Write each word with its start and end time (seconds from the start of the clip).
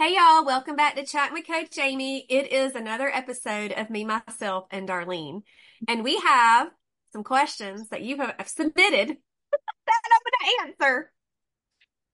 Hey 0.00 0.14
y'all, 0.14 0.46
welcome 0.46 0.76
back 0.76 0.96
to 0.96 1.04
Chat 1.04 1.30
with 1.30 1.46
Coach 1.46 1.76
Amy. 1.76 2.24
It 2.30 2.50
is 2.50 2.74
another 2.74 3.10
episode 3.10 3.70
of 3.72 3.90
Me, 3.90 4.02
Myself, 4.02 4.64
and 4.70 4.88
Darlene. 4.88 5.42
And 5.88 6.02
we 6.02 6.18
have 6.20 6.70
some 7.12 7.22
questions 7.22 7.90
that 7.90 8.00
you 8.00 8.16
have 8.16 8.34
submitted 8.46 9.08
that 9.50 10.00
I'm 10.06 10.20
going 10.24 10.40
to 10.40 10.70
answer. 10.70 11.12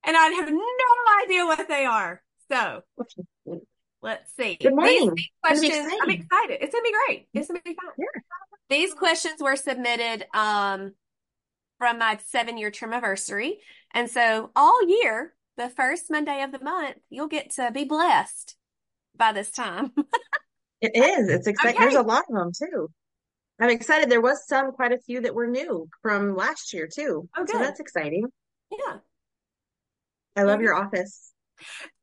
And 0.02 0.16
I 0.16 0.26
have 0.30 0.50
no 0.50 1.22
idea 1.22 1.46
what 1.46 1.68
they 1.68 1.84
are. 1.84 2.20
So 2.50 2.82
let's 4.02 4.34
see. 4.36 4.56
Good 4.60 4.74
morning. 4.74 5.12
These, 5.14 5.28
questions, 5.44 5.92
I'm 6.02 6.10
excited. 6.10 6.58
It's 6.62 6.72
going 6.72 6.84
to 6.84 6.90
be 6.90 6.94
great. 7.06 7.28
It's 7.34 7.46
going 7.46 7.60
to 7.60 7.64
be 7.64 7.76
fun. 7.76 7.92
Yeah. 7.98 8.20
These 8.68 8.94
questions 8.94 9.40
were 9.40 9.54
submitted 9.54 10.26
um, 10.34 10.94
from 11.78 12.00
my 12.00 12.18
seven 12.26 12.58
year 12.58 12.72
anniversary. 12.82 13.60
And 13.94 14.10
so 14.10 14.50
all 14.56 14.88
year, 14.88 15.35
the 15.56 15.68
first 15.70 16.10
Monday 16.10 16.42
of 16.42 16.52
the 16.52 16.62
month, 16.62 16.96
you'll 17.08 17.28
get 17.28 17.50
to 17.52 17.70
be 17.70 17.84
blessed 17.84 18.56
by 19.16 19.32
this 19.32 19.50
time. 19.50 19.92
it 20.80 20.92
is. 20.94 21.28
It's 21.28 21.46
exciting. 21.46 21.76
Okay. 21.76 21.84
There's 21.84 22.04
a 22.04 22.06
lot 22.06 22.24
of 22.28 22.36
them 22.36 22.52
too. 22.52 22.90
I'm 23.58 23.70
excited. 23.70 24.10
There 24.10 24.20
was 24.20 24.46
some, 24.46 24.72
quite 24.72 24.92
a 24.92 24.98
few 24.98 25.22
that 25.22 25.34
were 25.34 25.46
new 25.46 25.88
from 26.02 26.36
last 26.36 26.74
year 26.74 26.86
too. 26.86 27.28
Oh, 27.36 27.46
So 27.46 27.58
that's 27.58 27.80
exciting. 27.80 28.26
Yeah. 28.70 28.98
I 30.36 30.42
love 30.42 30.60
your 30.60 30.74
office. 30.74 31.32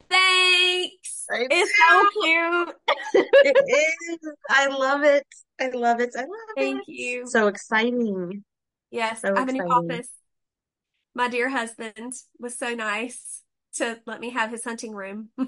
Thanks. 0.09 1.25
I 1.31 1.47
It's 1.49 1.71
so 1.87 2.09
cute. 2.21 2.75
It 3.45 3.57
is. 3.67 4.31
I 4.49 4.67
love 4.67 5.03
it. 5.03 5.27
I 5.59 5.69
love 5.69 5.99
it. 5.99 6.11
I 6.15 6.21
love 6.21 6.29
Thank 6.55 6.79
it. 6.79 6.85
Thank 6.85 6.87
you. 6.87 7.27
So 7.27 7.47
exciting. 7.47 8.43
Yes, 8.89 9.21
So 9.21 9.35
I 9.35 9.39
have 9.39 9.49
a 9.49 9.51
new 9.51 9.63
office. 9.63 10.09
My 11.13 11.27
dear 11.27 11.49
husband 11.49 12.13
was 12.39 12.57
so 12.57 12.73
nice 12.73 13.42
to 13.75 13.99
let 14.05 14.19
me 14.19 14.31
have 14.31 14.51
his 14.51 14.63
hunting 14.63 14.93
room. 14.93 15.29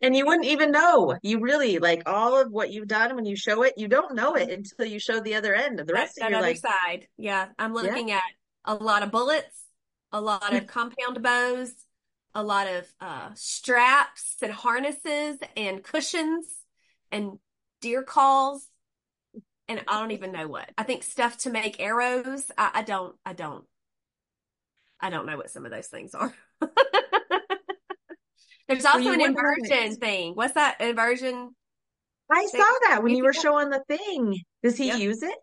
And 0.00 0.14
you 0.14 0.26
wouldn't 0.26 0.46
even 0.46 0.70
know. 0.70 1.16
You 1.22 1.40
really 1.40 1.78
like 1.78 2.02
all 2.06 2.40
of 2.40 2.52
what 2.52 2.70
you've 2.70 2.88
done 2.88 3.16
when 3.16 3.24
you 3.24 3.36
show 3.36 3.62
it, 3.62 3.74
you 3.76 3.88
don't 3.88 4.14
know 4.14 4.34
it 4.34 4.50
until 4.50 4.86
you 4.86 5.00
show 5.00 5.20
the 5.20 5.34
other 5.34 5.54
end 5.54 5.80
of 5.80 5.86
the 5.86 5.92
That, 5.92 6.00
rest 6.00 6.18
of 6.18 6.22
that 6.22 6.30
your 6.30 6.38
other 6.40 6.54
side. 6.54 7.08
Yeah, 7.16 7.48
I'm 7.58 7.74
yeah. 7.74 7.82
looking 7.82 8.10
at 8.12 8.22
a 8.64 8.74
lot 8.74 9.02
of 9.02 9.10
bullets, 9.10 9.64
a 10.12 10.20
lot 10.20 10.54
of 10.54 10.66
compound 10.66 11.22
bows, 11.22 11.72
a 12.34 12.42
lot 12.42 12.68
of 12.68 12.86
uh, 13.00 13.30
straps 13.34 14.36
and 14.42 14.52
harnesses 14.52 15.38
and 15.56 15.82
cushions 15.82 16.46
and 17.10 17.38
deer 17.80 18.02
calls. 18.02 18.68
And 19.68 19.82
I 19.88 20.00
don't 20.00 20.12
even 20.12 20.32
know 20.32 20.48
what. 20.48 20.70
I 20.78 20.82
think 20.82 21.02
stuff 21.02 21.38
to 21.38 21.50
make 21.50 21.80
arrows. 21.80 22.50
I, 22.56 22.70
I 22.74 22.82
don't, 22.82 23.16
I 23.26 23.32
don't, 23.32 23.64
I 25.00 25.10
don't 25.10 25.26
know 25.26 25.36
what 25.36 25.50
some 25.50 25.64
of 25.64 25.70
those 25.70 25.86
things 25.88 26.14
are. 26.14 26.34
There's 28.68 28.84
also 28.84 29.12
an 29.12 29.20
inversion 29.20 29.96
thing. 29.96 30.34
What's 30.34 30.54
that 30.54 30.80
inversion 30.80 31.54
I 32.30 32.46
thing? 32.46 32.60
saw 32.60 32.66
that 32.88 33.02
when 33.02 33.14
You 33.14 33.24
were 33.24 33.32
showing 33.32 33.70
the 33.70 33.82
thing. 33.88 34.36
Does 34.62 34.76
he 34.76 34.92
use 34.92 35.22
it? 35.22 35.36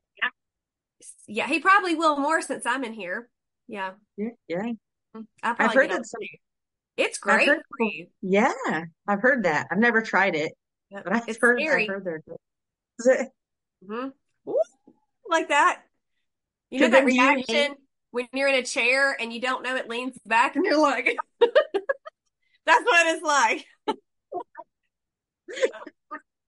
Yeah, 1.28 1.48
he 1.48 1.60
probably 1.60 1.96
will 1.96 2.18
more 2.18 2.42
since 2.42 2.66
I'm 2.68 2.84
in 2.84 2.94
here. 2.94 3.28
Yeah, 3.68 3.94
Yeah. 4.18 4.30
Yeah. 4.48 4.72
I'll 5.16 5.24
I've 5.58 5.74
heard 5.74 5.90
that 5.90 6.06
some. 6.06 6.22
It's 6.98 7.18
great 7.18 7.48
heard 7.48 7.62
for 7.78 7.84
you. 7.84 8.08
Yeah, 8.22 8.54
I've 9.08 9.22
heard 9.22 9.46
that. 9.46 9.68
I've 9.72 9.80
never 9.80 10.02
tried 10.04 10.36
it, 10.36 10.54
Yep. 10.92 11.04
but 11.04 11.14
I've 11.14 11.28
It's 11.28 11.40
heard 11.42 11.60
I've 11.62 11.88
heard 11.88 12.06
they're 12.06 12.22
good. 12.28 12.38
Is 13.00 13.08
it- 13.08 13.30
hmm 13.88 14.10
Like 15.28 15.50
that. 15.50 15.82
You 16.70 16.82
know 16.82 16.90
that 16.90 17.06
reaction 17.06 17.76
when 18.16 18.28
you're 18.32 18.48
in 18.48 18.56
a 18.56 18.64
chair 18.64 19.12
and 19.20 19.34
you 19.34 19.42
don't 19.42 19.62
know 19.62 19.76
it 19.76 19.90
leans 19.90 20.18
back 20.26 20.56
and 20.56 20.64
you're 20.64 20.82
like, 20.82 21.18
that's 21.42 22.86
what 22.86 23.08
it's 23.16 23.22
like. 23.24 23.66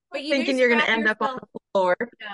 But 0.09 0.23
you 0.23 0.35
thinking 0.35 0.57
you're 0.57 0.69
gonna 0.69 0.81
strap 0.83 0.97
end 0.97 1.09
up 1.09 1.21
on 1.21 1.35
the 1.35 1.59
floor? 1.73 1.97
Yeah. 2.21 2.27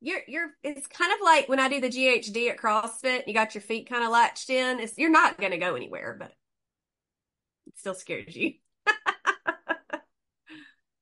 You're 0.00 0.20
you're 0.26 0.48
it's 0.64 0.88
kind 0.88 1.12
of 1.12 1.18
like 1.22 1.48
when 1.48 1.60
I 1.60 1.68
do 1.68 1.80
the 1.80 1.88
GHD 1.88 2.50
at 2.50 2.56
CrossFit, 2.58 3.28
you 3.28 3.34
got 3.34 3.54
your 3.54 3.62
feet 3.62 3.88
kind 3.88 4.02
of 4.02 4.10
latched 4.10 4.50
in. 4.50 4.80
It's 4.80 4.98
you're 4.98 5.10
not 5.10 5.40
gonna 5.40 5.56
go 5.58 5.76
anywhere, 5.76 6.16
but 6.18 6.32
it 7.68 7.78
still 7.78 7.94
scares 7.94 8.34
you. 8.34 8.54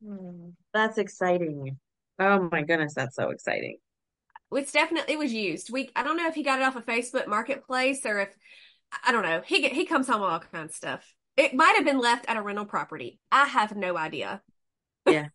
Hmm, 0.05 0.51
That's 0.73 0.99
exciting. 0.99 1.79
Oh 2.19 2.49
my 2.53 2.63
goodness, 2.63 2.95
that's 2.95 3.17
so 3.17 3.31
exciting. 3.31 3.79
It's 4.53 4.73
definitely 4.73 5.15
it 5.15 5.19
was 5.19 5.33
used. 5.33 5.71
We 5.71 5.91
I 5.95 6.03
don't 6.03 6.17
know 6.17 6.29
if 6.29 6.35
he 6.35 6.43
got 6.43 6.61
it 6.61 6.65
off 6.65 6.77
of 6.77 6.87
Facebook 6.87 7.27
Marketplace 7.27 8.05
or 8.07 8.21
if 8.21 8.35
I 9.07 9.13
don't 9.13 9.23
know. 9.23 9.43
He 9.45 9.69
he 9.69 9.87
comes 9.87 10.09
home 10.09 10.21
with 10.23 10.31
all 10.31 10.41
kinds 10.41 10.71
of 10.73 10.77
stuff. 10.77 11.15
It 11.37 11.55
might 11.55 11.77
have 11.77 11.85
been 11.85 11.99
left 12.01 12.27
at 12.29 12.37
a 12.37 12.43
rental 12.43 12.65
property. 12.65 13.21
I 13.31 13.45
have 13.47 13.77
no 13.77 13.97
idea. 13.97 14.43
Yeah, 15.07 15.29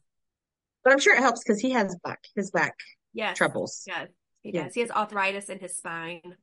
but 0.83 0.93
I'm 0.93 0.99
sure 0.99 1.15
it 1.15 1.21
helps 1.21 1.43
because 1.43 1.59
he 1.59 1.71
has 1.71 1.95
back 2.03 2.19
his 2.35 2.51
back 2.51 2.75
Yes, 3.13 3.37
troubles. 3.37 3.83
yes, 3.85 4.09
he 4.41 4.51
Yeah. 4.51 4.65
does. 4.65 4.73
He 4.73 4.81
has 4.81 4.91
arthritis 4.91 5.49
in 5.49 5.59
his 5.59 5.77
spine, 5.77 6.35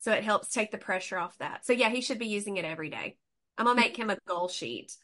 so 0.00 0.12
it 0.12 0.24
helps 0.24 0.48
take 0.48 0.70
the 0.70 0.78
pressure 0.78 1.18
off 1.18 1.36
that. 1.38 1.64
So 1.64 1.72
yeah, 1.72 1.88
he 1.88 2.00
should 2.00 2.18
be 2.18 2.26
using 2.26 2.56
it 2.56 2.64
every 2.64 2.90
day. 2.90 3.16
I'm 3.56 3.66
gonna 3.66 3.80
make 3.80 3.96
him 3.96 4.10
a 4.10 4.18
goal 4.26 4.48
sheet, 4.48 4.96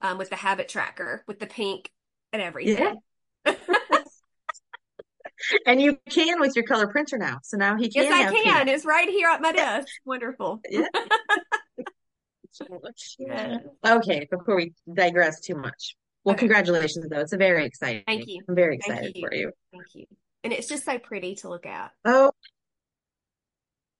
um, 0.00 0.18
with 0.18 0.30
the 0.30 0.36
habit 0.36 0.68
tracker, 0.68 1.24
with 1.26 1.38
the 1.38 1.46
pink 1.46 1.90
and 2.32 2.40
Yeah, 2.60 2.92
everything. 2.94 3.00
and 5.66 5.80
you 5.80 5.98
can 6.08 6.40
with 6.40 6.54
your 6.56 6.64
color 6.64 6.86
printer 6.86 7.18
now. 7.18 7.38
So 7.42 7.56
now 7.56 7.76
he 7.76 7.90
can. 7.90 8.04
Yes, 8.04 8.12
I 8.12 8.30
pink. 8.32 8.44
can. 8.44 8.68
It's 8.68 8.84
right 8.84 9.08
here 9.08 9.28
at 9.28 9.40
my 9.40 9.52
desk. 9.52 9.88
Wonderful. 10.04 10.60
yeah. 10.70 10.86
Okay, 13.86 14.26
before 14.30 14.56
we 14.56 14.72
digress 14.90 15.40
too 15.40 15.56
much. 15.56 15.94
Well, 16.24 16.34
Okay. 16.34 16.40
congratulations 16.40 17.06
though. 17.10 17.20
It's 17.20 17.34
a 17.34 17.36
very 17.36 17.66
exciting. 17.66 18.02
Thank 18.06 18.26
you. 18.26 18.42
I'm 18.48 18.54
very 18.54 18.76
excited 18.76 19.12
you. 19.14 19.20
for 19.22 19.34
you. 19.34 19.52
Thank 19.72 19.84
you. 19.94 20.06
And 20.42 20.52
it's 20.54 20.66
just 20.66 20.84
so 20.86 20.98
pretty 20.98 21.34
to 21.36 21.50
look 21.50 21.66
at. 21.66 21.90
Oh, 22.04 22.32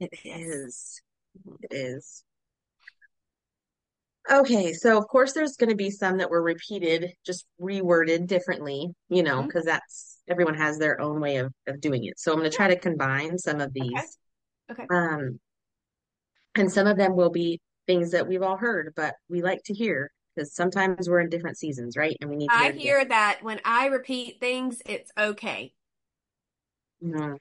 it 0.01 0.11
is. 0.25 1.03
Mhm. 1.47 1.57
It 1.65 1.75
is. 1.77 2.25
Okay, 4.31 4.73
so 4.73 4.99
of 4.99 5.07
course 5.07 5.35
there's 5.35 5.57
going 5.57 5.71
to 5.71 5.77
be 5.77 5.91
some 5.91 6.19
that 6.19 6.31
were 6.31 6.43
repeated, 6.43 7.13
just 7.25 7.47
reworded 7.61 8.27
differently, 8.27 8.89
you 9.09 9.23
know, 9.23 9.43
because 9.43 9.65
that's 9.67 10.16
everyone 10.29 10.55
has 10.55 10.79
their 10.79 11.01
own 11.01 11.21
way 11.21 11.37
of, 11.37 11.53
of 11.67 11.81
doing 11.81 12.05
it. 12.05 12.19
So 12.19 12.33
I'm 12.33 12.39
going 12.39 12.51
to 12.51 12.57
try 12.57 12.69
to 12.69 12.79
combine 12.79 13.39
some 13.39 13.61
of 13.61 13.73
these. 13.73 14.19
Okay. 14.71 14.87
Um, 14.91 15.39
and 16.57 16.73
some 16.73 16.87
of 16.87 16.97
them 16.97 17.15
will 17.17 17.31
be 17.31 17.61
things 17.87 18.11
that 18.11 18.27
we've 18.27 18.43
all 18.43 18.57
heard, 18.57 18.93
but 18.97 19.15
we 19.29 19.43
like 19.43 19.63
to 19.67 19.75
hear 19.75 20.11
because 20.35 20.55
sometimes 20.55 21.09
we're 21.09 21.21
in 21.21 21.29
different 21.29 21.59
seasons, 21.59 21.97
right? 21.97 22.17
And 22.21 22.29
we 22.31 22.37
need 22.37 22.49
to 22.49 22.57
I 22.57 22.73
hear 22.73 22.99
it 22.99 23.09
that 23.11 23.39
when 23.43 23.61
I 23.65 23.87
repeat 23.87 24.41
things, 24.41 24.83
it's 24.87 25.11
okay. 25.17 25.73
Mhm. 27.03 27.39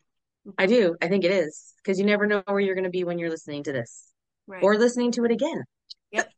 I 0.58 0.66
do. 0.68 0.96
I 1.02 1.08
think 1.08 1.24
it 1.24 1.32
is 1.32 1.74
because 1.78 2.00
you 2.00 2.06
never 2.06 2.28
know 2.28 2.44
where 2.46 2.60
you're 2.60 2.76
going 2.76 2.84
to 2.84 2.92
be 2.92 3.04
when 3.04 3.18
you're 3.18 3.30
listening 3.30 3.64
to 3.64 3.72
this 3.72 4.12
Right. 4.48 4.62
or 4.64 4.78
listening 4.78 5.12
to 5.14 5.26
it 5.26 5.32
again. 5.32 5.64
Yep. 6.12 6.32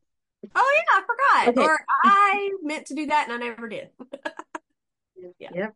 Oh 0.55 0.75
yeah, 0.77 0.99
I 0.99 1.01
forgot. 1.01 1.57
Okay. 1.57 1.67
Or 1.67 1.79
I 2.03 2.51
meant 2.61 2.87
to 2.87 2.95
do 2.95 3.07
that 3.07 3.27
and 3.29 3.43
I 3.43 3.47
never 3.47 3.67
did. 3.67 3.89
Yeah. 5.39 5.49
Yep. 5.51 5.75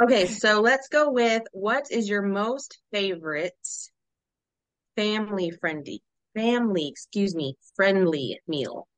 Okay, 0.00 0.26
so 0.26 0.60
let's 0.60 0.88
go 0.88 1.10
with 1.10 1.42
what 1.52 1.90
is 1.90 2.08
your 2.08 2.22
most 2.22 2.78
favorite 2.92 3.54
family 4.96 5.50
friendly, 5.50 6.02
family, 6.34 6.88
excuse 6.88 7.34
me, 7.36 7.56
friendly 7.76 8.40
meal? 8.48 8.88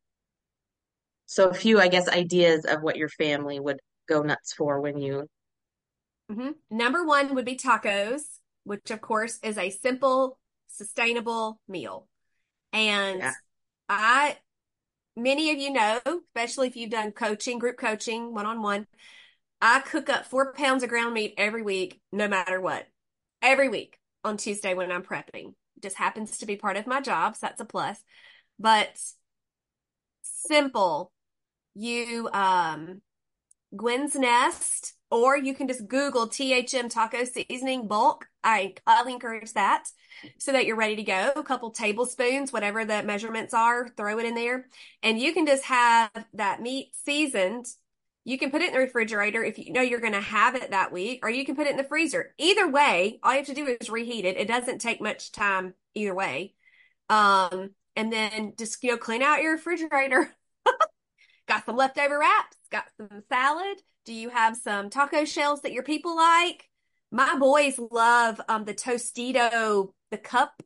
So 1.26 1.48
a 1.48 1.54
few, 1.54 1.78
I 1.80 1.88
guess, 1.88 2.08
ideas 2.08 2.64
of 2.64 2.82
what 2.82 2.96
your 2.96 3.08
family 3.10 3.60
would 3.60 3.78
go 4.08 4.22
nuts 4.22 4.52
for 4.52 4.80
when 4.80 4.98
you, 4.98 5.28
hmm 6.30 6.50
Number 6.70 7.04
one 7.04 7.34
would 7.34 7.44
be 7.44 7.56
tacos, 7.56 8.22
which 8.64 8.90
of 8.90 9.00
course 9.00 9.38
is 9.42 9.56
a 9.58 9.70
simple, 9.70 10.38
sustainable 10.68 11.60
meal. 11.68 12.06
And 12.72 13.20
yeah, 13.20 13.32
I, 13.88 14.38
many 15.16 15.50
of 15.50 15.58
you 15.58 15.72
know, 15.72 16.00
especially 16.06 16.68
if 16.68 16.76
you've 16.76 16.90
done 16.90 17.12
coaching, 17.12 17.58
group 17.58 17.78
coaching, 17.78 18.34
one 18.34 18.46
on 18.46 18.62
one, 18.62 18.86
I 19.60 19.80
cook 19.80 20.08
up 20.08 20.26
four 20.26 20.52
pounds 20.52 20.82
of 20.82 20.88
ground 20.88 21.14
meat 21.14 21.34
every 21.36 21.62
week, 21.62 22.00
no 22.12 22.28
matter 22.28 22.60
what. 22.60 22.86
Every 23.42 23.68
week 23.68 23.98
on 24.24 24.36
Tuesday 24.36 24.74
when 24.74 24.90
I'm 24.90 25.02
prepping. 25.02 25.54
Just 25.82 25.96
happens 25.96 26.38
to 26.38 26.46
be 26.46 26.56
part 26.56 26.76
of 26.76 26.86
my 26.86 27.00
job, 27.00 27.36
so 27.36 27.46
that's 27.46 27.60
a 27.60 27.64
plus. 27.64 28.02
But 28.58 28.96
simple. 30.22 31.12
You, 31.74 32.28
um, 32.32 33.02
Gwen's 33.76 34.14
Nest, 34.14 34.94
or 35.10 35.36
you 35.36 35.54
can 35.54 35.68
just 35.68 35.86
Google 35.86 36.28
THM 36.28 36.90
taco 36.90 37.24
seasoning 37.24 37.86
bulk. 37.86 38.26
I 38.42 38.74
highly 38.86 39.12
encourage 39.12 39.52
that 39.52 39.84
so 40.38 40.52
that 40.52 40.66
you're 40.66 40.76
ready 40.76 40.96
to 40.96 41.02
go. 41.02 41.32
A 41.36 41.42
couple 41.42 41.70
tablespoons, 41.70 42.52
whatever 42.52 42.84
the 42.84 43.02
measurements 43.02 43.54
are, 43.54 43.88
throw 43.88 44.18
it 44.18 44.26
in 44.26 44.34
there. 44.34 44.66
And 45.02 45.20
you 45.20 45.32
can 45.32 45.46
just 45.46 45.64
have 45.64 46.10
that 46.34 46.60
meat 46.62 46.90
seasoned. 47.04 47.66
You 48.28 48.36
can 48.36 48.50
put 48.50 48.60
it 48.60 48.68
in 48.68 48.74
the 48.74 48.80
refrigerator 48.80 49.42
if 49.42 49.58
you 49.58 49.72
know 49.72 49.80
you're 49.80 50.00
going 50.00 50.12
to 50.12 50.20
have 50.20 50.54
it 50.54 50.72
that 50.72 50.92
week, 50.92 51.20
or 51.22 51.30
you 51.30 51.46
can 51.46 51.56
put 51.56 51.66
it 51.66 51.70
in 51.70 51.78
the 51.78 51.84
freezer. 51.84 52.34
Either 52.36 52.68
way, 52.68 53.18
all 53.22 53.32
you 53.32 53.38
have 53.38 53.46
to 53.46 53.54
do 53.54 53.64
is 53.80 53.88
reheat 53.88 54.26
it. 54.26 54.36
It 54.36 54.46
doesn't 54.46 54.82
take 54.82 55.00
much 55.00 55.32
time 55.32 55.72
either 55.94 56.14
way. 56.14 56.52
Um, 57.08 57.70
and 57.96 58.12
then 58.12 58.52
just, 58.58 58.84
you 58.84 58.90
know, 58.90 58.98
clean 58.98 59.22
out 59.22 59.40
your 59.40 59.52
refrigerator. 59.52 60.30
got 61.48 61.64
some 61.64 61.76
leftover 61.76 62.18
wraps, 62.18 62.58
got 62.70 62.84
some 62.98 63.22
salad. 63.30 63.78
Do 64.04 64.12
you 64.12 64.28
have 64.28 64.58
some 64.58 64.90
taco 64.90 65.24
shells 65.24 65.62
that 65.62 65.72
your 65.72 65.82
people 65.82 66.14
like? 66.14 66.68
My 67.10 67.38
boys 67.38 67.78
love 67.78 68.42
um, 68.46 68.66
the 68.66 68.74
Tostito, 68.74 69.92
the 70.10 70.18
cup 70.18 70.62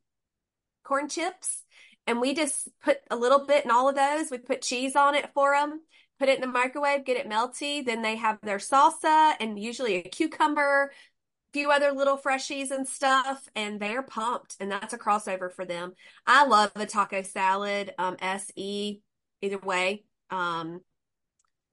corn 0.82 1.08
chips. 1.08 1.62
And 2.08 2.20
we 2.20 2.34
just 2.34 2.68
put 2.82 2.98
a 3.08 3.16
little 3.16 3.46
bit 3.46 3.64
in 3.64 3.70
all 3.70 3.88
of 3.88 3.94
those. 3.94 4.32
We 4.32 4.38
put 4.38 4.62
cheese 4.62 4.96
on 4.96 5.14
it 5.14 5.30
for 5.32 5.54
them, 5.54 5.80
put 6.22 6.28
it 6.28 6.36
in 6.36 6.40
the 6.40 6.46
microwave, 6.46 7.04
get 7.04 7.16
it 7.16 7.28
melty. 7.28 7.84
Then 7.84 8.00
they 8.00 8.14
have 8.14 8.38
their 8.42 8.58
salsa 8.58 9.34
and 9.40 9.58
usually 9.58 9.96
a 9.96 10.02
cucumber, 10.02 10.92
a 10.92 11.52
few 11.52 11.72
other 11.72 11.90
little 11.90 12.16
freshies 12.16 12.70
and 12.70 12.86
stuff. 12.86 13.48
And 13.56 13.80
they're 13.80 14.04
pumped. 14.04 14.54
And 14.60 14.70
that's 14.70 14.94
a 14.94 14.98
crossover 14.98 15.52
for 15.52 15.64
them. 15.64 15.94
I 16.24 16.46
love 16.46 16.70
a 16.76 16.86
taco 16.86 17.22
salad, 17.22 17.92
um, 17.98 18.16
SE, 18.22 19.00
either 19.40 19.58
way. 19.58 20.04
Um, 20.30 20.82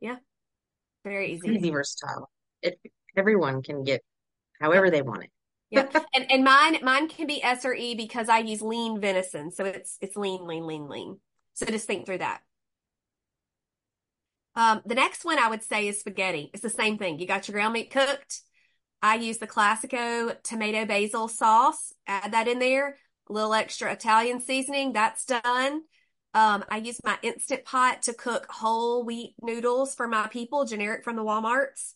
yeah, 0.01 0.15
very 1.03 1.33
easy. 1.33 1.49
Easy 1.49 1.69
versatile. 1.69 2.31
It, 2.63 2.79
everyone 3.15 3.61
can 3.61 3.83
get 3.83 4.01
however 4.59 4.89
they 4.89 5.03
want 5.03 5.25
it. 5.25 5.29
Yeah. 5.69 5.87
And 6.15 6.31
and 6.31 6.43
mine 6.43 6.79
mine 6.81 7.07
can 7.07 7.27
be 7.27 7.43
S 7.43 7.63
or 7.63 7.75
E 7.75 7.93
because 7.93 8.27
I 8.27 8.39
use 8.39 8.63
lean 8.63 8.99
venison. 8.99 9.51
So 9.51 9.65
it's 9.65 9.99
it's 10.01 10.15
lean, 10.15 10.47
lean, 10.47 10.65
lean, 10.65 10.89
lean. 10.89 11.19
So 11.53 11.67
just 11.67 11.85
think 11.85 12.07
through 12.07 12.17
that. 12.17 12.41
Um, 14.55 14.81
the 14.85 14.95
next 14.95 15.23
one 15.23 15.39
I 15.39 15.49
would 15.49 15.63
say 15.63 15.87
is 15.87 15.99
spaghetti. 15.99 16.49
It's 16.53 16.63
the 16.63 16.69
same 16.69 16.97
thing. 16.97 17.19
You 17.19 17.27
got 17.27 17.47
your 17.47 17.53
ground 17.53 17.73
meat 17.73 17.91
cooked. 17.91 18.41
I 19.01 19.15
use 19.15 19.37
the 19.37 19.47
Classico 19.47 20.35
tomato 20.43 20.85
basil 20.85 21.27
sauce. 21.27 21.93
Add 22.07 22.33
that 22.33 22.47
in 22.47 22.59
there. 22.59 22.97
A 23.29 23.33
little 23.33 23.53
extra 23.53 23.91
Italian 23.91 24.41
seasoning. 24.41 24.91
That's 24.93 25.25
done. 25.25 25.83
Um, 26.33 26.63
I 26.69 26.77
use 26.77 26.99
my 27.03 27.17
Instant 27.21 27.65
Pot 27.65 28.03
to 28.03 28.13
cook 28.13 28.47
whole 28.49 29.03
wheat 29.03 29.35
noodles 29.41 29.95
for 29.95 30.07
my 30.07 30.27
people, 30.27 30.65
generic 30.65 31.03
from 31.03 31.15
the 31.15 31.23
Walmarts. 31.23 31.93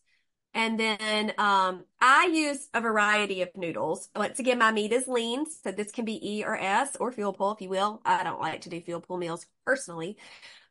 And 0.55 0.79
then 0.79 1.33
um, 1.37 1.83
I 1.99 2.29
use 2.31 2.67
a 2.73 2.81
variety 2.81 3.41
of 3.41 3.49
noodles. 3.55 4.09
Once 4.15 4.39
again, 4.39 4.59
my 4.59 4.71
meat 4.71 4.91
is 4.91 5.07
lean, 5.07 5.45
so 5.47 5.71
this 5.71 5.91
can 5.91 6.05
be 6.05 6.37
E 6.37 6.43
or 6.43 6.55
S 6.55 6.95
or 6.99 7.11
fuel 7.11 7.33
pull, 7.33 7.53
if 7.53 7.61
you 7.61 7.69
will. 7.69 8.01
I 8.05 8.23
don't 8.23 8.39
like 8.39 8.61
to 8.61 8.69
do 8.69 8.79
fuel 8.81 9.01
pull 9.01 9.17
meals 9.17 9.45
personally, 9.65 10.17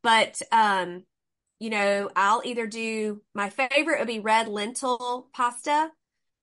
but 0.02 0.40
um, 0.52 1.02
you 1.62 1.70
know, 1.70 2.10
I'll 2.16 2.42
either 2.44 2.66
do 2.66 3.22
my 3.34 3.48
favorite 3.48 4.00
would 4.00 4.08
be 4.08 4.18
red 4.18 4.48
lentil 4.48 5.28
pasta, 5.32 5.92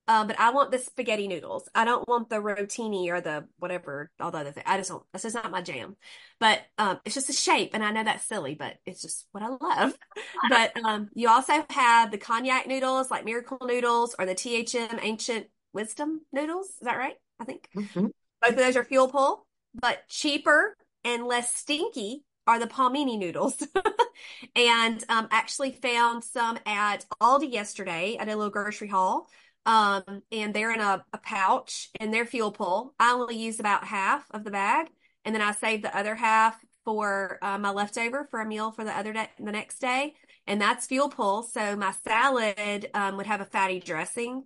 um, 0.08 0.28
but 0.28 0.40
I 0.40 0.52
want 0.52 0.72
the 0.72 0.80
spaghetti 0.80 1.28
noodles. 1.28 1.68
I 1.76 1.84
don't 1.84 2.08
want 2.08 2.30
the 2.30 2.38
rotini 2.38 3.10
or 3.10 3.20
the 3.20 3.46
whatever, 3.58 4.12
all 4.22 4.32
the 4.32 4.38
other 4.38 4.54
things. 4.54 4.64
I 4.66 4.78
just 4.78 4.90
don't, 4.90 5.04
that's 5.12 5.24
just 5.24 5.36
not 5.36 5.52
my 5.52 5.62
jam. 5.62 5.98
But 6.40 6.62
um, 6.78 7.02
it's 7.04 7.16
just 7.16 7.30
a 7.30 7.34
shape, 7.34 7.72
and 7.74 7.84
I 7.84 7.92
know 7.92 8.06
that's 8.06 8.24
silly, 8.24 8.56
but 8.56 8.76
it's 8.86 9.02
just 9.02 9.28
what 9.34 9.44
I 9.44 9.50
love. 9.50 9.94
but 10.50 10.72
um, 10.86 11.10
you 11.16 11.30
also 11.30 11.66
have 11.70 12.12
the 12.12 12.18
konjac 12.18 12.66
noodles, 12.66 13.12
like 13.12 13.26
Miracle 13.26 13.60
Noodles, 13.62 14.16
or 14.18 14.26
the 14.26 14.36
THM 14.36 15.00
Ancient 15.02 15.48
Wisdom 15.74 16.22
noodles. 16.32 16.68
Is 16.68 16.80
that 16.84 16.98
right? 16.98 17.16
I 17.42 17.44
think 17.44 17.68
Mm-hmm. 17.76 18.08
both 18.42 18.52
of 18.52 18.58
those 18.58 18.78
are 18.78 18.86
fuel 18.86 19.10
pull, 19.10 19.46
but 19.74 20.08
cheaper 20.08 20.78
and 21.04 21.26
less 21.26 21.54
stinky 21.54 22.24
are 22.50 22.58
the 22.58 22.66
palmini 22.66 23.16
noodles. 23.16 23.64
and 24.56 25.04
um, 25.08 25.28
actually 25.30 25.72
found 25.72 26.24
some 26.24 26.58
at 26.66 27.06
Aldi 27.22 27.54
yesterday 27.54 28.18
at 28.20 28.28
a 28.28 28.36
little 28.36 28.50
grocery 28.50 28.88
haul. 28.88 29.30
Um, 29.68 30.24
and 30.32 30.52
they're 30.52 30.74
in 30.74 30.80
a, 30.80 31.06
a 31.14 31.20
pouch 31.20 31.90
and 32.00 32.12
they're 32.12 32.26
fuel 32.26 32.52
pull. 32.52 32.96
I 33.00 33.12
only 33.12 33.38
use 33.38 33.60
about 33.60 33.84
half 33.84 34.26
of 34.32 34.44
the 34.44 34.50
bag, 34.50 34.88
and 35.24 35.36
then 35.36 35.44
I 35.44 35.52
save 35.52 35.84
the 35.84 35.96
other 35.96 36.16
half 36.16 36.58
for 36.86 37.38
uh, 37.44 37.60
my 37.60 37.70
leftover 37.70 38.28
for 38.32 38.42
a 38.42 38.48
meal 38.48 38.72
for 38.72 38.84
the 38.84 38.98
other 38.98 39.14
day, 39.14 39.30
the 39.38 39.52
next 39.52 39.78
day, 39.78 40.16
and 40.48 40.60
that's 40.60 40.88
fuel 40.88 41.10
pull. 41.10 41.44
So 41.44 41.76
my 41.76 41.94
salad 42.04 42.90
um, 42.96 43.18
would 43.18 43.28
have 43.28 43.42
a 43.42 43.46
fatty 43.46 43.80
dressing, 43.80 44.46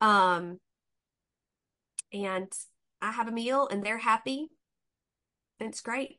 um, 0.00 0.58
and 2.12 2.52
I 3.00 3.12
have 3.12 3.28
a 3.28 3.32
meal, 3.32 3.68
and 3.70 3.84
they're 3.84 3.98
happy. 3.98 4.48
It's 5.60 5.82
great. 5.82 6.18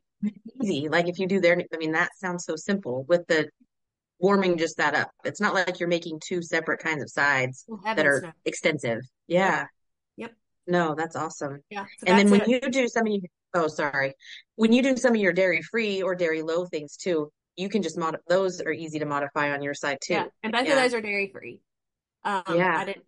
Easy. 0.61 0.89
Like 0.89 1.07
if 1.07 1.19
you 1.19 1.27
do 1.27 1.39
their, 1.39 1.57
I 1.73 1.77
mean, 1.77 1.91
that 1.93 2.09
sounds 2.17 2.45
so 2.45 2.55
simple 2.55 3.05
with 3.07 3.27
the 3.27 3.49
warming 4.19 4.57
just 4.57 4.77
that 4.77 4.95
up. 4.95 5.11
It's 5.23 5.41
not 5.41 5.53
like 5.53 5.79
you're 5.79 5.89
making 5.89 6.21
two 6.25 6.41
separate 6.41 6.79
kinds 6.79 7.03
of 7.03 7.09
sides 7.09 7.65
Well, 7.67 7.81
that 7.83 8.05
are 8.05 8.21
no. 8.21 8.31
extensive. 8.45 9.01
Yeah. 9.27 9.65
Yep. 10.17 10.33
No, 10.67 10.95
that's 10.95 11.15
awesome. 11.15 11.59
Yeah. 11.69 11.85
So 11.99 12.07
And 12.07 12.17
then 12.17 12.29
when 12.29 12.41
it. 12.41 12.47
you 12.47 12.59
do 12.71 12.87
some 12.87 13.05
of 13.05 13.11
your, 13.11 13.21
oh, 13.53 13.67
sorry. 13.67 14.13
When 14.55 14.71
you 14.71 14.81
do 14.81 14.95
some 14.97 15.13
of 15.13 15.19
your 15.19 15.33
dairy 15.33 15.61
free 15.61 16.01
or 16.01 16.15
dairy 16.15 16.41
low 16.41 16.65
things 16.65 16.95
too, 16.95 17.31
you 17.57 17.69
can 17.69 17.81
just 17.83 17.97
mod 17.97 18.17
those 18.27 18.61
are 18.61 18.71
easy 18.71 18.99
to 18.99 19.05
modify 19.05 19.51
on 19.51 19.61
your 19.61 19.73
side 19.73 19.97
too. 20.01 20.13
Yeah, 20.13 20.25
and 20.43 20.51
both 20.53 20.67
of 20.67 20.75
those 20.75 20.93
are 20.93 21.01
dairy 21.01 21.29
free. 21.31 21.61
Um, 22.23 22.43
Yeah. 22.49 22.77
I 22.77 22.85
didn't. 22.85 23.05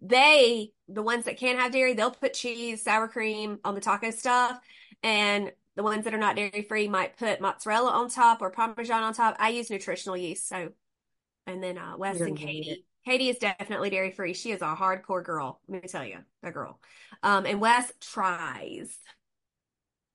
They, 0.00 0.70
the 0.88 1.02
ones 1.02 1.24
that 1.24 1.36
can't 1.38 1.58
have 1.58 1.72
dairy, 1.72 1.94
they'll 1.94 2.10
put 2.12 2.34
cheese, 2.34 2.82
sour 2.82 3.08
cream 3.08 3.58
on 3.64 3.74
the 3.74 3.80
taco 3.80 4.10
stuff, 4.12 4.58
and 5.02 5.50
the 5.76 5.82
ones 5.82 6.04
that 6.04 6.14
are 6.14 6.18
not 6.18 6.36
dairy 6.36 6.62
free 6.68 6.88
might 6.88 7.16
put 7.16 7.40
mozzarella 7.40 7.90
on 7.90 8.08
top 8.10 8.42
or 8.42 8.50
parmesan 8.50 9.02
on 9.02 9.14
top. 9.14 9.36
I 9.38 9.50
use 9.50 9.70
nutritional 9.70 10.16
yeast, 10.16 10.48
so. 10.48 10.72
And 11.46 11.62
then 11.62 11.78
uh, 11.78 11.94
Wes 11.96 12.20
and. 12.20 12.36
Katie. 12.36 12.84
Katie 13.04 13.28
is 13.28 13.38
definitely 13.38 13.90
dairy 13.90 14.12
free. 14.12 14.32
She 14.32 14.52
is 14.52 14.62
a 14.62 14.76
hardcore 14.76 15.24
girl. 15.24 15.60
Let 15.66 15.82
me 15.82 15.88
tell 15.88 16.04
you, 16.04 16.18
that 16.42 16.54
girl. 16.54 16.78
Um, 17.22 17.46
and 17.46 17.60
Wes 17.60 17.90
tries 18.00 18.96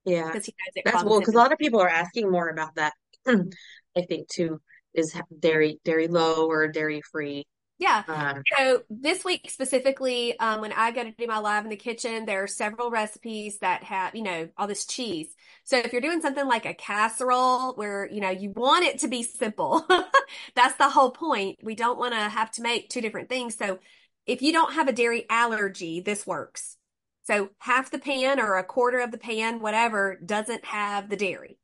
Yeah. 0.05 0.27
because 0.27 0.45
he 0.45 0.53
knows 0.53 0.73
it 0.77 0.83
That's 0.85 1.03
well, 1.03 1.19
because 1.19 1.33
a 1.33 1.37
lot 1.37 1.51
of 1.51 1.57
people 1.57 1.81
are 1.81 1.89
asking 1.89 2.31
more 2.31 2.47
about 2.47 2.75
that. 2.75 2.93
I 3.27 4.01
think 4.07 4.29
too, 4.29 4.61
is 4.93 5.13
dairy 5.37 5.79
dairy 5.83 6.07
low 6.07 6.47
or 6.47 6.69
dairy 6.69 7.01
free. 7.01 7.45
Yeah. 7.79 8.03
Um, 8.07 8.41
So 8.57 8.81
this 8.89 9.23
week 9.23 9.51
specifically, 9.51 10.37
um, 10.39 10.61
when 10.61 10.73
I 10.73 10.89
go 10.91 11.03
to 11.03 11.11
do 11.11 11.27
my 11.27 11.37
live 11.37 11.63
in 11.63 11.69
the 11.69 11.75
kitchen, 11.75 12.25
there 12.25 12.41
are 12.41 12.47
several 12.47 12.89
recipes 12.89 13.59
that 13.59 13.83
have, 13.83 14.15
you 14.15 14.23
know, 14.23 14.49
all 14.57 14.65
this 14.65 14.85
cheese. 14.85 15.27
So 15.63 15.77
if 15.77 15.91
you're 15.91 16.01
doing 16.01 16.21
something 16.21 16.47
like 16.47 16.65
a 16.65 16.73
casserole 16.73 17.75
where, 17.75 18.09
you 18.11 18.19
know, 18.19 18.31
you 18.31 18.49
want 18.55 18.85
it 18.85 18.99
to 18.99 19.07
be 19.07 19.21
simple, 19.21 19.87
that's 20.55 20.75
the 20.77 20.89
whole 20.89 21.11
point. 21.11 21.59
We 21.61 21.75
don't 21.75 21.99
want 21.99 22.13
to 22.15 22.19
have 22.19 22.49
to 22.53 22.63
make 22.63 22.89
two 22.89 23.01
different 23.01 23.29
things. 23.29 23.55
So 23.55 23.77
if 24.25 24.41
you 24.41 24.51
don't 24.53 24.73
have 24.73 24.87
a 24.87 24.91
dairy 24.93 25.27
allergy, 25.29 26.01
this 26.01 26.25
works. 26.25 26.77
So 27.25 27.49
half 27.59 27.91
the 27.91 27.99
pan 27.99 28.39
or 28.39 28.55
a 28.57 28.63
quarter 28.63 28.99
of 29.01 29.11
the 29.11 29.17
pan, 29.19 29.59
whatever, 29.59 30.17
doesn't 30.25 30.65
have 30.65 31.09
the 31.09 31.17
dairy. 31.17 31.59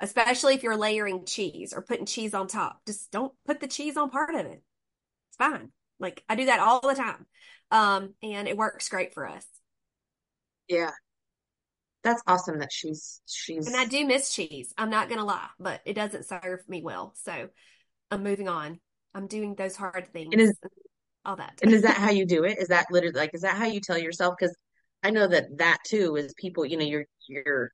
Especially 0.00 0.54
if 0.54 0.62
you're 0.64 0.76
layering 0.76 1.26
cheese 1.26 1.72
or 1.74 1.82
putting 1.82 2.06
cheese 2.06 2.34
on 2.34 2.48
top. 2.48 2.80
Just 2.86 3.10
don't 3.12 3.34
put 3.46 3.60
the 3.60 3.68
cheese 3.68 3.96
on 3.96 4.10
part 4.10 4.34
of 4.34 4.46
it. 4.46 4.62
It's 5.38 5.50
fine. 5.50 5.70
Like 5.98 6.22
I 6.28 6.34
do 6.34 6.46
that 6.46 6.60
all 6.60 6.80
the 6.80 6.94
time. 6.94 7.26
Um, 7.70 8.14
and 8.22 8.46
it 8.48 8.56
works 8.56 8.88
great 8.88 9.12
for 9.14 9.26
us. 9.28 9.46
yeah, 10.68 10.90
that's 12.04 12.22
awesome 12.26 12.58
that 12.60 12.72
she's 12.72 13.20
she's 13.26 13.66
And 13.66 13.76
I 13.76 13.84
do 13.86 14.06
miss 14.06 14.32
cheese. 14.32 14.72
I'm 14.78 14.90
not 14.90 15.08
gonna 15.08 15.24
lie, 15.24 15.48
but 15.58 15.80
it 15.84 15.94
doesn't 15.94 16.26
serve 16.26 16.60
me 16.68 16.82
well. 16.82 17.14
So 17.22 17.48
I'm 18.10 18.22
moving 18.22 18.48
on. 18.48 18.78
I'm 19.14 19.26
doing 19.26 19.54
those 19.54 19.76
hard 19.76 20.12
things. 20.12 20.28
And 20.32 20.40
is- 20.42 20.58
all 21.24 21.36
that. 21.36 21.58
And 21.62 21.72
is 21.72 21.82
that 21.82 21.96
how 21.96 22.10
you 22.10 22.24
do 22.24 22.44
it? 22.44 22.58
Is 22.60 22.68
that 22.68 22.86
literally 22.92 23.18
like 23.18 23.34
is 23.34 23.40
that 23.40 23.56
how 23.56 23.66
you 23.66 23.80
tell 23.80 23.98
yourself? 23.98 24.36
Because 24.38 24.54
I 25.02 25.10
know 25.10 25.26
that 25.26 25.58
that 25.58 25.78
too 25.84 26.14
is 26.14 26.32
people, 26.38 26.64
you 26.64 26.76
know, 26.76 26.84
you're 26.84 27.06
you're 27.26 27.72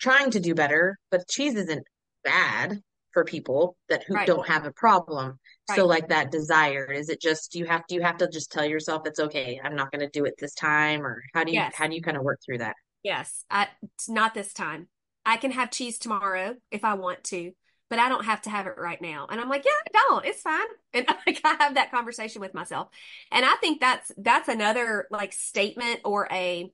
trying 0.00 0.32
to 0.32 0.40
do 0.40 0.54
better, 0.56 0.98
but 1.10 1.28
cheese 1.28 1.54
isn't 1.54 1.86
bad 2.24 2.80
for 3.14 3.24
people 3.24 3.76
that 3.88 4.04
who 4.04 4.14
Right. 4.14 4.26
don't 4.26 4.46
have 4.46 4.66
a 4.66 4.72
problem. 4.72 5.38
So 5.74 5.86
like 5.86 6.08
that 6.08 6.30
desire, 6.30 6.92
is 6.92 7.08
it 7.08 7.22
just 7.22 7.54
you 7.54 7.64
have 7.64 7.86
do 7.86 7.94
you 7.94 8.02
have 8.02 8.18
to 8.18 8.28
just 8.28 8.52
tell 8.52 8.66
yourself 8.66 9.06
it's 9.06 9.20
okay, 9.20 9.58
I'm 9.64 9.74
not 9.74 9.90
going 9.90 10.00
to 10.00 10.10
do 10.10 10.26
it 10.26 10.34
this 10.38 10.54
time, 10.54 11.06
or 11.06 11.22
how 11.32 11.44
do 11.44 11.52
you 11.52 11.58
Yes. 11.58 11.74
how 11.74 11.86
do 11.86 11.94
you 11.94 12.02
kind 12.02 12.18
of 12.18 12.22
work 12.22 12.40
through 12.44 12.58
that? 12.58 12.76
Yes, 13.02 13.44
I, 13.50 13.68
not 14.08 14.34
this 14.34 14.52
time. 14.52 14.88
I 15.24 15.36
can 15.38 15.52
have 15.52 15.70
cheese 15.70 15.98
tomorrow 15.98 16.56
if 16.70 16.84
I 16.84 16.94
want 16.94 17.24
to, 17.24 17.52
but 17.88 17.98
I 17.98 18.08
don't 18.08 18.24
have 18.24 18.42
to 18.42 18.50
have 18.50 18.66
it 18.66 18.74
right 18.76 19.00
now. 19.00 19.26
And 19.30 19.40
I'm 19.40 19.48
like, 19.48 19.64
yeah, 19.64 19.70
I 19.70 20.08
don't. 20.08 20.24
It's 20.26 20.42
fine. 20.42 20.60
And 20.94 21.08
like 21.26 21.40
I 21.42 21.56
have 21.58 21.74
that 21.74 21.90
conversation 21.90 22.40
with 22.40 22.54
myself. 22.54 22.88
And 23.32 23.44
I 23.44 23.54
think 23.56 23.80
that's 23.80 24.12
that's 24.16 24.48
another 24.48 25.08
like 25.10 25.32
statement 25.32 26.00
or 26.04 26.28
a 26.30 26.70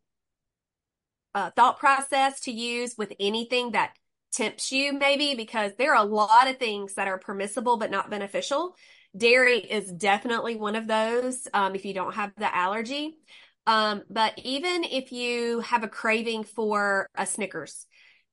uh, 1.35 1.51
thought 1.57 1.79
process 1.79 2.41
to 2.41 2.53
use 2.53 2.97
with 2.99 3.13
anything 3.19 3.73
that 3.73 3.95
tempts 4.33 4.73
you, 4.73 4.93
maybe, 4.93 5.35
because 5.35 5.73
there 5.79 5.95
are 5.95 6.05
a 6.05 6.09
lot 6.09 6.49
of 6.49 6.59
things 6.59 6.95
that 6.95 7.09
are 7.09 7.19
permissible 7.19 7.77
but 7.77 7.91
not 7.91 8.11
beneficial. 8.11 8.77
Dairy 9.17 9.59
is 9.59 9.91
definitely 9.91 10.57
one 10.57 10.77
of 10.77 10.87
those 10.87 11.49
um, 11.53 11.75
if 11.75 11.85
you 11.85 11.95
don't 11.95 12.15
have 12.15 12.33
the 12.37 12.55
allergy. 12.55 13.19
Um, 13.67 14.03
but 14.09 14.39
even 14.43 14.85
if 14.85 15.13
you 15.13 15.61
have 15.61 15.83
a 15.83 15.89
craving 15.89 16.45
for 16.45 17.07
a 17.15 17.27
Snickers, 17.27 17.87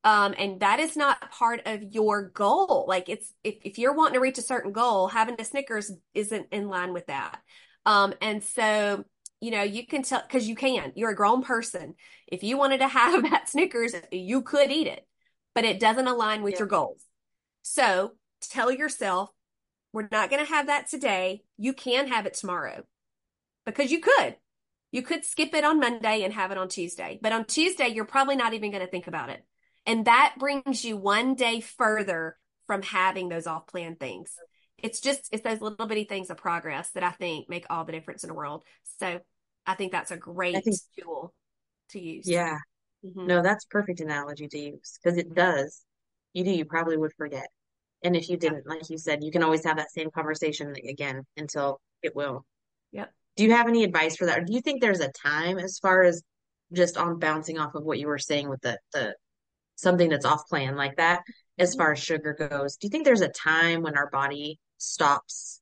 um, 0.03 0.33
and 0.37 0.61
that 0.61 0.79
is 0.79 0.95
not 0.95 1.31
part 1.31 1.63
of 1.65 1.83
your 1.83 2.29
goal. 2.29 2.85
Like 2.87 3.09
it's 3.09 3.33
if, 3.43 3.55
if 3.63 3.77
you're 3.77 3.93
wanting 3.93 4.13
to 4.13 4.19
reach 4.19 4.37
a 4.37 4.43
certain 4.43 4.71
goal, 4.71 5.07
having 5.07 5.35
a 5.39 5.43
Snickers 5.43 5.91
isn't 6.13 6.47
in 6.51 6.69
line 6.69 6.93
with 6.93 7.07
that. 7.07 7.41
Um, 7.85 8.13
and 8.21 8.43
so, 8.43 9.03
you 9.41 9.51
know, 9.51 9.63
you 9.63 9.85
can 9.85 10.03
tell 10.03 10.21
because 10.21 10.47
you 10.47 10.55
can. 10.55 10.93
You're 10.95 11.09
a 11.09 11.15
grown 11.15 11.43
person. 11.43 11.95
If 12.27 12.43
you 12.43 12.57
wanted 12.57 12.79
to 12.79 12.87
have 12.99 13.23
that 13.23 13.49
Snickers, 13.49 13.95
you 14.11 14.43
could 14.43 14.71
eat 14.71 14.87
it, 14.87 15.05
but 15.57 15.65
it 15.65 15.79
doesn't 15.79 16.07
align 16.07 16.43
with 16.43 16.53
Yeah. 16.53 16.59
your 16.59 16.67
goals. 16.67 17.03
So 17.63 18.11
tell 18.41 18.71
yourself, 18.71 19.31
we're 19.91 20.07
not 20.11 20.29
going 20.29 20.45
to 20.45 20.51
have 20.51 20.67
that 20.67 20.87
today. 20.87 21.41
You 21.57 21.73
can 21.73 22.09
have 22.09 22.27
it 22.27 22.35
tomorrow 22.35 22.83
because 23.65 23.91
you 23.91 23.99
could. 23.99 24.35
You 24.91 25.01
could 25.01 25.25
skip 25.25 25.55
it 25.55 25.63
on 25.63 25.79
Monday 25.79 26.21
and 26.21 26.31
have 26.31 26.51
it 26.51 26.59
on 26.59 26.69
Tuesday. 26.69 27.17
But 27.23 27.31
on 27.31 27.43
Tuesday, 27.45 27.87
you're 27.87 28.05
probably 28.05 28.35
not 28.35 28.53
even 28.53 28.69
going 28.69 28.85
to 28.85 28.91
think 28.91 29.07
about 29.07 29.29
it. 29.31 29.43
And 29.87 30.05
that 30.05 30.35
brings 30.37 30.85
you 30.85 30.95
one 30.95 31.33
day 31.33 31.59
further 31.61 32.37
from 32.67 32.83
having 32.83 33.27
those 33.27 33.47
off 33.47 33.65
plan 33.65 33.95
things. 33.95 34.35
It's 34.77 34.99
just, 34.99 35.27
it's 35.31 35.41
those 35.41 35.59
little 35.59 35.87
bitty 35.87 36.03
things 36.03 36.29
of 36.29 36.37
progress 36.37 36.91
that 36.91 37.01
I 37.01 37.09
think 37.09 37.49
make 37.49 37.65
all 37.71 37.83
the 37.83 37.93
difference 37.93 38.23
in 38.23 38.27
the 38.27 38.35
world. 38.35 38.63
So 38.99 39.21
I 39.65 39.73
think 39.73 39.91
that's 39.91 40.11
a 40.11 40.17
great 40.17 40.63
think, 40.63 40.77
tool 41.01 41.33
to 41.89 41.99
use. 41.99 42.29
Yeah. 42.29 42.59
Mm-hmm. 43.05 43.27
No, 43.27 43.41
that's 43.41 43.65
perfect 43.65 43.99
analogy 43.99 44.47
to 44.47 44.57
use 44.57 44.99
because 45.01 45.17
it 45.17 45.33
does. 45.33 45.83
You 46.33 46.43
do, 46.43 46.51
you 46.51 46.65
probably 46.65 46.97
would 46.97 47.13
forget. 47.13 47.47
And 48.03 48.15
if 48.15 48.29
you 48.29 48.37
didn't, 48.37 48.67
like 48.67 48.89
you 48.89 48.97
said, 48.97 49.23
you 49.23 49.31
can 49.31 49.43
always 49.43 49.63
have 49.65 49.77
that 49.77 49.91
same 49.91 50.11
conversation 50.11 50.73
again 50.87 51.23
until 51.35 51.79
it 52.03 52.15
will. 52.15 52.45
Yep. 52.91 53.11
Do 53.35 53.43
you 53.43 53.53
have 53.53 53.67
any 53.67 53.83
advice 53.83 54.15
for 54.17 54.25
that? 54.25 54.39
Or 54.39 54.43
do 54.43 54.53
you 54.53 54.61
think 54.61 54.81
there's 54.81 54.99
a 54.99 55.11
time 55.11 55.57
as 55.57 55.79
far 55.79 56.03
as 56.03 56.21
just 56.73 56.97
on 56.97 57.19
bouncing 57.19 57.59
off 57.59 57.75
of 57.75 57.83
what 57.83 57.99
you 57.99 58.07
were 58.07 58.17
saying 58.17 58.49
with 58.49 58.61
the 58.61 58.77
the 58.93 59.15
something 59.75 60.09
that's 60.09 60.25
off 60.25 60.47
plan 60.47 60.75
like 60.75 60.97
that 60.97 61.21
as 61.57 61.75
far 61.75 61.91
as 61.91 61.99
sugar 61.99 62.33
goes? 62.33 62.77
Do 62.77 62.87
you 62.87 62.89
think 62.89 63.05
there's 63.05 63.21
a 63.21 63.29
time 63.29 63.81
when 63.81 63.97
our 63.97 64.09
body 64.09 64.59
stops 64.77 65.61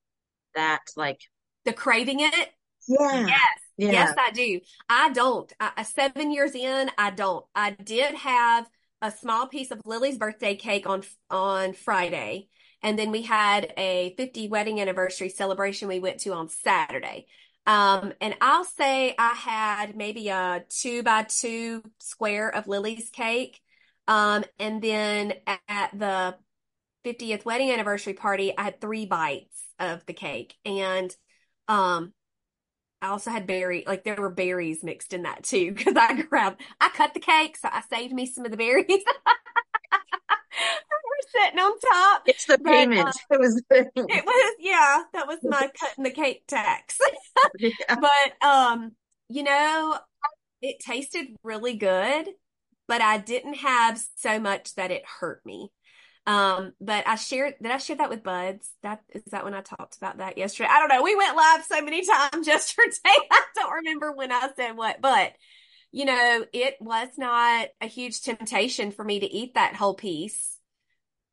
that 0.56 0.82
like 0.96 1.20
the 1.64 1.74
craving 1.74 2.22
it? 2.22 2.50
Yeah. 2.88 3.28
Yes. 3.28 3.60
Yeah. 3.78 3.92
Yes, 3.92 4.14
I 4.18 4.32
do. 4.32 4.60
I 4.90 5.12
don't. 5.12 5.52
I, 5.60 5.84
seven 5.84 6.32
years 6.32 6.56
in, 6.56 6.90
I 6.98 7.12
don't. 7.12 7.46
I 7.54 7.72
did 7.72 8.16
have 8.16 8.70
a 9.02 9.12
small 9.12 9.48
piece 9.48 9.72
of 9.72 9.82
Lily's 9.86 10.18
birthday 10.18 10.56
cake 10.56 10.88
on 10.88 11.04
on 11.30 11.74
Friday, 11.74 12.48
and 12.82 12.98
then 12.98 13.12
we 13.12 13.24
had 13.24 13.74
a 13.78 14.14
50 14.18 14.48
wedding 14.48 14.80
anniversary 14.80 15.30
celebration 15.30 15.88
we 15.88 16.00
went 16.00 16.20
to 16.22 16.34
on 16.34 16.48
Saturday. 16.50 17.28
Um, 17.68 18.14
and 18.22 18.36
I'll 18.42 18.64
say 18.64 19.16
I 19.18 19.34
had 19.34 19.96
maybe 19.96 20.30
a 20.30 20.64
two 20.70 21.04
by 21.04 21.24
two 21.24 21.84
square 22.00 22.54
of 22.54 22.68
Lily's 22.68 23.10
cake. 23.10 23.60
Um, 24.08 24.44
and 24.60 24.82
then 24.82 25.34
at 25.68 25.98
the 25.98 26.36
50th 27.04 27.44
wedding 27.46 27.72
anniversary 27.72 28.14
party, 28.14 28.54
I 28.56 28.64
had 28.64 28.82
three 28.82 29.06
bites 29.06 29.64
of 29.80 30.06
the 30.06 30.14
cake. 30.14 30.56
And 30.64 31.16
um, 31.68 32.14
I 33.06 33.10
also 33.10 33.30
had 33.30 33.46
berry, 33.46 33.84
like 33.86 34.04
there 34.04 34.16
were 34.16 34.32
berries 34.32 34.84
mixed 34.84 35.14
in 35.14 35.24
that 35.24 35.44
too, 35.44 35.72
because 35.76 35.96
I 35.96 36.24
grabbed, 36.24 36.62
I 36.82 36.90
cut 36.90 37.14
the 37.14 37.20
cake, 37.20 37.56
so 37.58 37.70
I 37.72 37.82
saved 37.82 38.14
me 38.14 38.26
some 38.26 38.46
of 38.46 38.52
the 38.52 38.58
berries. 38.58 38.86
We're 40.58 41.44
sitting 41.44 41.60
on 41.60 41.80
top. 41.80 42.24
It's 42.26 42.46
the 42.46 42.58
payment. 42.58 43.08
Uh, 43.08 43.12
it 43.32 43.40
was. 43.40 43.62
it 43.70 43.92
was 44.26 44.56
yeah. 44.60 45.04
That 45.14 45.28
was 45.28 45.40
my 45.44 45.70
cutting 45.80 46.04
the 46.04 46.12
cake 46.12 46.44
tax. 46.48 46.98
yeah. 47.60 47.70
But 47.88 48.48
um, 48.48 48.94
you 49.30 49.44
know, 49.44 49.98
it 50.62 50.78
tasted 50.80 51.28
really 51.44 51.76
good, 51.76 52.30
but 52.88 53.02
I 53.02 53.18
didn't 53.18 53.56
have 53.56 54.02
so 54.16 54.40
much 54.40 54.76
that 54.76 54.92
it 54.92 55.04
hurt 55.20 55.46
me. 55.46 55.72
Um, 56.28 56.74
but 56.82 57.08
I 57.08 57.16
shared, 57.16 57.54
did 57.62 57.72
I 57.72 57.78
share 57.78 57.98
that 57.98 58.10
with 58.10 58.24
Buds? 58.24 58.72
That 58.82 59.02
is 59.14 59.24
that 59.26 59.44
when 59.44 59.54
I 59.54 59.62
talked 59.62 59.98
about 59.98 60.18
that 60.18 60.38
yesterday? 60.38 60.70
I 60.72 60.80
don't 60.80 60.90
know. 60.90 61.04
We 61.04 61.16
went 61.16 61.36
live 61.36 61.64
so 61.66 61.82
many 61.82 62.04
times 62.06 62.48
yesterday. 62.48 62.90
I 63.06 63.44
don't 63.56 63.74
remember 63.74 64.12
when 64.12 64.32
I 64.32 64.50
said 64.56 64.76
what, 64.76 65.02
but 65.02 65.34
you 65.92 66.06
know, 66.06 66.46
it 66.52 66.76
was 66.82 67.10
not 67.18 67.68
a 67.80 67.88
huge 67.88 68.22
temptation 68.22 68.92
for 68.92 69.06
me 69.06 69.20
to 69.20 69.32
eat 69.32 69.54
that 69.54 69.76
whole 69.76 69.94
piece. 69.94 70.60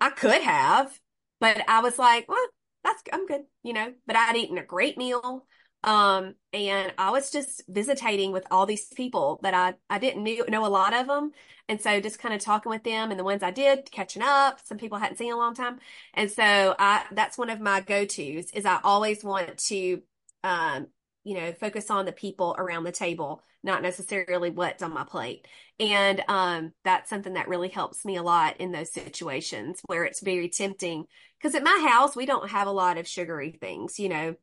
I 0.00 0.10
could 0.10 0.42
have, 0.42 0.96
but 1.40 1.62
I 1.68 1.80
was 1.80 1.98
like, 1.98 2.28
well, 2.28 2.46
that's, 2.84 3.02
I'm 3.12 3.26
good, 3.26 3.42
you 3.62 3.72
know, 3.72 3.92
but 4.06 4.16
I'd 4.16 4.36
eaten 4.36 4.58
a 4.58 4.64
great 4.64 4.98
meal. 4.98 5.46
Um, 5.84 6.34
and 6.52 6.92
I 6.96 7.10
was 7.10 7.30
just 7.30 7.62
visitating 7.68 8.30
with 8.30 8.46
all 8.50 8.66
these 8.66 8.86
people 8.86 9.40
that 9.42 9.54
I, 9.54 9.74
I 9.90 9.98
didn't 9.98 10.22
knew, 10.22 10.44
know 10.48 10.64
a 10.64 10.68
lot 10.68 10.94
of 10.94 11.08
them. 11.08 11.32
And 11.68 11.80
so 11.80 12.00
just 12.00 12.18
kind 12.18 12.34
of 12.34 12.40
talking 12.40 12.70
with 12.70 12.84
them 12.84 13.10
and 13.10 13.18
the 13.18 13.24
ones 13.24 13.42
I 13.42 13.50
did 13.50 13.90
catching 13.90 14.22
up, 14.22 14.60
some 14.64 14.78
people 14.78 14.98
I 14.98 15.00
hadn't 15.00 15.16
seen 15.16 15.28
in 15.28 15.34
a 15.34 15.38
long 15.38 15.54
time. 15.54 15.78
And 16.14 16.30
so 16.30 16.74
I, 16.78 17.04
that's 17.12 17.38
one 17.38 17.50
of 17.50 17.60
my 17.60 17.80
go-tos 17.80 18.50
is 18.52 18.64
I 18.64 18.78
always 18.84 19.24
want 19.24 19.58
to, 19.58 20.02
um, 20.44 20.86
you 21.24 21.34
know, 21.34 21.52
focus 21.52 21.90
on 21.90 22.04
the 22.04 22.12
people 22.12 22.54
around 22.58 22.84
the 22.84 22.92
table, 22.92 23.42
not 23.62 23.82
necessarily 23.82 24.50
what's 24.50 24.82
on 24.82 24.92
my 24.92 25.04
plate. 25.04 25.46
And, 25.80 26.22
um, 26.28 26.72
that's 26.84 27.10
something 27.10 27.34
that 27.34 27.48
really 27.48 27.68
helps 27.68 28.04
me 28.04 28.16
a 28.16 28.22
lot 28.22 28.56
in 28.58 28.70
those 28.70 28.92
situations 28.92 29.80
where 29.86 30.04
it's 30.04 30.20
very 30.20 30.48
tempting. 30.48 31.06
Cause 31.40 31.54
at 31.56 31.64
my 31.64 31.86
house, 31.88 32.14
we 32.14 32.26
don't 32.26 32.50
have 32.50 32.68
a 32.68 32.72
lot 32.72 32.98
of 32.98 33.08
sugary 33.08 33.50
things, 33.50 33.98
you 33.98 34.08
know, 34.08 34.36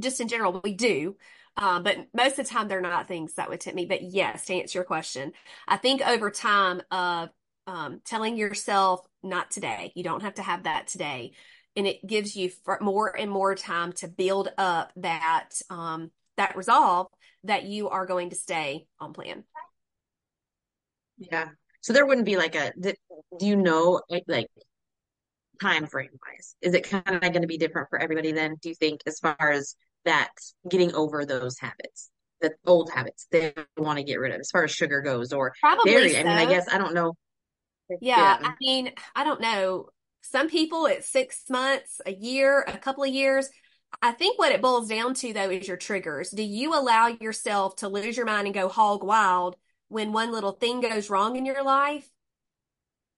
just 0.00 0.20
in 0.20 0.28
general, 0.28 0.60
we 0.62 0.74
do. 0.74 1.16
Um, 1.56 1.82
but 1.82 1.96
most 2.14 2.38
of 2.38 2.46
the 2.46 2.52
time, 2.52 2.68
they're 2.68 2.80
not 2.80 3.08
things 3.08 3.34
that 3.34 3.50
would 3.50 3.60
tempt 3.60 3.76
me. 3.76 3.86
But 3.86 4.02
yes, 4.02 4.46
to 4.46 4.54
answer 4.54 4.78
your 4.78 4.84
question, 4.84 5.32
I 5.66 5.76
think 5.76 6.06
over 6.06 6.30
time 6.30 6.80
of 6.90 7.30
um, 7.66 8.00
telling 8.04 8.36
yourself, 8.36 9.00
not 9.22 9.50
today, 9.50 9.92
you 9.94 10.04
don't 10.04 10.22
have 10.22 10.34
to 10.34 10.42
have 10.42 10.64
that 10.64 10.86
today. 10.86 11.32
And 11.76 11.86
it 11.86 12.06
gives 12.06 12.36
you 12.36 12.50
more 12.80 13.16
and 13.16 13.30
more 13.30 13.54
time 13.54 13.92
to 13.94 14.08
build 14.08 14.48
up 14.56 14.92
that 14.96 15.50
um, 15.68 16.10
that 16.36 16.56
resolve 16.56 17.08
that 17.44 17.64
you 17.64 17.88
are 17.88 18.06
going 18.06 18.30
to 18.30 18.36
stay 18.36 18.86
on 18.98 19.12
plan. 19.12 19.44
Yeah. 21.18 21.48
So 21.80 21.92
there 21.92 22.06
wouldn't 22.06 22.26
be 22.26 22.36
like 22.36 22.54
a. 22.54 22.72
Do 23.38 23.46
you 23.46 23.56
know 23.56 24.00
like 24.26 24.46
time 25.60 25.86
frame 25.86 26.10
wise? 26.26 26.56
Is 26.62 26.74
it 26.74 26.88
kind 26.88 27.02
of 27.06 27.20
going 27.20 27.42
to 27.42 27.46
be 27.46 27.58
different 27.58 27.88
for 27.90 27.98
everybody 27.98 28.32
then? 28.32 28.56
Do 28.60 28.68
you 28.68 28.74
think 28.74 29.00
as 29.06 29.18
far 29.18 29.36
as 29.38 29.74
that 30.04 30.30
getting 30.68 30.94
over 30.94 31.24
those 31.24 31.58
habits, 31.58 32.10
the 32.40 32.52
old 32.66 32.90
habits 32.90 33.26
they 33.30 33.52
want 33.76 33.98
to 33.98 34.04
get 34.04 34.20
rid 34.20 34.32
of 34.32 34.40
as 34.40 34.50
far 34.50 34.64
as 34.64 34.70
sugar 34.70 35.00
goes 35.00 35.32
or 35.32 35.52
Probably 35.60 35.92
dairy? 35.92 36.10
So. 36.10 36.20
I 36.20 36.22
mean, 36.24 36.32
I 36.32 36.46
guess 36.46 36.68
I 36.72 36.78
don't 36.78 36.94
know. 36.94 37.14
Yeah, 37.88 37.98
yeah, 38.00 38.38
I 38.42 38.54
mean, 38.60 38.92
I 39.16 39.24
don't 39.24 39.40
know. 39.40 39.88
Some 40.22 40.48
people 40.48 40.86
it's 40.86 41.08
six 41.08 41.44
months, 41.48 42.00
a 42.04 42.12
year, 42.12 42.64
a 42.66 42.76
couple 42.78 43.04
of 43.04 43.10
years. 43.10 43.48
I 44.02 44.12
think 44.12 44.38
what 44.38 44.52
it 44.52 44.60
boils 44.60 44.88
down 44.88 45.14
to 45.14 45.32
though 45.32 45.50
is 45.50 45.66
your 45.66 45.78
triggers. 45.78 46.30
Do 46.30 46.42
you 46.42 46.74
allow 46.74 47.06
yourself 47.06 47.76
to 47.76 47.88
lose 47.88 48.16
your 48.16 48.26
mind 48.26 48.46
and 48.46 48.54
go 48.54 48.68
hog 48.68 49.02
wild 49.02 49.56
when 49.88 50.12
one 50.12 50.30
little 50.30 50.52
thing 50.52 50.80
goes 50.80 51.08
wrong 51.08 51.36
in 51.36 51.46
your 51.46 51.64
life? 51.64 52.08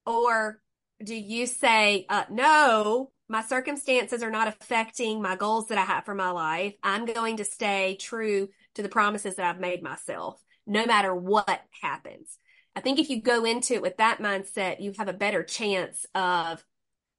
Or 0.07 0.61
do 1.03 1.15
you 1.15 1.47
say, 1.47 2.07
uh, 2.09 2.25
no, 2.31 3.11
my 3.31 3.43
circumstances 3.43 4.25
are 4.25 4.31
not 4.31 4.49
affecting 4.49 5.23
my 5.23 5.37
goals 5.37 5.69
that 5.69 5.79
I 5.79 5.85
have 5.85 6.05
for 6.05 6.17
my 6.17 6.31
life. 6.31 6.75
I'm 6.83 7.07
going 7.07 7.37
to 7.37 7.45
stay 7.45 7.97
true 8.01 8.49
to 8.75 8.83
the 8.83 8.89
promises 8.89 9.37
that 9.37 9.47
I've 9.47 9.61
made 9.61 9.85
myself, 9.85 10.43
no 10.67 10.85
matter 10.85 11.15
what 11.15 11.63
happens. 11.81 12.39
I 12.75 12.81
think 12.81 12.99
if 12.99 13.09
you 13.09 13.23
go 13.23 13.45
into 13.45 13.75
it 13.75 13.83
with 13.83 13.99
that 13.99 14.19
mindset, 14.19 14.81
you 14.81 14.93
have 14.99 15.07
a 15.07 15.13
better 15.13 15.45
chance 15.45 16.05
of 16.13 16.65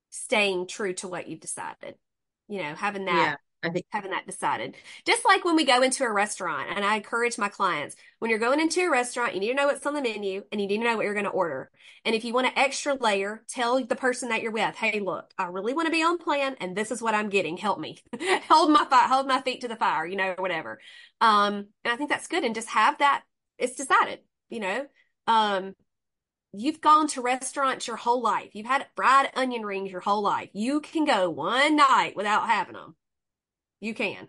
staying 0.10 0.68
true 0.68 0.94
to 0.96 1.08
what 1.08 1.30
you've 1.30 1.40
decided. 1.40 1.96
You 2.50 2.64
know, 2.64 2.76
having 2.76 3.06
that. 3.06 3.38
I 3.64 3.70
think 3.70 3.86
having 3.90 4.12
that 4.12 4.26
decided. 4.26 4.76
Just 5.06 5.24
like 5.24 5.46
when 5.46 5.56
we 5.56 5.66
go 5.66 5.84
into 5.84 6.04
a 6.04 6.12
restaurant, 6.12 6.70
and 6.76 6.84
I 6.84 6.96
encourage 6.96 7.38
my 7.38 7.48
clients, 7.48 7.96
when 8.20 8.32
you're 8.32 8.40
going 8.40 8.60
into 8.60 8.82
a 8.82 8.90
restaurant, 8.90 9.36
you 9.36 9.40
need 9.40 9.50
to 9.50 9.54
know 9.54 9.68
what's 9.68 9.86
on 9.86 9.94
the 9.94 10.02
menu 10.02 10.44
and 10.52 10.60
you 10.60 10.68
need 10.68 10.80
to 10.80 10.84
know 10.84 10.96
what 10.98 11.06
you're 11.06 11.14
going 11.14 11.26
to 11.26 11.32
order. 11.32 11.70
And 12.04 12.16
if 12.16 12.26
you 12.26 12.34
want 12.34 12.48
an 12.48 12.54
extra 12.56 12.96
layer, 12.96 13.44
tell 13.48 13.84
the 13.84 13.96
person 13.96 14.30
that 14.30 14.42
you're 14.42 14.52
with, 14.52 14.76
hey, 14.76 15.00
look, 15.00 15.32
I 15.38 15.46
really 15.46 15.74
want 15.74 15.86
to 15.86 15.92
be 15.92 16.02
on 16.02 16.18
plan 16.18 16.56
and 16.60 16.76
this 16.76 16.90
is 16.90 17.02
what 17.02 17.14
I'm 17.14 17.30
getting. 17.30 17.58
Help 17.58 17.80
me. 17.80 18.00
hold 18.50 18.72
my 18.72 18.86
fi- 18.86 19.08
hold 19.08 19.28
my 19.28 19.42
feet 19.42 19.62
to 19.62 19.68
the 19.68 19.76
fire, 19.76 20.08
you 20.08 20.16
know, 20.16 20.34
whatever. 20.40 20.80
Um, 21.20 21.68
and 21.84 21.94
I 21.94 21.96
think 21.98 22.10
that's 22.10 22.28
good. 22.28 22.44
And 22.44 22.56
just 22.56 22.70
have 22.70 22.98
that, 22.98 23.24
it's 23.60 23.76
decided, 23.76 24.20
you 24.50 24.60
know. 24.60 24.88
Um, 25.28 25.76
you've 26.52 26.82
gone 26.82 27.08
to 27.10 27.22
restaurants 27.22 27.88
your 27.88 27.96
whole 27.96 28.24
life. 28.24 28.50
You've 28.54 28.66
had 28.66 28.88
fried 28.96 29.30
onion 29.36 29.64
rings 29.64 29.92
your 29.92 30.02
whole 30.02 30.24
life. 30.24 30.50
You 30.54 30.82
can 30.82 31.06
go 31.06 31.30
one 31.30 31.76
night 31.76 32.16
without 32.16 32.48
having 32.48 32.74
them 32.74 32.96
you 33.82 33.94
can. 33.94 34.28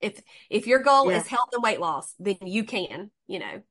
If 0.00 0.20
if 0.50 0.66
your 0.66 0.80
goal 0.80 1.10
yeah. 1.10 1.18
is 1.18 1.26
health 1.28 1.50
and 1.52 1.62
weight 1.62 1.80
loss, 1.80 2.14
then 2.18 2.38
you 2.42 2.64
can, 2.64 3.10
you 3.28 3.38
know. 3.38 3.62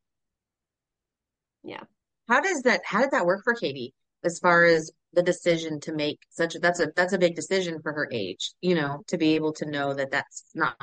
Yeah. 1.63 1.81
How 2.29 2.39
does 2.39 2.61
that 2.61 2.81
how 2.85 3.01
did 3.01 3.11
that 3.11 3.25
work 3.25 3.41
for 3.43 3.53
Katie 3.53 3.93
as 4.23 4.39
far 4.39 4.63
as 4.63 4.91
the 5.11 5.21
decision 5.21 5.79
to 5.81 5.93
make 5.93 6.19
such 6.29 6.55
a 6.55 6.59
that's 6.59 6.79
a 6.79 6.91
that's 6.95 7.13
a 7.13 7.17
big 7.17 7.35
decision 7.35 7.81
for 7.81 7.91
her 7.91 8.09
age, 8.11 8.53
you 8.61 8.75
know, 8.75 9.03
to 9.07 9.17
be 9.17 9.35
able 9.35 9.53
to 9.53 9.69
know 9.69 9.93
that 9.93 10.11
that's 10.11 10.45
not 10.55 10.77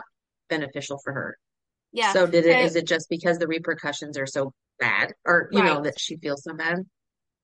beneficial 0.49 1.01
for 1.03 1.13
her. 1.13 1.39
Yeah. 1.93 2.13
So 2.13 2.27
did 2.27 2.47
it 2.47 2.61
is 2.61 2.77
it 2.77 2.87
just 2.87 3.09
because 3.09 3.39
the 3.39 3.49
repercussions 3.49 4.19
are 4.19 4.27
so 4.27 4.53
bad 4.79 5.15
or 5.25 5.49
you 5.53 5.61
right. 5.61 5.75
know 5.75 5.83
that 5.83 5.99
she 5.99 6.17
feels 6.17 6.45
so 6.45 6.55
bad? 6.55 6.81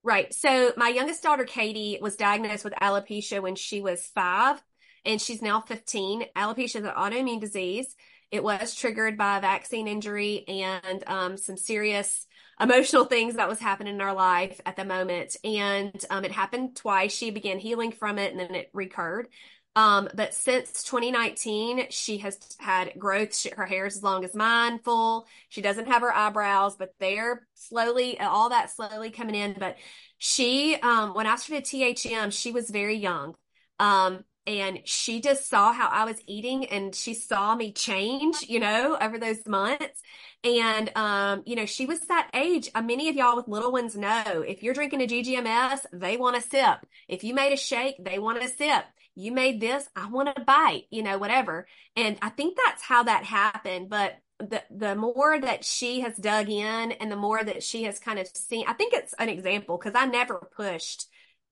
Right. 0.03 0.33
So 0.33 0.73
my 0.77 0.89
youngest 0.89 1.23
daughter 1.23 1.45
Katie 1.45 1.99
was 2.01 2.15
diagnosed 2.15 2.63
with 2.63 2.75
alopecia 2.75 3.43
when 3.43 3.57
she 3.57 3.81
was 3.81 4.07
5 4.15 4.63
and 5.07 5.21
she's 5.21 5.41
now 5.41 5.61
15. 5.61 6.27
Alopecia 6.37 6.77
is 6.77 6.85
an 6.85 6.93
autoimmune 6.97 7.41
disease. 7.41 7.95
It 8.31 8.43
was 8.43 8.75
triggered 8.75 9.17
by 9.17 9.39
a 9.39 9.41
vaccine 9.41 9.87
injury 9.87 10.45
and 10.49 11.05
um, 11.07 11.37
some 11.37 11.57
serious 11.57 12.27
emotional 12.61 13.05
things 13.05 13.37
that 13.37 13.49
was 13.49 13.61
happening 13.61 13.95
in 13.95 14.01
our 14.01 14.15
life 14.15 14.61
at 14.67 14.77
the 14.77 14.85
moment. 14.85 15.37
And 15.45 16.05
um, 16.11 16.25
it 16.25 16.33
happened 16.33 16.77
twice. 16.77 17.15
She 17.15 17.31
began 17.31 17.59
healing 17.59 17.93
from 17.93 18.19
it 18.19 18.33
and 18.33 18.41
then 18.41 18.55
it 18.55 18.71
recurred. 18.73 19.29
Um, 19.77 20.09
but 20.15 20.33
since 20.33 20.83
2019, 20.85 21.91
she 21.91 22.19
has 22.19 22.39
had 22.59 22.95
growth. 22.99 23.37
She, 23.37 23.51
her 23.51 23.67
hair 23.67 23.85
is 23.85 23.97
as 23.97 24.03
long 24.03 24.25
as 24.25 24.35
mine, 24.35 24.79
full. 24.79 25.27
She 25.51 25.61
doesn't 25.61 25.87
have 25.87 26.01
her 26.01 26.13
eyebrows, 26.13 26.77
but 26.77 26.95
they're 26.99 27.47
slowly, 27.55 28.19
all 28.19 28.49
that 28.49 28.71
slowly 28.71 29.11
coming 29.11 29.35
in. 29.35 29.55
But 29.59 29.77
she, 30.17 30.77
um, 30.77 31.13
when 31.13 31.27
I 31.27 31.37
started 31.37 31.67
THM, 31.67 32.33
she 32.33 32.53
was 32.53 32.71
very 32.71 32.97
young. 32.97 33.35
Um, 33.79 34.25
and 34.47 34.81
she 34.85 35.21
just 35.21 35.49
saw 35.49 35.73
how 35.73 35.89
I 35.89 36.05
was 36.05 36.21
eating 36.27 36.67
and 36.67 36.95
she 36.95 37.15
saw 37.15 37.55
me 37.55 37.73
change, 37.73 38.45
you 38.49 38.61
know, 38.61 38.97
over 39.01 39.19
those 39.19 39.45
months. 39.47 40.01
And, 40.45 40.93
um, 40.97 41.43
you 41.47 41.57
know, 41.57 41.67
she 41.67 41.87
was 41.87 42.01
that 42.03 42.31
age. 42.33 42.71
Uh, 42.75 42.83
many 42.83 43.09
of 43.09 43.17
y'all 43.17 43.35
with 43.35 43.49
little 43.49 43.73
ones 43.73 43.97
know 43.97 44.45
if 44.47 44.63
you're 44.63 44.75
drinking 44.75 45.03
a 45.03 45.07
GGMS, 45.07 45.81
they 45.93 46.17
want 46.17 46.37
a 46.37 46.41
sip. 46.41 46.87
If 47.09 47.25
you 47.25 47.35
made 47.35 47.53
a 47.53 47.57
shake, 47.57 47.97
they 47.99 48.21
want 48.21 48.43
a 48.43 48.49
sip. 48.49 48.85
You 49.17 49.33
made 49.33 49.61
this, 49.61 49.89
I 49.97 50.09
want 50.09 50.29
a 50.37 50.41
bite, 50.41 50.85
you 50.91 51.03
know, 51.03 51.19
whatever. 51.19 51.67
And 51.97 52.17
I 52.23 52.29
think 52.29 52.57
that's 52.57 52.83
how 52.83 53.03
that 53.05 53.25
happened. 53.25 53.89
But 53.89 54.19
the 54.39 54.63
the 54.71 54.95
more 54.95 55.41
that 55.41 55.65
she 55.65 56.01
has 56.01 56.15
dug 56.17 56.51
in 56.51 56.93
and 56.93 57.11
the 57.11 57.17
more 57.17 57.43
that 57.43 57.63
she 57.63 57.85
has 57.85 57.99
kind 57.99 58.19
of 58.19 58.29
seen, 58.29 58.67
I 58.69 58.75
think 58.75 58.93
it's 58.93 59.15
an 59.15 59.31
example 59.31 59.79
because 59.79 59.95
I 59.97 60.05
never 60.05 60.49
pushed, 60.55 61.07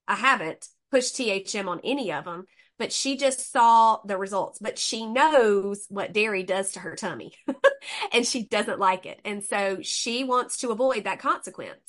I 0.06 0.14
haven't 0.16 0.68
pushed 0.90 1.16
THM 1.16 1.66
on 1.66 1.80
any 1.82 2.12
of 2.12 2.26
them 2.26 2.44
but 2.84 2.92
she 2.92 3.16
just 3.16 3.50
saw 3.50 3.96
the 4.04 4.18
results. 4.18 4.58
But 4.60 4.78
she 4.78 5.06
knows 5.06 5.86
what 5.88 6.12
dairy 6.12 6.42
does 6.42 6.72
to 6.72 6.80
her 6.80 6.94
tummy 6.94 7.32
and 8.12 8.26
she 8.26 8.46
doesn't 8.46 8.78
like 8.78 9.06
it. 9.06 9.22
And 9.24 9.42
so 9.42 9.78
she 9.80 10.22
wants 10.22 10.58
to 10.58 10.70
avoid 10.70 11.04
that 11.04 11.18
consequence. 11.18 11.80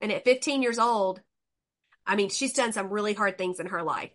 And 0.00 0.12
at 0.12 0.22
15 0.22 0.62
years 0.62 0.78
old, 0.78 1.20
I 2.06 2.14
mean, 2.14 2.28
she's 2.28 2.52
done 2.52 2.72
some 2.72 2.90
really 2.90 3.12
hard 3.12 3.36
things 3.36 3.58
in 3.58 3.66
her 3.66 3.82
life, 3.82 4.12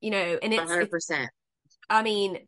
you 0.00 0.08
know, 0.08 0.38
and 0.42 0.54
it's 0.54 0.72
100%. 0.72 0.88
It's, 0.88 1.78
I 1.90 2.02
mean, 2.02 2.38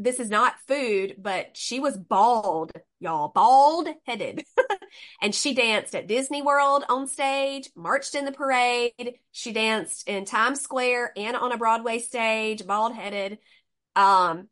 this 0.00 0.18
is 0.18 0.30
not 0.30 0.54
food, 0.66 1.16
but 1.18 1.56
she 1.56 1.78
was 1.78 1.96
bald, 1.96 2.72
y'all, 3.00 3.28
bald 3.28 3.88
headed. 4.06 4.44
and 5.22 5.34
she 5.34 5.54
danced 5.54 5.94
at 5.94 6.06
Disney 6.06 6.42
World 6.42 6.84
on 6.88 7.06
stage, 7.06 7.68
marched 7.76 8.14
in 8.14 8.24
the 8.24 8.32
parade. 8.32 9.18
She 9.30 9.52
danced 9.52 10.08
in 10.08 10.24
Times 10.24 10.60
Square 10.60 11.12
and 11.16 11.36
on 11.36 11.52
a 11.52 11.58
Broadway 11.58 11.98
stage, 11.98 12.66
bald 12.66 12.94
headed. 12.94 13.38
Um, 13.94 14.48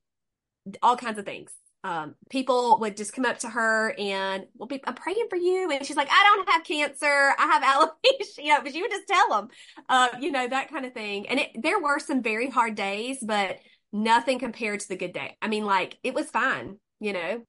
all 0.82 0.96
kinds 0.96 1.18
of 1.18 1.24
things. 1.24 1.50
Um, 1.84 2.16
people 2.28 2.78
would 2.80 2.96
just 2.96 3.12
come 3.12 3.24
up 3.24 3.38
to 3.38 3.48
her 3.48 3.94
and, 3.98 4.44
well, 4.56 4.68
I'm 4.84 4.94
praying 4.94 5.28
for 5.30 5.36
you. 5.36 5.70
And 5.70 5.86
she's 5.86 5.96
like, 5.96 6.08
I 6.10 6.34
don't 6.36 6.48
have 6.50 6.64
cancer. 6.64 7.06
I 7.38 7.46
have 7.46 7.62
alopecia. 8.04 8.44
You 8.44 8.54
know, 8.54 8.60
but 8.62 8.72
she 8.72 8.82
would 8.82 8.90
just 8.90 9.08
tell 9.08 9.28
them, 9.30 9.48
uh, 9.88 10.08
you 10.20 10.30
know, 10.30 10.46
that 10.46 10.70
kind 10.70 10.84
of 10.84 10.92
thing. 10.92 11.28
And 11.28 11.40
it, 11.40 11.50
there 11.54 11.80
were 11.80 11.98
some 11.98 12.22
very 12.22 12.50
hard 12.50 12.74
days, 12.74 13.18
but 13.22 13.58
nothing 13.92 14.38
compared 14.38 14.80
to 14.80 14.88
the 14.88 14.96
good 14.96 15.12
day. 15.12 15.36
I 15.40 15.48
mean, 15.48 15.64
like 15.64 15.98
it 16.02 16.14
was 16.14 16.30
fine, 16.30 16.78
you 17.00 17.12
know? 17.12 17.42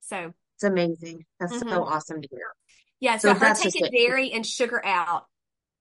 So 0.00 0.32
it's 0.56 0.64
amazing. 0.64 1.24
That's 1.40 1.54
mm-hmm. 1.54 1.68
so 1.68 1.84
awesome 1.84 2.22
to 2.22 2.28
hear. 2.30 2.54
Yeah. 3.00 3.18
So, 3.18 3.32
so 3.32 3.38
her 3.38 3.54
taking 3.54 3.90
dairy 3.90 4.32
and 4.32 4.46
sugar 4.46 4.84
out 4.84 5.26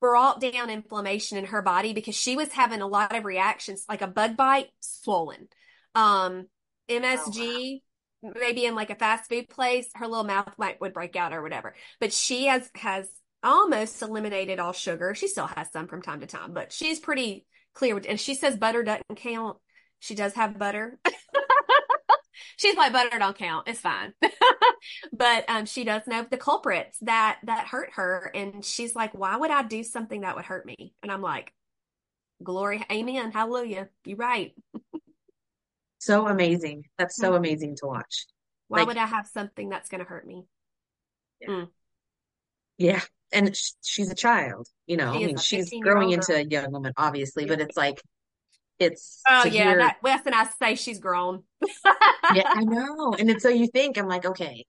brought 0.01 0.41
down 0.41 0.69
inflammation 0.69 1.38
in 1.38 1.45
her 1.45 1.62
body 1.62 1.93
because 1.93 2.15
she 2.15 2.36
was 2.36 2.51
having 2.51 2.81
a 2.81 2.88
lot 2.88 3.15
of 3.15 3.24
reactions, 3.24 3.86
like 3.88 4.01
a 4.01 4.07
bug 4.07 4.36
bite, 4.36 4.67
swollen. 4.81 5.48
Um, 5.95 6.48
MSG, 6.89 7.79
oh, 8.24 8.27
wow. 8.27 8.33
maybe 8.38 8.65
in 8.65 8.75
like 8.75 8.89
a 8.89 8.95
fast 8.95 9.29
food 9.29 9.48
place, 9.48 9.88
her 9.95 10.07
little 10.07 10.25
mouth 10.25 10.53
might 10.57 10.81
would 10.81 10.93
break 10.93 11.15
out 11.15 11.33
or 11.33 11.41
whatever. 11.41 11.75
But 12.01 12.12
she 12.12 12.48
has 12.48 12.69
has 12.75 13.07
almost 13.43 14.01
eliminated 14.01 14.60
all 14.60 14.74
sugar. 14.74 15.15
She 15.15 15.27
still 15.27 15.48
has 15.48 15.72
some 15.72 15.88
from 15.88 16.01
time 16.01 16.22
to 16.22 16.27
time, 16.27 16.53
but 16.53 16.72
she's 16.72 17.00
pretty 17.00 17.45
clear. 17.74 18.01
And 18.07 18.19
she 18.19 18.36
says 18.36 18.57
butter 18.57 18.83
doesn't 18.83 19.15
count. 19.15 19.57
She 20.03 20.15
does 20.15 20.33
have 20.33 20.60
butter. 20.60 20.99
She's 22.58 22.75
like 22.75 22.91
butter 22.91 23.17
don't 23.17 23.38
count. 23.38 23.69
It's 23.69 23.80
fine. 23.80 24.13
but 25.13 25.45
um, 25.47 25.65
she 25.65 25.86
does 25.86 26.01
know 26.08 26.25
the 26.30 26.36
culprits 26.36 26.97
that 27.04 27.39
that 27.43 27.67
hurt 27.67 27.91
her, 27.93 28.30
and 28.36 28.65
she's 28.65 28.95
like, 28.95 29.13
"Why 29.13 29.38
would 29.38 29.49
I 29.49 29.63
do 29.63 29.82
something 29.82 30.21
that 30.21 30.36
would 30.36 30.43
hurt 30.43 30.65
me?" 30.65 30.93
And 31.01 31.10
I'm 31.10 31.21
like, 31.21 31.54
"Glory, 32.43 32.86
Amen, 32.91 33.32
Hallelujah. 33.32 33.88
You're 34.04 34.17
right." 34.17 34.54
so 35.99 36.27
amazing. 36.27 36.84
That's 36.97 37.15
so 37.15 37.27
mm-hmm. 37.30 37.38
amazing 37.38 37.75
to 37.77 37.86
watch. 37.86 38.25
Why 38.67 38.80
like, 38.80 38.88
would 38.88 38.97
I 38.97 39.06
have 39.06 39.25
something 39.27 39.69
that's 39.69 39.88
going 39.88 39.99
to 39.99 40.10
hurt 40.10 40.27
me? 40.27 40.43
Yeah. 41.39 41.47
Mm. 41.47 41.67
yeah. 42.77 43.01
And 43.32 43.58
she's 43.82 44.12
a 44.12 44.15
child, 44.15 44.67
you 44.86 44.97
know. 44.97 45.13
I 45.13 45.17
mean, 45.17 45.38
she's 45.38 45.73
growing 45.82 46.12
into 46.12 46.36
a 46.36 46.43
young 46.43 46.71
woman, 46.73 46.91
obviously, 46.97 47.45
but 47.45 47.62
it's 47.62 47.77
like 47.77 48.01
it's 48.79 49.21
oh 49.29 49.45
yeah 49.45 49.75
that 49.75 49.97
Wes 50.01 50.21
and 50.25 50.36
I 50.36 50.45
say 50.45 50.75
she's 50.75 50.99
grown. 50.99 51.43
yeah, 52.33 52.43
I 52.53 52.63
know. 52.63 53.13
And 53.17 53.29
it's 53.29 53.43
so 53.43 53.49
you 53.49 53.67
think 53.67 53.97
I'm 53.97 54.07
like, 54.07 54.25
okay. 54.25 54.65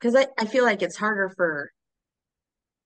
Cause 0.00 0.16
I, 0.16 0.26
I 0.38 0.46
feel 0.46 0.64
like 0.64 0.80
it's 0.80 0.96
harder 0.96 1.30
for 1.36 1.70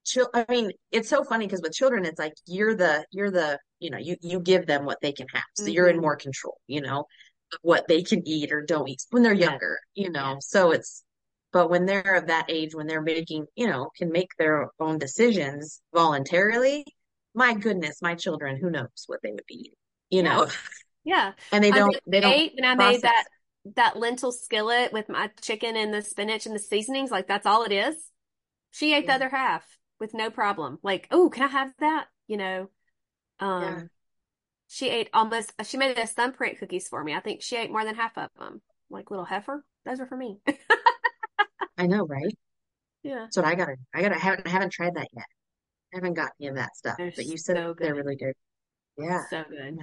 chil- 0.04 0.30
I 0.34 0.44
mean, 0.48 0.72
it's 0.90 1.08
so 1.08 1.22
funny 1.22 1.46
because 1.46 1.62
with 1.62 1.72
children 1.72 2.04
it's 2.04 2.18
like 2.18 2.34
you're 2.46 2.74
the 2.74 3.04
you're 3.10 3.30
the 3.30 3.58
you 3.80 3.90
know, 3.90 3.98
you 3.98 4.16
you 4.20 4.40
give 4.40 4.66
them 4.66 4.84
what 4.84 5.00
they 5.00 5.12
can 5.12 5.26
have. 5.32 5.44
So 5.54 5.64
mm-hmm. 5.64 5.72
you're 5.72 5.88
in 5.88 5.96
mm-hmm. 5.96 6.02
more 6.02 6.16
control, 6.16 6.58
you 6.66 6.80
know, 6.80 7.06
what 7.62 7.86
they 7.88 8.02
can 8.02 8.26
eat 8.26 8.52
or 8.52 8.62
don't 8.62 8.88
eat 8.88 9.02
when 9.10 9.22
they're 9.22 9.32
younger, 9.32 9.78
you 9.94 10.10
know. 10.10 10.32
Yeah. 10.32 10.38
So 10.40 10.70
it's 10.72 11.04
but 11.52 11.70
when 11.70 11.86
they're 11.86 12.16
of 12.16 12.26
that 12.28 12.46
age 12.48 12.74
when 12.74 12.88
they're 12.88 13.02
making, 13.02 13.46
you 13.54 13.68
know, 13.68 13.90
can 13.96 14.10
make 14.10 14.30
their 14.38 14.70
own 14.80 14.98
decisions 14.98 15.80
voluntarily, 15.94 16.84
my 17.34 17.54
goodness, 17.54 18.02
my 18.02 18.16
children, 18.16 18.58
who 18.60 18.70
knows 18.70 18.88
what 19.06 19.20
they 19.22 19.30
would 19.30 19.44
be 19.46 19.54
eating 19.54 19.74
you 20.14 20.22
know. 20.22 20.46
Yeah. 21.04 21.32
And 21.52 21.62
they 21.62 21.70
don't 21.70 21.94
they 22.06 22.20
don't 22.20 22.52
when 22.54 22.64
I 22.64 22.74
made 22.74 23.02
that 23.02 23.24
that 23.76 23.98
lentil 23.98 24.32
skillet 24.32 24.92
with 24.92 25.08
my 25.08 25.30
chicken 25.42 25.76
and 25.76 25.92
the 25.92 26.02
spinach 26.02 26.46
and 26.46 26.54
the 26.54 26.60
seasonings, 26.60 27.10
like 27.10 27.26
that's 27.26 27.46
all 27.46 27.64
it 27.64 27.72
is. 27.72 27.96
She 28.70 28.94
ate 28.94 29.04
yeah. 29.04 29.18
the 29.18 29.26
other 29.26 29.36
half 29.36 29.64
with 30.00 30.14
no 30.14 30.30
problem. 30.30 30.78
Like, 30.82 31.08
oh, 31.10 31.28
can 31.28 31.42
I 31.42 31.48
have 31.48 31.72
that? 31.80 32.06
You 32.26 32.38
know. 32.38 32.70
Um 33.40 33.62
yeah. 33.62 33.82
she 34.68 34.88
ate 34.88 35.10
almost 35.12 35.52
she 35.64 35.76
made 35.76 35.96
those 35.96 36.12
thumbprint 36.12 36.58
cookies 36.58 36.88
for 36.88 37.02
me. 37.02 37.14
I 37.14 37.20
think 37.20 37.42
she 37.42 37.56
ate 37.56 37.70
more 37.70 37.84
than 37.84 37.96
half 37.96 38.16
of 38.16 38.30
them. 38.38 38.62
Like 38.88 39.10
little 39.10 39.26
heifer. 39.26 39.64
Those 39.84 40.00
are 40.00 40.06
for 40.06 40.16
me. 40.16 40.38
I 41.76 41.86
know, 41.86 42.06
right? 42.06 42.34
Yeah. 43.02 43.26
So 43.30 43.42
I 43.42 43.56
gotta 43.56 43.74
I 43.94 44.00
gotta 44.00 44.14
haven't 44.14 44.46
I 44.46 44.50
haven't 44.50 44.70
tried 44.70 44.94
that 44.94 45.08
yet. 45.12 45.26
I 45.92 45.98
haven't 45.98 46.14
got 46.14 46.30
any 46.40 46.48
of 46.48 46.56
that 46.56 46.76
stuff. 46.76 46.96
They're 46.96 47.12
but 47.14 47.26
you 47.26 47.36
said 47.36 47.56
so 47.56 47.74
they're 47.78 47.94
really 47.94 48.16
good. 48.16 48.34
Yeah. 48.96 49.22
So 49.30 49.44
good. 49.48 49.78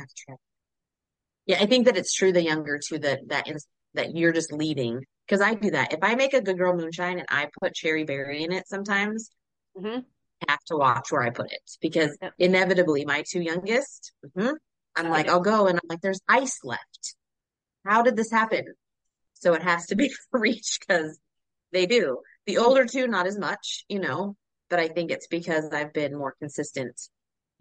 Yeah, 1.45 1.57
I 1.59 1.65
think 1.65 1.85
that 1.85 1.97
it's 1.97 2.13
true 2.13 2.31
the 2.31 2.43
younger 2.43 2.79
too 2.79 2.99
that 2.99 3.19
that 3.27 3.47
is 3.47 3.67
that 3.93 4.15
you're 4.15 4.31
just 4.31 4.53
leading 4.53 5.01
because 5.27 5.41
I 5.41 5.53
do 5.53 5.71
that. 5.71 5.93
If 5.93 5.99
I 6.01 6.15
make 6.15 6.33
a 6.33 6.41
good 6.41 6.57
girl 6.57 6.75
moonshine 6.75 7.19
and 7.19 7.27
I 7.29 7.49
put 7.61 7.73
cherry 7.73 8.03
berry 8.03 8.43
in 8.43 8.51
it 8.51 8.67
sometimes, 8.67 9.29
mm-hmm. 9.77 9.99
I 10.47 10.51
have 10.51 10.63
to 10.67 10.77
watch 10.77 11.11
where 11.11 11.23
I 11.23 11.29
put 11.29 11.51
it 11.51 11.71
because 11.81 12.17
yep. 12.21 12.33
inevitably 12.37 13.05
my 13.05 13.23
two 13.27 13.41
youngest, 13.41 14.13
mm-hmm, 14.25 14.53
I'm 14.95 15.09
like, 15.09 15.29
I'll 15.29 15.41
go 15.41 15.67
and 15.67 15.77
I'm 15.77 15.89
like, 15.89 16.01
there's 16.01 16.21
ice 16.27 16.59
left. 16.63 17.15
How 17.85 18.03
did 18.03 18.15
this 18.15 18.31
happen? 18.31 18.65
So 19.33 19.53
it 19.53 19.63
has 19.63 19.87
to 19.87 19.95
be 19.95 20.11
for 20.31 20.45
each 20.45 20.79
because 20.79 21.19
they 21.71 21.85
do. 21.85 22.19
The 22.45 22.57
older 22.57 22.85
two, 22.85 23.07
not 23.07 23.27
as 23.27 23.37
much, 23.37 23.85
you 23.87 23.99
know, 23.99 24.35
but 24.69 24.79
I 24.79 24.87
think 24.87 25.11
it's 25.11 25.27
because 25.27 25.69
I've 25.71 25.93
been 25.93 26.17
more 26.17 26.35
consistent 26.39 26.99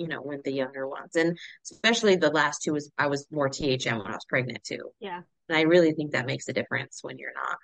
you 0.00 0.08
know, 0.08 0.22
with 0.22 0.42
the 0.44 0.52
younger 0.52 0.88
ones. 0.88 1.14
And 1.14 1.38
especially 1.70 2.16
the 2.16 2.30
last 2.30 2.62
two 2.62 2.72
was 2.72 2.90
I 2.96 3.08
was 3.08 3.26
more 3.30 3.50
THM 3.50 3.98
when 3.98 4.06
I 4.06 4.14
was 4.14 4.24
pregnant 4.26 4.64
too. 4.64 4.90
Yeah. 4.98 5.20
And 5.48 5.58
I 5.58 5.62
really 5.62 5.92
think 5.92 6.12
that 6.12 6.24
makes 6.24 6.48
a 6.48 6.54
difference 6.54 7.00
when 7.02 7.18
you're 7.18 7.34
not. 7.34 7.58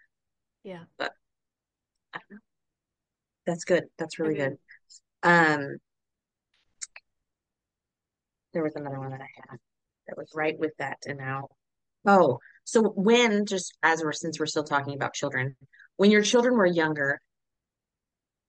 Yeah. 0.63 0.83
But 0.99 1.13
I 2.13 2.19
don't 2.19 2.37
know. 2.37 2.43
That's 3.47 3.65
good. 3.65 3.85
That's 3.99 4.19
really 4.19 4.35
good. 4.35 4.59
Um 5.23 5.79
there 8.53 8.63
was 8.63 8.77
another 8.77 8.99
one 8.99 9.11
that 9.11 9.21
I 9.21 9.29
had 9.49 9.59
that 10.07 10.19
was 10.19 10.31
right 10.35 10.59
with 10.59 10.73
that 10.79 10.99
and 11.07 11.19
now 11.19 11.49
oh 12.07 12.39
so 12.65 12.83
when 12.83 13.45
just 13.45 13.77
as 13.83 14.03
we're 14.03 14.13
since 14.13 14.41
we're 14.41 14.47
still 14.47 14.65
talking 14.65 14.95
about 14.95 15.13
children 15.13 15.57
when 15.97 16.11
your 16.11 16.23
children 16.23 16.55
were 16.55 16.65
younger 16.65 17.21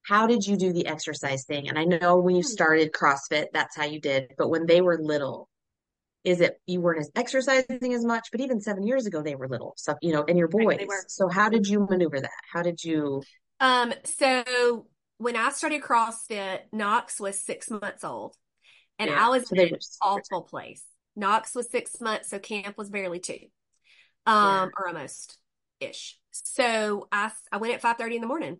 how 0.07 0.25
did 0.25 0.47
you 0.47 0.55
do 0.55 0.71
the 0.71 0.87
exercise 0.87 1.43
thing? 1.43 1.67
And 1.67 1.77
I 1.77 1.83
know 1.83 2.17
when 2.17 2.35
you 2.35 2.41
hmm. 2.41 2.47
started 2.47 2.93
CrossFit, 2.93 3.47
that's 3.53 3.75
how 3.75 3.83
you 3.83 3.99
did, 3.99 4.33
but 4.37 4.49
when 4.49 4.65
they 4.65 4.81
were 4.81 4.97
little, 4.97 5.49
is 6.23 6.41
it 6.41 6.59
you 6.65 6.81
weren't 6.81 6.99
as 6.99 7.11
exercising 7.15 7.93
as 7.93 8.05
much, 8.05 8.29
but 8.31 8.41
even 8.41 8.59
seven 8.59 8.83
years 8.83 9.05
ago 9.05 9.21
they 9.21 9.35
were 9.35 9.47
little. 9.47 9.73
So 9.77 9.95
you 10.01 10.13
know, 10.13 10.23
and 10.27 10.37
your 10.37 10.47
boys. 10.47 10.77
Right, 10.79 10.89
so 11.07 11.27
how 11.29 11.49
did 11.49 11.67
you 11.67 11.85
maneuver 11.89 12.19
that? 12.19 12.29
How 12.51 12.63
did 12.63 12.83
you 12.83 13.21
um 13.59 13.93
so 14.03 14.87
when 15.17 15.35
I 15.35 15.49
started 15.49 15.81
CrossFit, 15.81 16.59
Knox 16.71 17.19
was 17.19 17.39
six 17.39 17.69
months 17.69 18.03
old. 18.03 18.35
And 18.99 19.09
yeah, 19.09 19.25
I 19.25 19.29
was 19.29 19.47
so 19.47 19.55
in 19.55 19.69
an 19.69 19.79
awful 20.01 20.41
place. 20.43 20.83
Knox 21.15 21.55
was 21.55 21.69
six 21.69 21.99
months, 22.01 22.29
so 22.29 22.39
camp 22.39 22.77
was 22.77 22.89
barely 22.89 23.19
two. 23.19 23.39
Um, 24.25 24.35
yeah. 24.35 24.67
or 24.77 24.87
almost 24.87 25.37
ish. 25.79 26.17
So 26.31 27.07
I 27.11 27.31
I 27.51 27.57
went 27.57 27.73
at 27.73 27.81
five 27.81 27.97
thirty 27.97 28.15
in 28.15 28.21
the 28.21 28.27
morning 28.27 28.59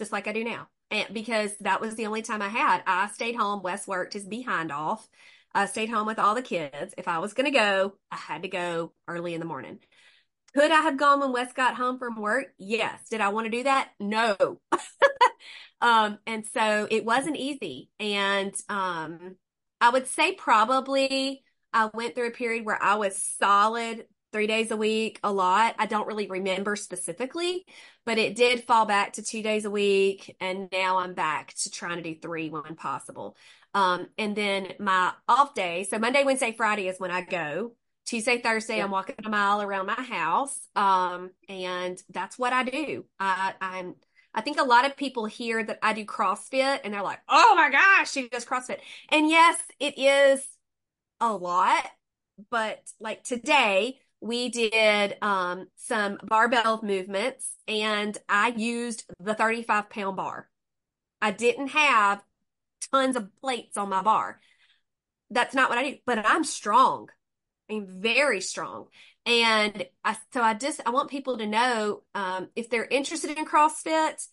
just 0.00 0.12
like 0.12 0.26
I 0.26 0.32
do 0.32 0.42
now. 0.42 0.66
And 0.90 1.06
because 1.12 1.54
that 1.58 1.80
was 1.80 1.94
the 1.94 2.06
only 2.06 2.22
time 2.22 2.40
I 2.40 2.48
had, 2.48 2.82
I 2.86 3.08
stayed 3.08 3.36
home. 3.36 3.62
Wes 3.62 3.86
worked 3.86 4.14
his 4.14 4.26
behind 4.26 4.72
off. 4.72 5.06
I 5.54 5.66
stayed 5.66 5.90
home 5.90 6.06
with 6.06 6.18
all 6.18 6.34
the 6.34 6.42
kids. 6.42 6.94
If 6.96 7.06
I 7.06 7.18
was 7.18 7.34
going 7.34 7.44
to 7.44 7.56
go, 7.56 7.92
I 8.10 8.16
had 8.16 8.42
to 8.42 8.48
go 8.48 8.92
early 9.06 9.34
in 9.34 9.40
the 9.40 9.46
morning. 9.46 9.78
Could 10.54 10.72
I 10.72 10.80
have 10.80 10.96
gone 10.96 11.20
when 11.20 11.32
Wes 11.32 11.52
got 11.52 11.76
home 11.76 11.98
from 11.98 12.20
work? 12.20 12.46
Yes. 12.58 13.08
Did 13.10 13.20
I 13.20 13.28
want 13.28 13.44
to 13.44 13.50
do 13.50 13.64
that? 13.64 13.90
No. 14.00 14.60
um, 15.82 16.18
and 16.26 16.44
so 16.46 16.88
it 16.90 17.04
wasn't 17.04 17.36
easy. 17.36 17.90
And 18.00 18.54
um, 18.70 19.36
I 19.80 19.90
would 19.90 20.06
say 20.06 20.32
probably 20.32 21.44
I 21.74 21.90
went 21.92 22.14
through 22.14 22.28
a 22.28 22.32
period 22.32 22.64
where 22.64 22.82
I 22.82 22.96
was 22.96 23.22
solid 23.38 24.06
three 24.32 24.46
days 24.46 24.70
a 24.70 24.76
week 24.76 25.20
a 25.22 25.32
lot. 25.32 25.74
I 25.78 25.86
don't 25.86 26.06
really 26.06 26.26
remember 26.26 26.76
specifically, 26.76 27.66
but 28.04 28.18
it 28.18 28.36
did 28.36 28.64
fall 28.64 28.86
back 28.86 29.14
to 29.14 29.22
two 29.22 29.42
days 29.42 29.64
a 29.64 29.70
week. 29.70 30.36
And 30.40 30.68
now 30.72 30.98
I'm 30.98 31.14
back 31.14 31.54
to 31.62 31.70
trying 31.70 31.96
to 31.96 32.02
do 32.02 32.18
three 32.20 32.48
when 32.48 32.76
possible. 32.76 33.36
Um, 33.74 34.08
and 34.18 34.34
then 34.34 34.72
my 34.78 35.12
off 35.28 35.54
day, 35.54 35.84
so 35.84 35.98
Monday, 35.98 36.24
Wednesday, 36.24 36.52
Friday 36.52 36.88
is 36.88 36.98
when 36.98 37.10
I 37.10 37.22
go. 37.22 37.72
Tuesday, 38.06 38.38
Thursday, 38.38 38.78
yeah. 38.78 38.84
I'm 38.84 38.90
walking 38.90 39.14
a 39.24 39.28
mile 39.28 39.62
around 39.62 39.86
my 39.86 40.02
house. 40.02 40.58
Um, 40.74 41.30
and 41.48 42.02
that's 42.10 42.38
what 42.38 42.52
I 42.52 42.64
do. 42.64 43.04
I, 43.20 43.54
I'm, 43.60 43.94
I 44.34 44.40
think 44.40 44.58
a 44.58 44.64
lot 44.64 44.84
of 44.84 44.96
people 44.96 45.26
hear 45.26 45.62
that 45.62 45.78
I 45.82 45.92
do 45.92 46.04
CrossFit 46.04 46.80
and 46.82 46.92
they're 46.92 47.02
like, 47.02 47.20
oh 47.28 47.54
my 47.56 47.70
gosh, 47.70 48.10
she 48.10 48.28
does 48.28 48.44
CrossFit. 48.44 48.78
And 49.10 49.28
yes, 49.28 49.60
it 49.78 49.98
is 49.98 50.44
a 51.20 51.32
lot. 51.32 51.84
But 52.50 52.80
like 52.98 53.22
today, 53.22 54.00
we 54.20 54.50
did 54.50 55.16
um, 55.22 55.66
some 55.76 56.18
barbell 56.24 56.80
movements 56.82 57.50
and 57.66 58.16
I 58.28 58.48
used 58.48 59.04
the 59.18 59.34
35 59.34 59.88
pound 59.88 60.16
bar. 60.16 60.48
I 61.22 61.30
didn't 61.30 61.68
have 61.68 62.22
tons 62.90 63.16
of 63.16 63.28
plates 63.40 63.76
on 63.76 63.88
my 63.88 64.02
bar. 64.02 64.40
That's 65.30 65.54
not 65.54 65.70
what 65.70 65.78
I 65.78 65.90
do, 65.90 65.96
but 66.06 66.26
I'm 66.26 66.44
strong. 66.44 67.08
I'm 67.70 67.86
very 68.00 68.40
strong. 68.40 68.86
And 69.26 69.86
I, 70.04 70.16
so 70.32 70.42
I 70.42 70.54
just, 70.54 70.80
I 70.84 70.90
want 70.90 71.10
people 71.10 71.38
to 71.38 71.46
know, 71.46 72.02
um, 72.14 72.48
if 72.56 72.68
they're 72.68 72.84
interested 72.84 73.38
in 73.38 73.46
CrossFit, 73.46 74.26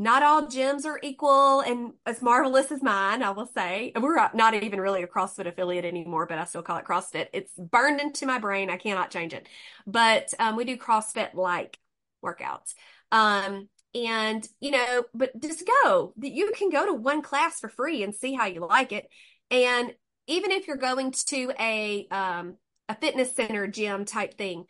not 0.00 0.22
all 0.22 0.46
gyms 0.46 0.86
are 0.86 0.98
equal 1.02 1.60
and 1.60 1.92
as 2.06 2.22
marvelous 2.22 2.72
as 2.72 2.82
mine, 2.82 3.22
I 3.22 3.32
will 3.32 3.44
say. 3.44 3.92
We're 4.00 4.30
not 4.32 4.54
even 4.54 4.80
really 4.80 5.02
a 5.02 5.06
CrossFit 5.06 5.46
affiliate 5.46 5.84
anymore, 5.84 6.24
but 6.24 6.38
I 6.38 6.44
still 6.44 6.62
call 6.62 6.78
it 6.78 6.86
CrossFit. 6.86 7.26
It's 7.34 7.52
burned 7.58 8.00
into 8.00 8.24
my 8.24 8.38
brain. 8.38 8.70
I 8.70 8.78
cannot 8.78 9.10
change 9.10 9.34
it. 9.34 9.46
But 9.86 10.32
um, 10.38 10.56
we 10.56 10.64
do 10.64 10.78
CrossFit 10.78 11.34
like 11.34 11.78
workouts. 12.24 12.72
Um, 13.12 13.68
and, 13.94 14.48
you 14.58 14.70
know, 14.70 15.04
but 15.12 15.38
just 15.38 15.68
go. 15.84 16.14
You 16.18 16.50
can 16.56 16.70
go 16.70 16.86
to 16.86 16.94
one 16.94 17.20
class 17.20 17.60
for 17.60 17.68
free 17.68 18.02
and 18.02 18.14
see 18.14 18.32
how 18.32 18.46
you 18.46 18.66
like 18.66 18.92
it. 18.92 19.06
And 19.50 19.92
even 20.26 20.50
if 20.50 20.66
you're 20.66 20.78
going 20.78 21.12
to 21.26 21.52
a 21.60 22.06
um, 22.10 22.56
a 22.88 22.94
fitness 22.94 23.36
center 23.36 23.66
gym 23.66 24.06
type 24.06 24.38
thing, 24.38 24.64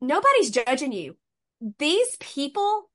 nobody's 0.00 0.50
judging 0.50 0.92
you. 0.92 1.16
These 1.80 2.16
people 2.20 2.89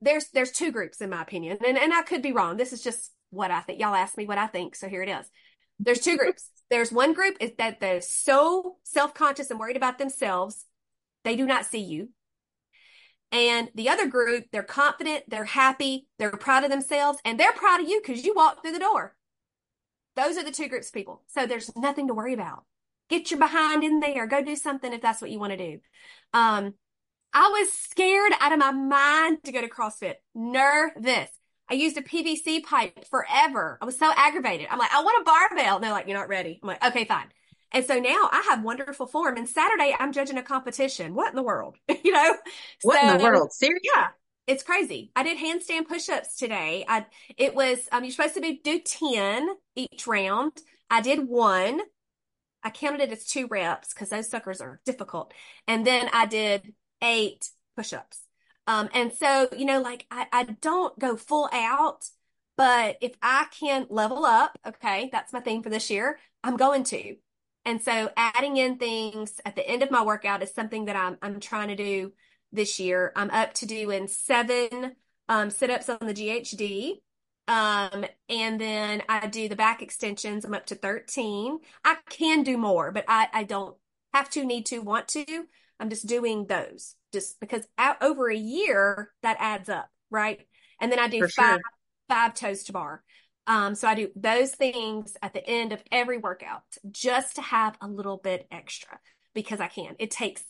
there's 0.00 0.28
there's 0.32 0.50
two 0.50 0.72
groups 0.72 1.00
in 1.00 1.10
my 1.10 1.22
opinion, 1.22 1.58
and 1.66 1.78
and 1.78 1.92
I 1.92 2.02
could 2.02 2.22
be 2.22 2.32
wrong. 2.32 2.56
This 2.56 2.72
is 2.72 2.82
just 2.82 3.12
what 3.30 3.50
I 3.50 3.60
think. 3.60 3.80
Y'all 3.80 3.94
asked 3.94 4.16
me 4.16 4.26
what 4.26 4.38
I 4.38 4.46
think, 4.46 4.76
so 4.76 4.88
here 4.88 5.02
it 5.02 5.08
is. 5.08 5.30
There's 5.78 6.00
two 6.00 6.16
groups. 6.16 6.50
There's 6.70 6.90
one 6.90 7.12
group 7.12 7.36
is 7.40 7.52
that 7.58 7.78
they're 7.78 8.00
so 8.00 8.76
self 8.84 9.12
conscious 9.12 9.50
and 9.50 9.60
worried 9.60 9.76
about 9.76 9.98
themselves, 9.98 10.64
they 11.22 11.36
do 11.36 11.46
not 11.46 11.66
see 11.66 11.80
you. 11.80 12.08
And 13.30 13.68
the 13.74 13.88
other 13.88 14.06
group, 14.06 14.46
they're 14.50 14.62
confident, 14.62 15.24
they're 15.28 15.44
happy, 15.44 16.06
they're 16.18 16.30
proud 16.30 16.64
of 16.64 16.70
themselves, 16.70 17.18
and 17.24 17.38
they're 17.38 17.52
proud 17.52 17.80
of 17.80 17.88
you 17.88 18.00
because 18.00 18.24
you 18.24 18.32
walked 18.34 18.62
through 18.62 18.72
the 18.72 18.78
door. 18.78 19.14
Those 20.16 20.36
are 20.36 20.44
the 20.44 20.52
two 20.52 20.68
groups 20.68 20.88
of 20.88 20.94
people. 20.94 21.22
So 21.26 21.46
there's 21.46 21.74
nothing 21.76 22.08
to 22.08 22.14
worry 22.14 22.32
about. 22.32 22.64
Get 23.10 23.30
your 23.30 23.40
behind 23.40 23.84
in 23.84 24.00
there. 24.00 24.26
Go 24.26 24.42
do 24.42 24.56
something 24.56 24.92
if 24.92 25.02
that's 25.02 25.20
what 25.20 25.30
you 25.30 25.38
want 25.38 25.50
to 25.50 25.56
do. 25.56 25.80
Um, 26.32 26.74
I 27.34 27.48
was 27.48 27.72
scared 27.72 28.32
out 28.40 28.52
of 28.52 28.60
my 28.60 28.70
mind 28.70 29.38
to 29.44 29.52
go 29.52 29.60
to 29.60 29.68
CrossFit. 29.68 30.14
Nervous. 30.36 31.28
I 31.68 31.74
used 31.74 31.96
a 31.96 32.02
PVC 32.02 32.62
pipe 32.62 33.06
forever. 33.10 33.76
I 33.82 33.84
was 33.84 33.98
so 33.98 34.12
aggravated. 34.14 34.68
I'm 34.70 34.78
like, 34.78 34.94
I 34.94 35.02
want 35.02 35.20
a 35.20 35.24
barbell. 35.24 35.76
And 35.76 35.84
they're 35.84 35.90
like, 35.90 36.06
you're 36.06 36.16
not 36.16 36.28
ready. 36.28 36.60
I'm 36.62 36.68
like, 36.68 36.84
okay, 36.84 37.04
fine. 37.04 37.26
And 37.72 37.84
so 37.84 37.98
now 37.98 38.28
I 38.30 38.46
have 38.50 38.62
wonderful 38.62 39.08
form. 39.08 39.36
And 39.36 39.48
Saturday 39.48 39.96
I'm 39.98 40.12
judging 40.12 40.38
a 40.38 40.42
competition. 40.42 41.14
What 41.14 41.30
in 41.30 41.36
the 41.36 41.42
world? 41.42 41.76
you 42.04 42.12
know? 42.12 42.36
What 42.82 43.00
so, 43.00 43.08
in 43.08 43.18
the 43.18 43.24
world? 43.24 43.52
Seriously? 43.52 43.90
Yeah. 43.94 44.08
It's 44.46 44.62
crazy. 44.62 45.10
I 45.16 45.24
did 45.24 45.38
handstand 45.38 45.88
push-ups 45.88 46.36
today. 46.36 46.84
I 46.86 47.06
it 47.36 47.54
was 47.54 47.78
um 47.90 48.04
you're 48.04 48.12
supposed 48.12 48.34
to 48.34 48.40
be, 48.40 48.60
do 48.62 48.78
10 48.78 49.48
each 49.74 50.06
round. 50.06 50.52
I 50.88 51.00
did 51.00 51.26
one. 51.26 51.80
I 52.62 52.70
counted 52.70 53.00
it 53.00 53.10
as 53.10 53.24
two 53.24 53.48
reps 53.48 53.92
because 53.92 54.10
those 54.10 54.30
suckers 54.30 54.60
are 54.60 54.80
difficult. 54.84 55.34
And 55.66 55.86
then 55.86 56.08
I 56.12 56.26
did 56.26 56.74
eight 57.04 57.50
push-ups. 57.76 58.22
Um, 58.66 58.88
and 58.94 59.12
so, 59.12 59.48
you 59.56 59.64
know, 59.66 59.80
like 59.80 60.06
I, 60.10 60.26
I 60.32 60.44
don't 60.44 60.98
go 60.98 61.16
full 61.16 61.48
out, 61.52 62.08
but 62.56 62.96
if 63.00 63.12
I 63.22 63.46
can 63.58 63.86
level 63.90 64.24
up, 64.24 64.58
okay, 64.66 65.10
that's 65.12 65.32
my 65.32 65.40
thing 65.40 65.62
for 65.62 65.70
this 65.70 65.90
year, 65.90 66.18
I'm 66.42 66.56
going 66.56 66.84
to. 66.84 67.16
And 67.66 67.82
so 67.82 68.10
adding 68.16 68.56
in 68.56 68.76
things 68.78 69.40
at 69.44 69.56
the 69.56 69.66
end 69.68 69.82
of 69.82 69.90
my 69.90 70.02
workout 70.02 70.42
is 70.42 70.52
something 70.52 70.86
that 70.86 70.96
I'm, 70.96 71.18
I'm 71.22 71.40
trying 71.40 71.68
to 71.68 71.76
do 71.76 72.12
this 72.52 72.78
year. 72.78 73.12
I'm 73.16 73.30
up 73.30 73.54
to 73.54 73.66
doing 73.66 74.06
seven, 74.06 74.96
um, 75.28 75.50
sit-ups 75.50 75.88
on 75.88 75.98
the 76.00 76.14
GHD. 76.14 77.00
Um, 77.46 78.06
and 78.28 78.58
then 78.58 79.02
I 79.08 79.26
do 79.26 79.48
the 79.48 79.56
back 79.56 79.82
extensions. 79.82 80.44
I'm 80.44 80.54
up 80.54 80.66
to 80.66 80.74
13. 80.74 81.58
I 81.84 81.96
can 82.08 82.42
do 82.42 82.56
more, 82.56 82.92
but 82.92 83.04
I, 83.08 83.28
I 83.32 83.44
don't 83.44 83.76
have 84.14 84.30
to, 84.30 84.44
need 84.44 84.66
to, 84.66 84.78
want 84.78 85.08
to. 85.08 85.44
I'm 85.80 85.90
just 85.90 86.06
doing 86.06 86.46
those 86.46 86.94
just 87.12 87.40
because 87.40 87.66
out, 87.78 88.02
over 88.02 88.30
a 88.30 88.36
year 88.36 89.12
that 89.22 89.36
adds 89.40 89.68
up, 89.68 89.88
right? 90.10 90.40
And 90.80 90.90
then 90.90 90.98
I 90.98 91.08
do 91.08 91.20
For 91.20 91.28
five 91.28 91.54
sure. 91.54 91.62
five 92.08 92.34
toes 92.34 92.64
to 92.64 92.72
bar. 92.72 93.02
Um, 93.46 93.74
so 93.74 93.86
I 93.86 93.94
do 93.94 94.08
those 94.16 94.52
things 94.52 95.16
at 95.20 95.34
the 95.34 95.46
end 95.46 95.72
of 95.72 95.82
every 95.92 96.18
workout 96.18 96.62
just 96.90 97.36
to 97.36 97.42
have 97.42 97.76
a 97.80 97.88
little 97.88 98.16
bit 98.16 98.46
extra 98.50 98.98
because 99.34 99.60
I 99.60 99.68
can. 99.68 99.96
It 99.98 100.10
takes 100.10 100.42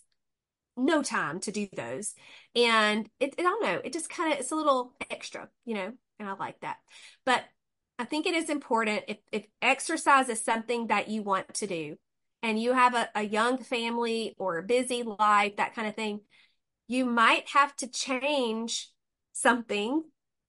no 0.76 1.02
time 1.02 1.40
to 1.40 1.52
do 1.52 1.68
those. 1.74 2.14
And 2.54 3.08
it, 3.20 3.34
I 3.38 3.42
don't 3.42 3.64
know, 3.64 3.80
it 3.82 3.92
just 3.92 4.08
kind 4.08 4.32
of, 4.32 4.38
it's 4.38 4.52
a 4.52 4.56
little 4.56 4.94
extra, 5.10 5.48
you 5.64 5.74
know, 5.74 5.92
and 6.18 6.28
I 6.28 6.34
like 6.34 6.60
that. 6.60 6.76
But 7.24 7.44
I 7.98 8.04
think 8.04 8.26
it 8.26 8.34
is 8.34 8.50
important 8.50 9.04
if, 9.08 9.18
if 9.32 9.46
exercise 9.62 10.28
is 10.28 10.44
something 10.44 10.88
that 10.88 11.08
you 11.08 11.22
want 11.22 11.52
to 11.54 11.66
do, 11.66 11.96
and 12.44 12.60
you 12.60 12.74
have 12.74 12.94
a, 12.94 13.08
a 13.14 13.22
young 13.22 13.56
family 13.56 14.34
or 14.38 14.58
a 14.58 14.62
busy 14.62 15.02
life, 15.02 15.56
that 15.56 15.74
kind 15.74 15.88
of 15.88 15.96
thing, 15.96 16.20
you 16.86 17.06
might 17.06 17.48
have 17.48 17.74
to 17.76 17.88
change 17.88 18.90
something 19.32 20.02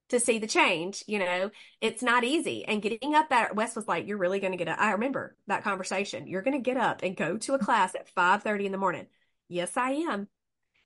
to 0.10 0.20
see 0.20 0.38
the 0.38 0.46
change. 0.46 1.06
You 1.08 1.20
know, 1.20 1.52
it's 1.80 2.04
not 2.04 2.26
easy. 2.26 2.66
And 2.66 2.82
getting 2.82 3.16
up 3.16 3.30
that 3.30 3.56
Wes 3.56 3.78
was 3.78 3.88
like, 3.88 4.08
you're 4.08 4.18
really 4.18 4.42
going 4.42 4.52
to 4.52 4.58
get 4.58 4.68
up. 4.68 4.78
I 4.78 4.92
remember 4.92 5.38
that 5.48 5.64
conversation. 5.64 6.28
You're 6.28 6.42
going 6.42 6.62
to 6.62 6.70
get 6.70 6.76
up 6.76 7.02
and 7.02 7.16
go 7.16 7.38
to 7.38 7.54
a 7.54 7.60
class 7.60 7.96
at 7.96 8.10
5 8.10 8.44
30 8.44 8.66
in 8.66 8.74
the 8.74 8.78
morning. 8.78 9.08
Yes, 9.48 9.78
I 9.78 9.92
am. 9.92 10.28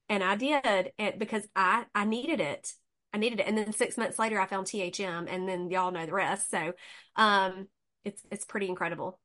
And 0.10 0.24
I 0.24 0.36
did 0.36 0.91
it 1.00 1.17
because 1.17 1.48
I, 1.56 1.86
I 1.95 2.06
needed 2.06 2.39
it. 2.39 2.72
I 3.15 3.17
needed 3.17 3.39
it. 3.39 3.48
And 3.48 3.58
then 3.58 3.74
six 3.74 3.98
months 3.98 4.19
later, 4.19 4.39
I 4.39 4.45
found 4.45 4.67
THM 4.67 5.26
and 5.28 5.50
then 5.50 5.72
y'all 5.72 5.91
know 5.91 6.06
the 6.06 6.13
rest. 6.13 6.52
So, 6.52 6.74
um, 7.15 7.67
it's, 8.06 8.22
it's 8.30 8.45
pretty 8.45 8.69
incredible. 8.69 9.19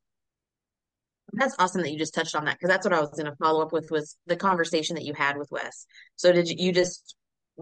That's 1.32 1.56
awesome 1.58 1.82
that 1.82 1.90
you 1.90 1.98
just 1.98 2.14
touched 2.14 2.37
on 2.37 2.44
that 2.44 2.58
because 2.58 2.68
that's 2.68 2.87
what 2.87 2.92
I 2.92 3.00
was 3.00 3.10
going 3.10 3.26
to 3.26 3.37
follow 3.37 3.62
up 3.62 3.72
with 3.72 3.90
was 3.90 4.16
the 4.26 4.37
conversation 4.37 4.94
that 4.96 5.04
you 5.04 5.14
had 5.14 5.37
with 5.37 5.50
Wes. 5.50 5.87
So 6.16 6.32
did 6.32 6.48
you, 6.48 6.56
you 6.58 6.72
just 6.72 7.16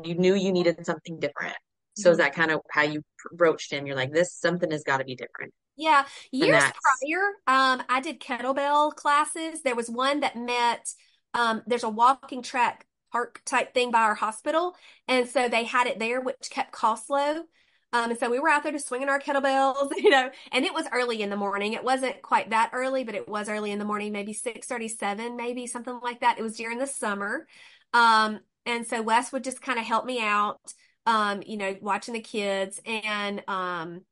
you 0.05 0.15
knew 0.15 0.35
you 0.35 0.53
needed 0.53 0.85
something 0.85 1.19
different? 1.19 1.57
So 1.95 2.11
is 2.11 2.17
mm-hmm. 2.17 2.25
that 2.25 2.35
kind 2.35 2.51
of 2.51 2.61
how 2.71 2.83
you 2.83 3.03
broached 3.33 3.73
him? 3.73 3.87
You're 3.87 3.97
like, 3.97 4.13
this 4.13 4.35
something 4.35 4.71
has 4.71 4.83
got 4.83 4.99
to 4.99 5.05
be 5.05 5.15
different. 5.15 5.53
Yeah, 5.77 6.05
years 6.31 6.63
prior, 6.63 7.29
um, 7.47 7.83
I 7.89 8.01
did 8.03 8.21
kettlebell 8.21 8.95
classes. 8.95 9.63
There 9.63 9.75
was 9.75 9.89
one 9.89 10.21
that 10.21 10.37
met. 10.37 10.87
Um, 11.35 11.63
there's 11.67 11.83
a 11.83 11.89
walking 11.89 12.43
track 12.43 12.87
park 13.11 13.41
type 13.45 13.73
thing 13.73 13.91
by 13.91 14.01
our 14.03 14.15
hospital, 14.15 14.75
and 15.09 15.29
so 15.29 15.49
they 15.49 15.65
had 15.65 15.87
it 15.87 15.99
there, 15.99 16.21
which 16.21 16.51
kept 16.51 16.73
costs 16.73 17.09
low. 17.09 17.45
Um, 17.93 18.11
and 18.11 18.19
so 18.19 18.31
we 18.31 18.39
were 18.39 18.49
out 18.49 18.63
there 18.63 18.73
just 18.73 18.89
swinging 18.89 19.09
our 19.09 19.21
kettlebells, 19.21 19.91
you 19.97 20.11
know, 20.11 20.31
and 20.51 20.65
it 20.65 20.73
was 20.73 20.87
early 20.93 21.23
in 21.23 21.31
the 21.31 21.37
morning. 21.37 21.75
It 21.75 21.85
wasn't 21.85 22.23
quite 22.23 22.51
that 22.51 22.71
early, 22.73 23.05
but 23.05 23.15
it 23.15 23.29
was 23.29 23.49
early 23.49 23.71
in 23.71 23.79
the 23.79 23.85
morning, 23.85 24.13
maybe 24.13 24.33
637, 24.33 25.37
maybe 25.37 25.67
something 25.67 26.01
like 26.03 26.21
that. 26.21 26.39
It 26.39 26.43
was 26.43 26.57
during 26.57 26.79
the 26.79 26.87
summer. 26.87 27.47
Um, 27.93 28.41
and 28.65 28.87
so 28.87 29.03
Wes 29.03 29.33
would 29.33 29.45
just 29.45 29.61
kind 29.61 29.79
of 29.79 29.85
help 29.85 30.07
me 30.07 30.21
out, 30.23 30.61
um, 31.07 31.43
you 31.47 31.57
know, 31.57 31.77
watching 31.83 32.15
the 32.15 32.21
kids. 32.21 32.81
And, 32.87 33.43
um, 33.49 34.03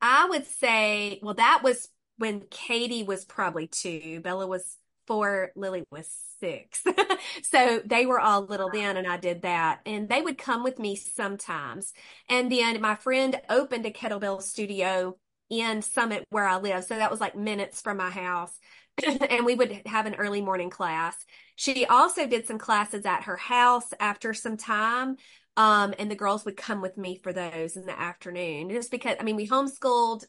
I 0.00 0.26
would 0.28 0.46
say, 0.46 1.20
well, 1.22 1.34
that 1.34 1.62
was 1.62 1.88
when 2.18 2.42
Katie 2.50 3.04
was 3.04 3.24
probably 3.24 3.66
two. 3.66 4.20
Bella 4.22 4.46
was 4.46 4.76
before 5.12 5.52
Lily 5.56 5.84
was 5.90 6.08
six. 6.40 6.82
so 7.42 7.82
they 7.84 8.06
were 8.06 8.18
all 8.18 8.46
little 8.46 8.70
then, 8.72 8.96
and 8.96 9.06
I 9.06 9.18
did 9.18 9.42
that. 9.42 9.80
And 9.84 10.08
they 10.08 10.22
would 10.22 10.38
come 10.38 10.64
with 10.64 10.78
me 10.78 10.96
sometimes. 10.96 11.92
And 12.30 12.50
then 12.50 12.80
my 12.80 12.94
friend 12.94 13.38
opened 13.50 13.84
a 13.84 13.90
kettlebell 13.90 14.42
studio 14.42 15.18
in 15.50 15.82
Summit 15.82 16.24
where 16.30 16.46
I 16.46 16.56
live. 16.56 16.84
So 16.84 16.96
that 16.96 17.10
was 17.10 17.20
like 17.20 17.36
minutes 17.36 17.82
from 17.82 17.98
my 17.98 18.08
house. 18.08 18.58
and 19.06 19.44
we 19.44 19.54
would 19.54 19.82
have 19.84 20.06
an 20.06 20.14
early 20.14 20.40
morning 20.40 20.70
class. 20.70 21.14
She 21.56 21.84
also 21.84 22.26
did 22.26 22.46
some 22.46 22.58
classes 22.58 23.04
at 23.04 23.24
her 23.24 23.36
house 23.36 23.92
after 24.00 24.32
some 24.32 24.56
time. 24.56 25.16
Um, 25.58 25.92
and 25.98 26.10
the 26.10 26.16
girls 26.16 26.46
would 26.46 26.56
come 26.56 26.80
with 26.80 26.96
me 26.96 27.20
for 27.22 27.34
those 27.34 27.76
in 27.76 27.84
the 27.84 27.98
afternoon 27.98 28.70
just 28.70 28.90
because, 28.90 29.16
I 29.20 29.24
mean, 29.24 29.36
we 29.36 29.46
homeschooled. 29.46 30.24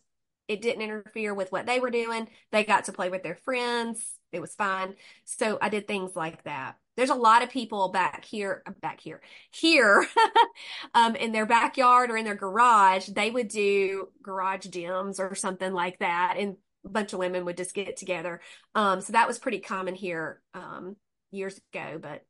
It 0.50 0.62
didn't 0.62 0.82
interfere 0.82 1.34
with 1.34 1.54
what 1.54 1.66
they 1.66 1.80
were 1.80 1.90
doing. 1.90 2.28
They 2.52 2.66
got 2.66 2.86
to 2.86 2.92
play 2.92 3.10
with 3.10 3.24
their 3.24 3.38
friends. 3.46 4.20
It 4.34 4.42
was 4.42 4.56
fine. 4.56 4.96
So 5.26 5.58
I 5.62 5.70
did 5.70 5.88
things 5.88 6.16
like 6.16 6.44
that. 6.44 6.76
There's 6.96 7.10
a 7.10 7.16
lot 7.16 7.42
of 7.42 7.50
people 7.50 7.90
back 7.90 8.26
here, 8.26 8.64
back 8.82 9.00
here, 9.00 9.22
here, 9.52 10.06
um, 10.94 11.16
in 11.16 11.32
their 11.32 11.46
backyard 11.46 12.12
or 12.12 12.18
in 12.18 12.26
their 12.26 12.36
garage. 12.36 13.08
They 13.08 13.32
would 13.32 13.48
do 13.48 14.10
garage 14.22 14.68
gyms 14.68 15.20
or 15.20 15.34
something 15.34 15.74
like 15.74 16.00
that. 16.00 16.36
And 16.38 16.58
a 16.86 16.90
bunch 16.90 17.14
of 17.14 17.20
women 17.20 17.46
would 17.46 17.58
just 17.58 17.74
get 17.74 17.98
together. 17.98 18.42
Um, 18.76 19.02
so 19.02 19.14
that 19.14 19.28
was 19.28 19.40
pretty 19.40 19.60
common 19.60 19.96
here, 19.96 20.42
um, 20.54 20.96
years 21.32 21.60
ago. 21.74 21.98
But 22.02 22.24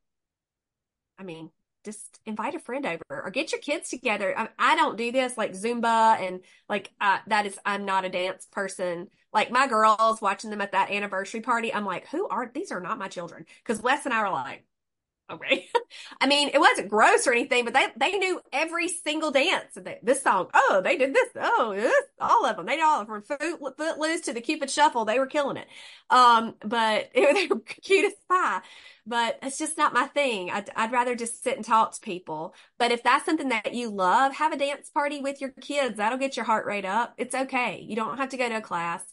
I 1.17 1.23
mean, 1.23 1.49
just 1.84 2.19
invite 2.26 2.56
a 2.56 2.60
friend 2.60 2.86
over 2.86 3.04
or 3.10 3.30
get 3.30 3.52
your 3.52 3.62
kids 3.62 3.89
together. 3.89 4.38
I, 4.38 4.50
I 4.58 4.76
don't 4.76 4.98
do 4.98 5.12
this 5.12 5.38
like 5.38 5.54
Zumba 5.54 6.19
and 6.19 6.41
like 6.69 6.91
that 7.00 7.46
is 7.46 7.60
I'm 7.65 7.86
not 7.86 8.06
a 8.06 8.10
dance 8.10 8.48
person. 8.52 9.10
Like 9.34 9.52
my 9.52 9.67
girls 9.67 10.22
watching 10.22 10.50
them 10.50 10.62
at 10.62 10.72
that 10.74 10.91
anniversary 10.91 11.41
party, 11.41 11.74
I'm 11.74 11.86
like, 11.86 12.08
who 12.08 12.28
are 12.28 12.50
these? 12.54 12.72
Are 12.72 12.80
not 12.80 13.00
my 13.00 13.08
children 13.08 13.46
because 13.63 13.82
Wes 13.82 14.06
and 14.06 14.13
I 14.13 14.22
were 14.24 14.30
like, 14.30 14.63
okay. 15.31 15.67
I 16.21 16.27
mean, 16.27 16.49
it 16.53 16.59
wasn't 16.59 16.89
gross 16.89 17.27
or 17.27 17.33
anything, 17.33 17.65
but 17.65 17.73
they 17.73 17.88
they 17.97 18.17
knew 18.17 18.41
every 18.51 18.88
single 18.88 19.31
dance. 19.31 19.77
Of 19.77 19.88
this 20.01 20.21
song, 20.21 20.49
oh, 20.53 20.81
they 20.83 20.97
did 20.97 21.13
this, 21.13 21.29
oh, 21.36 21.73
this, 21.75 22.03
all 22.19 22.45
of 22.45 22.57
them. 22.57 22.65
They 22.65 22.77
know 22.77 22.88
all 22.88 23.01
of 23.01 23.07
them 23.07 23.21
from 23.21 23.38
foot, 23.38 23.77
Footloose 23.77 24.21
to 24.21 24.33
the 24.33 24.41
Cupid 24.41 24.69
Shuffle. 24.69 25.05
They 25.05 25.19
were 25.19 25.27
killing 25.27 25.57
it. 25.57 25.67
Um, 26.09 26.55
but 26.62 27.09
it, 27.13 27.33
they 27.36 27.47
were 27.47 27.62
cute 27.62 28.05
as 28.05 28.13
pie 28.29 28.62
but 29.05 29.38
it's 29.41 29.57
just 29.57 29.77
not 29.77 29.93
my 29.93 30.05
thing. 30.07 30.49
I'd, 30.49 30.69
I'd 30.75 30.91
rather 30.91 31.15
just 31.15 31.43
sit 31.43 31.57
and 31.57 31.65
talk 31.65 31.93
to 31.93 32.01
people. 32.01 32.55
But 32.77 32.91
if 32.91 33.03
that's 33.03 33.25
something 33.25 33.49
that 33.49 33.73
you 33.73 33.89
love, 33.89 34.33
have 34.36 34.53
a 34.53 34.57
dance 34.57 34.89
party 34.89 35.21
with 35.21 35.41
your 35.41 35.51
kids. 35.62 35.97
That'll 35.97 36.17
get 36.17 36.38
your 36.38 36.45
heart 36.45 36.65
rate 36.65 36.86
up. 36.86 37.13
It's 37.17 37.36
okay. 37.36 37.86
You 37.88 37.95
don't 37.95 38.17
have 38.17 38.29
to 38.29 38.38
go 38.38 38.47
to 38.47 38.57
a 38.57 38.62
class, 38.62 39.03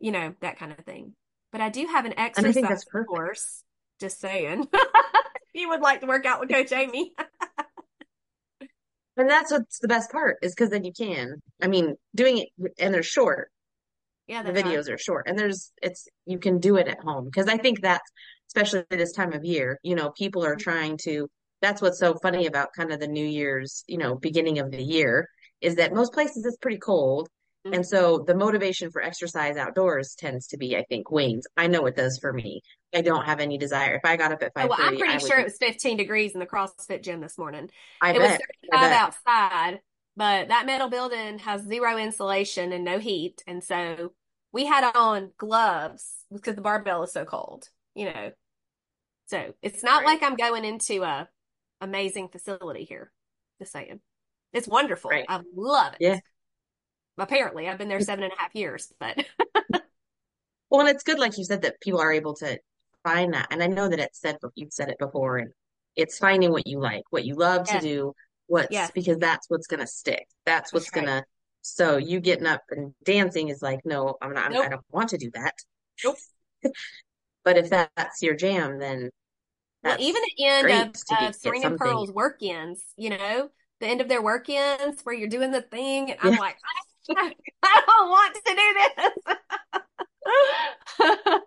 you 0.00 0.12
know, 0.12 0.34
that 0.40 0.58
kind 0.58 0.72
of 0.72 0.84
thing. 0.84 1.14
But 1.52 1.60
I 1.60 1.68
do 1.68 1.86
have 1.86 2.04
an 2.04 2.18
exercise 2.18 2.84
course. 3.06 3.62
Just 4.00 4.20
saying. 4.20 4.66
you 5.54 5.68
would 5.70 5.80
like 5.80 6.00
to 6.00 6.06
work 6.06 6.26
out 6.26 6.40
with 6.40 6.50
Coach 6.50 6.72
Amy. 6.72 7.12
and 9.16 9.30
that's 9.30 9.50
what's 9.50 9.78
the 9.78 9.88
best 9.88 10.10
part 10.10 10.38
is 10.42 10.54
because 10.54 10.70
then 10.70 10.84
you 10.84 10.92
can. 10.92 11.40
I 11.62 11.68
mean, 11.68 11.94
doing 12.14 12.38
it 12.38 12.48
and 12.78 12.92
they're 12.92 13.02
short. 13.02 13.50
Yeah, 14.26 14.42
the 14.42 14.52
videos 14.52 14.90
are 14.90 14.96
short 14.96 15.26
and 15.28 15.38
there's 15.38 15.70
it's 15.82 16.08
you 16.24 16.38
can 16.38 16.58
do 16.58 16.76
it 16.76 16.88
at 16.88 16.98
home 17.00 17.26
because 17.26 17.46
I 17.46 17.58
think 17.58 17.82
that's 17.82 18.10
especially 18.54 18.84
this 18.90 19.12
time 19.12 19.32
of 19.32 19.44
year, 19.44 19.78
you 19.82 19.94
know, 19.94 20.10
people 20.10 20.44
are 20.44 20.56
trying 20.56 20.96
to, 21.02 21.28
that's 21.60 21.82
what's 21.82 21.98
so 21.98 22.14
funny 22.22 22.46
about 22.46 22.72
kind 22.76 22.92
of 22.92 23.00
the 23.00 23.08
New 23.08 23.26
Year's, 23.26 23.84
you 23.86 23.98
know, 23.98 24.14
beginning 24.14 24.58
of 24.58 24.70
the 24.70 24.82
year 24.82 25.28
is 25.60 25.76
that 25.76 25.94
most 25.94 26.12
places 26.12 26.44
it's 26.44 26.56
pretty 26.58 26.78
cold. 26.78 27.28
Mm-hmm. 27.64 27.74
And 27.74 27.86
so 27.86 28.18
the 28.26 28.34
motivation 28.34 28.90
for 28.90 29.02
exercise 29.02 29.56
outdoors 29.56 30.14
tends 30.14 30.46
to 30.48 30.58
be, 30.58 30.76
I 30.76 30.84
think, 30.84 31.10
wings. 31.10 31.44
I 31.56 31.66
know 31.66 31.86
it 31.86 31.96
does 31.96 32.18
for 32.18 32.32
me. 32.32 32.60
I 32.94 33.00
don't 33.00 33.24
have 33.24 33.40
any 33.40 33.56
desire. 33.56 33.94
If 33.94 34.04
I 34.04 34.16
got 34.16 34.32
up 34.32 34.42
at 34.42 34.52
five, 34.54 34.66
oh, 34.66 34.76
well, 34.76 34.78
I'm 34.80 34.98
pretty 34.98 35.18
sure 35.18 35.38
it 35.38 35.44
was 35.44 35.56
15 35.58 35.96
degrees 35.96 36.32
in 36.34 36.40
the 36.40 36.46
CrossFit 36.46 37.02
gym 37.02 37.20
this 37.20 37.38
morning. 37.38 37.70
I 38.02 38.10
it 38.10 38.18
bet. 38.18 38.40
was 38.62 38.70
35 38.72 38.92
outside, 38.92 39.80
but 40.16 40.48
that 40.48 40.66
metal 40.66 40.90
building 40.90 41.38
has 41.38 41.62
zero 41.62 41.96
insulation 41.96 42.72
and 42.72 42.84
no 42.84 42.98
heat, 42.98 43.42
and 43.46 43.64
so 43.64 44.12
we 44.52 44.66
had 44.66 44.94
on 44.94 45.32
gloves 45.38 46.04
because 46.32 46.56
the 46.56 46.62
barbell 46.62 47.02
is 47.02 47.12
so 47.12 47.24
cold. 47.24 47.68
You 47.94 48.06
know, 48.06 48.30
so 49.26 49.54
it's 49.62 49.82
not 49.82 50.04
right. 50.04 50.20
like 50.20 50.22
I'm 50.22 50.36
going 50.36 50.64
into 50.64 51.02
a 51.02 51.28
amazing 51.80 52.28
facility 52.28 52.84
here. 52.84 53.10
Just 53.58 53.72
saying. 53.72 54.00
It's 54.52 54.68
wonderful. 54.68 55.10
Right. 55.10 55.26
I 55.28 55.40
love 55.56 55.94
it. 55.94 55.98
Yeah. 56.00 56.18
Apparently, 57.18 57.68
I've 57.68 57.78
been 57.78 57.88
there 57.88 58.00
seven 58.00 58.24
and 58.24 58.32
a 58.32 58.40
half 58.40 58.54
years, 58.54 58.92
but. 58.98 59.24
well, 60.70 60.80
and 60.80 60.88
it's 60.88 61.04
good, 61.04 61.18
like 61.18 61.38
you 61.38 61.44
said, 61.44 61.62
that 61.62 61.80
people 61.80 62.00
are 62.00 62.12
able 62.12 62.34
to 62.34 62.58
find 63.02 63.34
that. 63.34 63.48
And 63.50 63.62
I 63.62 63.66
know 63.66 63.88
that 63.88 64.00
it's 64.00 64.20
said, 64.20 64.38
you've 64.54 64.72
said 64.72 64.88
it 64.88 64.98
before, 64.98 65.38
and 65.38 65.52
it's 65.96 66.18
finding 66.18 66.50
what 66.50 66.66
you 66.66 66.80
like, 66.80 67.04
what 67.10 67.24
you 67.24 67.34
love 67.34 67.66
yes. 67.68 67.82
to 67.82 67.88
do, 67.88 68.14
what's 68.46 68.72
yes. 68.72 68.90
because 68.90 69.18
that's 69.18 69.48
what's 69.48 69.66
going 69.66 69.80
to 69.80 69.86
stick. 69.86 70.26
That's 70.44 70.72
what's 70.72 70.90
that's 70.90 71.06
going 71.06 71.06
to. 71.06 71.24
So 71.62 71.96
you 71.96 72.20
getting 72.20 72.46
up 72.46 72.62
and 72.70 72.94
dancing 73.04 73.48
is 73.48 73.62
like, 73.62 73.80
no, 73.84 74.16
I'm 74.20 74.34
not. 74.34 74.52
Nope. 74.52 74.66
I 74.66 74.68
don't 74.68 74.84
want 74.90 75.10
to 75.10 75.18
do 75.18 75.30
that. 75.34 75.54
Nope. 76.04 76.16
But 77.44 77.58
if 77.58 77.68
that, 77.70 77.90
that's 77.94 78.22
your 78.22 78.34
jam, 78.34 78.78
then 78.78 79.10
well, 79.82 79.96
even 80.00 80.22
the 80.36 80.46
end 80.46 80.70
of, 80.70 81.26
of 81.28 81.34
Serene 81.34 81.64
and 81.64 81.78
Pearl's 81.78 82.10
work 82.10 82.42
ins, 82.42 82.82
you 82.96 83.10
know, 83.10 83.50
the 83.80 83.86
end 83.86 84.00
of 84.00 84.08
their 84.08 84.22
work 84.22 84.48
ins 84.48 85.02
where 85.02 85.14
you're 85.14 85.28
doing 85.28 85.50
the 85.50 85.60
thing, 85.60 86.10
and 86.10 86.18
I'm 86.22 86.32
yeah. 86.32 86.40
like, 86.40 86.56
I, 86.56 86.80
I 87.62 87.82
don't 87.86 88.10
want 88.10 88.34
to 88.34 88.54
do 88.54 88.74
this. 88.96 89.36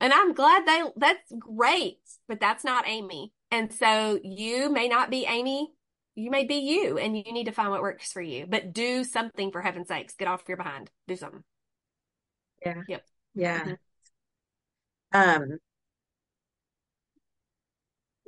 and 0.00 0.12
I'm 0.12 0.34
glad 0.34 0.66
they 0.66 0.82
that's 0.96 1.32
great, 1.38 1.98
but 2.28 2.40
that's 2.40 2.64
not 2.64 2.86
Amy. 2.86 3.32
And 3.50 3.72
so 3.72 4.18
you 4.22 4.70
may 4.70 4.88
not 4.88 5.10
be 5.10 5.26
Amy, 5.26 5.72
you 6.14 6.30
may 6.30 6.44
be 6.44 6.56
you, 6.56 6.98
and 6.98 7.16
you 7.16 7.32
need 7.32 7.46
to 7.46 7.52
find 7.52 7.70
what 7.70 7.82
works 7.82 8.12
for 8.12 8.22
you. 8.22 8.46
But 8.48 8.72
do 8.72 9.04
something 9.04 9.50
for 9.50 9.60
heaven's 9.60 9.88
sakes. 9.88 10.14
Get 10.14 10.28
off 10.28 10.44
your 10.46 10.56
behind. 10.56 10.90
Do 11.08 11.16
something. 11.16 11.42
Yeah. 12.64 12.82
Yep. 12.88 13.04
Yeah. 13.34 13.60
Mm-hmm. 13.60 13.72
Um, 15.12 15.58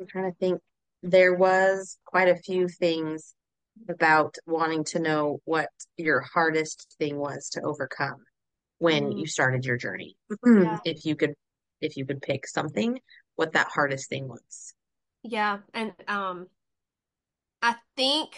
I'm 0.01 0.07
trying 0.07 0.33
to 0.33 0.39
think. 0.39 0.61
There 1.03 1.35
was 1.35 1.99
quite 2.05 2.29
a 2.29 2.37
few 2.37 2.69
things 2.69 3.36
about 3.89 4.37
wanting 4.47 4.85
to 4.85 4.99
know 4.99 5.41
what 5.45 5.69
your 5.97 6.21
hardest 6.21 6.97
thing 6.99 7.17
was 7.17 7.51
to 7.51 7.63
overcome 7.63 8.25
when 8.79 9.05
mm. 9.05 9.21
you 9.21 9.27
started 9.27 9.65
your 9.65 9.77
journey. 9.77 10.17
Yeah. 10.45 10.79
If 10.85 11.05
you 11.05 11.17
could, 11.17 11.35
if 11.81 11.97
you 11.97 12.07
could 12.07 12.23
pick 12.23 12.47
something, 12.47 12.99
what 13.37 13.53
that 13.53 13.69
hardest 13.73 14.09
thing 14.09 14.29
was. 14.29 14.75
Yeah, 15.23 15.59
and 15.75 15.93
um, 16.09 16.47
I 17.63 17.77
think 17.97 18.31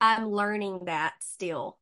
I'm 0.00 0.30
learning 0.30 0.84
that 0.86 1.14
still 1.20 1.78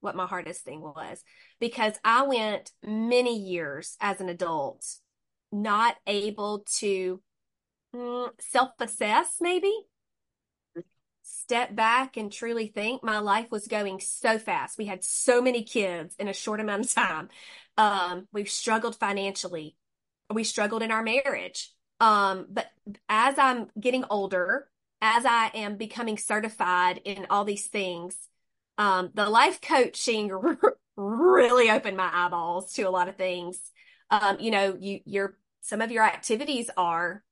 what 0.00 0.14
my 0.14 0.26
hardest 0.26 0.62
thing 0.62 0.80
was 0.80 1.22
because 1.60 1.94
I 2.04 2.22
went 2.22 2.70
many 2.84 3.36
years 3.36 3.96
as 4.00 4.20
an 4.20 4.28
adult 4.28 4.84
not 5.50 5.96
able 6.06 6.64
to 6.78 7.20
mm, 7.94 8.28
self 8.38 8.70
assess, 8.80 9.36
maybe 9.40 9.72
step 11.28 11.74
back 11.74 12.16
and 12.16 12.32
truly 12.32 12.66
think 12.66 13.02
my 13.02 13.18
life 13.18 13.50
was 13.50 13.66
going 13.66 14.00
so 14.00 14.38
fast. 14.38 14.78
We 14.78 14.86
had 14.86 15.04
so 15.04 15.40
many 15.40 15.62
kids 15.62 16.14
in 16.18 16.28
a 16.28 16.32
short 16.32 16.60
amount 16.60 16.86
of 16.86 16.94
time. 16.94 17.28
Um, 17.76 18.28
we've 18.32 18.50
struggled 18.50 18.96
financially. 18.96 19.76
We 20.32 20.44
struggled 20.44 20.82
in 20.82 20.90
our 20.90 21.02
marriage. 21.02 21.72
Um, 22.00 22.46
but 22.50 22.66
as 23.08 23.38
I'm 23.38 23.68
getting 23.78 24.04
older, 24.10 24.68
as 25.00 25.24
I 25.24 25.50
am 25.54 25.76
becoming 25.76 26.18
certified 26.18 27.00
in 27.04 27.26
all 27.30 27.44
these 27.44 27.66
things, 27.66 28.16
um, 28.76 29.10
the 29.14 29.28
life 29.28 29.60
coaching 29.60 30.30
really 30.96 31.70
opened 31.70 31.96
my 31.96 32.10
eyeballs 32.12 32.72
to 32.74 32.82
a 32.82 32.90
lot 32.90 33.08
of 33.08 33.16
things. 33.16 33.58
Um, 34.10 34.38
you 34.40 34.50
know, 34.50 34.76
you, 34.78 35.00
your, 35.04 35.36
some 35.60 35.80
of 35.80 35.90
your 35.90 36.04
activities 36.04 36.70
are, 36.76 37.22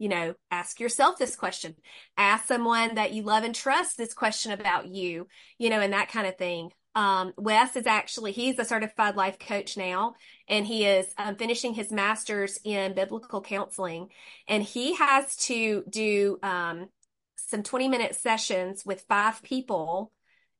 you 0.00 0.08
know, 0.08 0.34
ask 0.50 0.80
yourself 0.80 1.18
this 1.18 1.36
question, 1.36 1.76
ask 2.16 2.46
someone 2.46 2.94
that 2.94 3.12
you 3.12 3.22
love 3.22 3.44
and 3.44 3.54
trust 3.54 3.98
this 3.98 4.14
question 4.14 4.50
about 4.50 4.88
you, 4.88 5.28
you 5.58 5.68
know, 5.68 5.78
and 5.78 5.92
that 5.92 6.08
kind 6.10 6.26
of 6.26 6.38
thing. 6.38 6.72
Um, 6.94 7.34
Wes 7.36 7.76
is 7.76 7.86
actually, 7.86 8.32
he's 8.32 8.58
a 8.58 8.64
certified 8.64 9.14
life 9.14 9.38
coach 9.38 9.76
now, 9.76 10.14
and 10.48 10.66
he 10.66 10.86
is 10.86 11.06
um, 11.18 11.36
finishing 11.36 11.74
his 11.74 11.92
master's 11.92 12.58
in 12.64 12.94
biblical 12.94 13.42
counseling. 13.42 14.08
And 14.48 14.62
he 14.62 14.94
has 14.94 15.36
to 15.36 15.84
do 15.88 16.38
um, 16.42 16.88
some 17.36 17.62
20 17.62 17.88
minute 17.88 18.16
sessions 18.16 18.82
with 18.86 19.04
five 19.06 19.42
people 19.42 20.12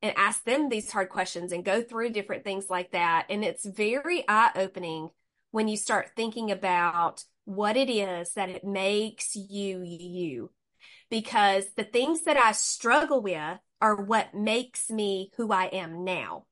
and 0.03 0.13
ask 0.19 0.45
them 0.45 0.69
these 0.69 0.93
hard 0.93 1.09
questions 1.09 1.51
and 1.51 1.65
go 1.65 1.81
through 1.81 2.11
different 2.11 2.45
things 2.45 2.69
like 2.69 2.91
that. 2.91 3.25
And 3.31 3.43
it's 3.43 3.65
very 3.65 4.23
eye 4.29 4.51
opening 4.55 5.09
when 5.51 5.69
you 5.69 5.77
start 5.77 6.13
thinking 6.17 6.51
about 6.51 7.25
what 7.45 7.77
it 7.77 7.91
is 7.91 8.33
that 8.35 8.49
it 8.49 8.65
makes 8.65 9.35
you 9.35 9.83
you. 9.83 10.51
Because 11.11 11.67
the 11.77 11.85
things 11.85 12.23
that 12.23 12.37
I 12.37 12.53
struggle 12.53 13.21
with 13.21 13.59
are 13.81 13.97
what 13.97 14.35
makes 14.35 14.91
me 14.91 15.31
who 15.37 15.53
I 15.53 15.65
am 15.67 16.05
now. 16.05 16.45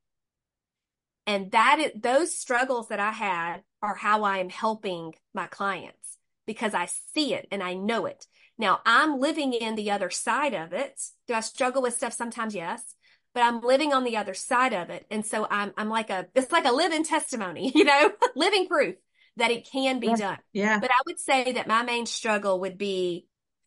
And 1.26 1.52
that 1.52 1.78
is, 1.78 1.92
those 1.94 2.34
struggles 2.34 2.88
that 2.88 3.00
I 3.00 3.12
had 3.12 3.62
are 3.82 3.94
how 3.94 4.24
I 4.24 4.38
am 4.38 4.48
helping 4.48 5.14
my 5.34 5.46
clients 5.46 6.16
because 6.46 6.72
I 6.74 6.86
see 6.86 7.34
it 7.34 7.46
and 7.52 7.62
I 7.62 7.74
know 7.74 8.06
it. 8.06 8.26
Now 8.56 8.80
I'm 8.84 9.20
living 9.20 9.52
in 9.52 9.74
the 9.74 9.90
other 9.90 10.10
side 10.10 10.54
of 10.54 10.72
it. 10.72 11.00
Do 11.26 11.34
I 11.34 11.40
struggle 11.40 11.82
with 11.82 11.94
stuff 11.94 12.14
sometimes? 12.14 12.54
Yes. 12.54 12.94
But 13.34 13.42
I'm 13.42 13.60
living 13.60 13.92
on 13.92 14.04
the 14.04 14.16
other 14.16 14.34
side 14.34 14.72
of 14.72 14.90
it. 14.90 15.06
And 15.10 15.24
so 15.24 15.46
I'm, 15.48 15.72
I'm 15.76 15.88
like 15.88 16.10
a, 16.10 16.26
it's 16.34 16.50
like 16.50 16.64
a 16.64 16.72
living 16.72 17.04
testimony, 17.04 17.70
you 17.74 17.84
know, 17.84 18.10
living 18.34 18.66
proof 18.66 18.96
that 19.36 19.50
it 19.50 19.68
can 19.70 20.00
be 20.00 20.08
Yeah. 20.08 20.16
done. 20.16 20.38
Yeah. 20.52 20.80
But 20.80 20.90
I 20.90 20.98
would 21.06 21.20
say 21.20 21.52
that 21.52 21.68
my 21.68 21.82
main 21.82 22.06
struggle 22.06 22.60
would 22.60 22.78
be 22.78 23.26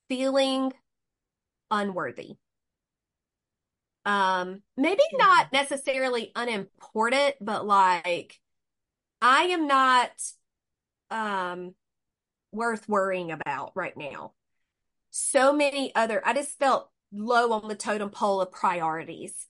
feeling 0.10 0.74
unworthy. 1.70 2.36
Um, 4.04 4.64
maybe 4.76 5.04
not 5.20 5.54
necessarily 5.54 6.32
unimportant, 6.36 7.36
but 7.40 7.66
like 7.66 8.40
I 9.22 9.44
am 9.44 9.68
not 9.68 10.12
um 11.12 11.76
worth 12.52 12.88
worrying 12.90 13.32
about 13.32 13.72
right 13.76 13.96
now. 13.98 14.34
So 15.12 15.54
many 15.54 15.94
other, 15.96 16.22
I 16.26 16.34
just 16.34 16.58
felt 16.60 16.90
low 17.14 17.54
on 17.54 17.68
the 17.68 17.76
totem 17.76 18.10
pole 18.10 18.42
of 18.42 18.52
priorities. 18.52 19.48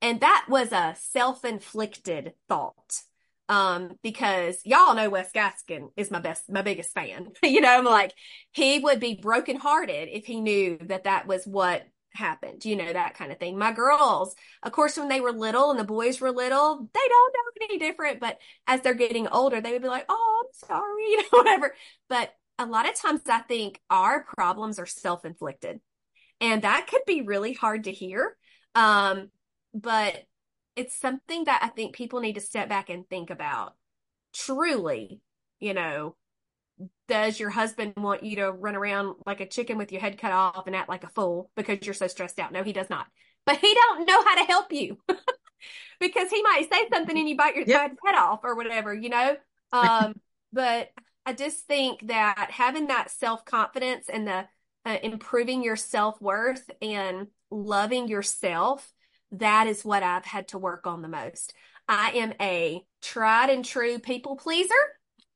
And 0.00 0.20
that 0.20 0.46
was 0.48 0.72
a 0.72 0.94
self-inflicted 0.98 2.34
thought. 2.48 3.02
Um, 3.46 3.98
because 4.02 4.56
y'all 4.64 4.94
know 4.94 5.10
Wes 5.10 5.30
Gaskin 5.30 5.88
is 5.98 6.10
my 6.10 6.18
best, 6.18 6.50
my 6.50 6.62
biggest 6.62 6.92
fan. 6.94 7.28
You 7.42 7.60
know, 7.60 7.76
I'm 7.76 7.84
like, 7.84 8.12
he 8.52 8.78
would 8.78 9.00
be 9.00 9.20
brokenhearted 9.20 10.08
if 10.10 10.24
he 10.24 10.40
knew 10.40 10.78
that 10.80 11.04
that 11.04 11.26
was 11.26 11.44
what 11.46 11.86
happened, 12.14 12.64
you 12.64 12.76
know, 12.76 12.90
that 12.90 13.14
kind 13.14 13.32
of 13.32 13.38
thing. 13.38 13.58
My 13.58 13.72
girls, 13.72 14.34
of 14.62 14.72
course, 14.72 14.96
when 14.96 15.08
they 15.08 15.20
were 15.20 15.32
little 15.32 15.70
and 15.70 15.78
the 15.78 15.84
boys 15.84 16.20
were 16.20 16.30
little, 16.30 16.88
they 16.94 17.08
don't 17.08 17.34
know 17.34 17.66
any 17.68 17.78
different. 17.78 18.20
But 18.20 18.38
as 18.66 18.80
they're 18.80 18.94
getting 18.94 19.28
older, 19.28 19.60
they 19.60 19.72
would 19.72 19.82
be 19.82 19.88
like, 19.88 20.06
oh, 20.08 20.44
I'm 20.44 20.68
sorry, 20.68 21.02
you 21.10 21.18
know, 21.18 21.28
whatever. 21.30 21.74
But 22.08 22.32
a 22.58 22.66
lot 22.66 22.88
of 22.88 22.94
times 22.94 23.22
I 23.28 23.40
think 23.40 23.80
our 23.90 24.24
problems 24.36 24.78
are 24.78 24.86
self-inflicted. 24.86 25.80
And 26.40 26.62
that 26.62 26.86
could 26.88 27.02
be 27.06 27.22
really 27.22 27.52
hard 27.52 27.84
to 27.84 27.92
hear. 27.92 28.36
Um, 28.74 29.30
but 29.74 30.24
it's 30.76 30.96
something 30.98 31.44
that 31.44 31.60
I 31.62 31.68
think 31.68 31.94
people 31.94 32.20
need 32.20 32.34
to 32.34 32.40
step 32.40 32.68
back 32.68 32.90
and 32.90 33.08
think 33.08 33.30
about. 33.30 33.74
Truly, 34.32 35.20
you 35.60 35.74
know, 35.74 36.16
does 37.08 37.38
your 37.38 37.50
husband 37.50 37.94
want 37.96 38.24
you 38.24 38.36
to 38.36 38.50
run 38.50 38.76
around 38.76 39.16
like 39.26 39.40
a 39.40 39.46
chicken 39.46 39.78
with 39.78 39.92
your 39.92 40.00
head 40.00 40.18
cut 40.18 40.32
off 40.32 40.66
and 40.66 40.74
act 40.74 40.88
like 40.88 41.04
a 41.04 41.08
fool 41.10 41.50
because 41.54 41.78
you're 41.84 41.94
so 41.94 42.06
stressed 42.06 42.38
out? 42.40 42.52
No, 42.52 42.62
he 42.62 42.72
does 42.72 42.90
not. 42.90 43.06
But 43.46 43.58
he 43.58 43.74
don't 43.74 44.06
know 44.08 44.24
how 44.24 44.36
to 44.36 44.44
help 44.44 44.72
you 44.72 44.98
because 46.00 46.30
he 46.30 46.42
might 46.42 46.66
say 46.72 46.88
something 46.92 47.16
and 47.18 47.28
you 47.28 47.36
bite 47.36 47.56
your 47.56 47.66
Yep. 47.66 47.96
head 48.06 48.14
off 48.16 48.40
or 48.42 48.54
whatever, 48.56 48.94
you 48.94 49.10
know? 49.10 49.36
Um, 49.72 50.14
but 50.50 50.88
I 51.26 51.34
just 51.34 51.66
think 51.66 52.06
that 52.08 52.50
having 52.50 52.86
that 52.86 53.10
self-confidence 53.10 54.08
and 54.08 54.26
the 54.26 54.46
uh, 54.86 54.96
improving 55.02 55.62
your 55.62 55.76
self-worth 55.76 56.70
and 56.80 57.26
loving 57.50 58.08
yourself, 58.08 58.90
that 59.38 59.66
is 59.66 59.84
what 59.84 60.02
I've 60.02 60.24
had 60.24 60.48
to 60.48 60.58
work 60.58 60.86
on 60.86 61.02
the 61.02 61.08
most. 61.08 61.54
I 61.88 62.12
am 62.12 62.32
a 62.40 62.84
tried 63.02 63.50
and 63.50 63.64
true 63.64 63.98
people 63.98 64.36
pleaser. 64.36 64.74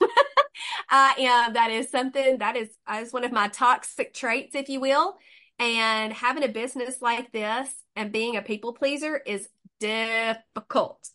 I 0.91 1.15
am, 1.19 1.53
that 1.55 1.71
is 1.71 1.91
something 1.91 2.39
that 2.39 2.57
is, 2.57 2.71
is 2.97 3.13
one 3.13 3.25
of 3.25 3.33
my 3.33 3.49
toxic 3.49 4.15
traits, 4.15 4.55
if 4.55 4.69
you 4.69 4.81
will. 4.81 5.17
And 5.59 6.13
having 6.13 6.45
a 6.45 6.49
business 6.49 7.03
like 7.03 7.33
this 7.33 7.69
and 7.97 8.13
being 8.13 8.37
a 8.37 8.43
people 8.43 8.73
pleaser 8.73 9.17
is 9.17 9.49
difficult 9.81 11.11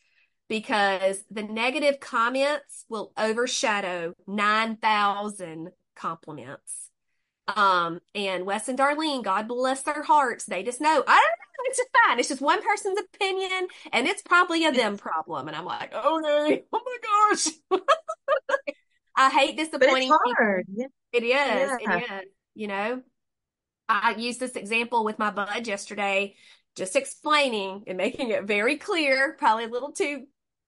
because 0.49 1.23
the 1.31 1.43
negative 1.43 1.99
comments 1.99 2.85
will 2.89 3.13
overshadow 3.17 4.13
9,000 4.27 5.71
compliments. 5.95 6.89
Um, 7.47 7.99
and 8.15 8.45
Wes 8.45 8.69
and 8.69 8.77
Darlene, 8.77 9.23
God 9.23 9.47
bless 9.47 9.81
their 9.81 10.03
hearts, 10.03 10.45
they 10.45 10.63
just 10.63 10.79
know, 10.79 11.03
I 11.07 11.27
it's 11.73 11.79
just 11.79 11.89
fine. 12.07 12.19
It's 12.19 12.29
just 12.29 12.41
one 12.41 12.61
person's 12.61 12.99
opinion 12.99 13.67
and 13.91 14.07
it's 14.07 14.21
probably 14.21 14.65
a 14.65 14.71
them 14.71 14.97
problem. 14.97 15.47
And 15.47 15.57
I'm 15.57 15.65
like, 15.65 15.93
okay, 15.93 16.63
oh 16.73 16.81
my 16.85 16.97
gosh. 17.31 17.47
I 19.15 19.29
hate 19.29 19.57
But 19.79 19.89
it's 19.89 19.99
disappointing 19.99 20.09
people. 20.23 20.33
hard. 20.37 20.67
It 21.11 21.23
is. 21.23 21.29
Yeah. 21.31 21.77
It 21.79 22.03
is. 22.03 22.29
You 22.55 22.67
know, 22.67 23.01
I 23.89 24.15
used 24.17 24.39
this 24.39 24.55
example 24.55 25.03
with 25.03 25.17
my 25.17 25.31
bud 25.31 25.65
yesterday, 25.65 26.35
just 26.75 26.95
explaining 26.95 27.83
and 27.87 27.97
making 27.97 28.29
it 28.29 28.43
very 28.43 28.77
clear, 28.77 29.35
probably 29.37 29.65
a 29.65 29.69
little 29.69 29.91
too 29.91 30.25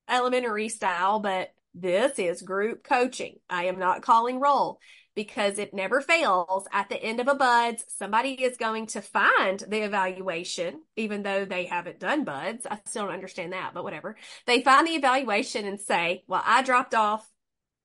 elementary 0.09 0.69
style, 0.69 1.19
but 1.19 1.53
this 1.75 2.17
is 2.17 2.41
group 2.41 2.83
coaching. 2.83 3.37
I 3.49 3.65
am 3.65 3.77
not 3.77 4.01
calling 4.01 4.39
roll 4.39 4.79
because 5.15 5.57
it 5.57 5.73
never 5.73 6.01
fails. 6.01 6.67
At 6.71 6.89
the 6.89 7.01
end 7.01 7.19
of 7.19 7.27
a 7.27 7.35
buds, 7.35 7.85
somebody 7.87 8.33
is 8.33 8.57
going 8.57 8.87
to 8.87 9.01
find 9.01 9.61
the 9.61 9.83
evaluation, 9.83 10.81
even 10.95 11.23
though 11.23 11.45
they 11.45 11.65
haven't 11.65 11.99
done 11.99 12.25
buds. 12.25 12.67
I 12.69 12.79
still 12.85 13.05
don't 13.05 13.13
understand 13.13 13.53
that, 13.53 13.73
but 13.73 13.83
whatever. 13.83 14.17
They 14.45 14.61
find 14.61 14.85
the 14.85 14.95
evaluation 14.95 15.65
and 15.65 15.79
say, 15.79 16.23
well, 16.27 16.43
I 16.45 16.61
dropped 16.61 16.93
off 16.93 17.27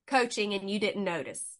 coaching 0.07 0.53
and 0.55 0.69
you 0.69 0.81
didn't 0.81 1.05
notice. 1.05 1.57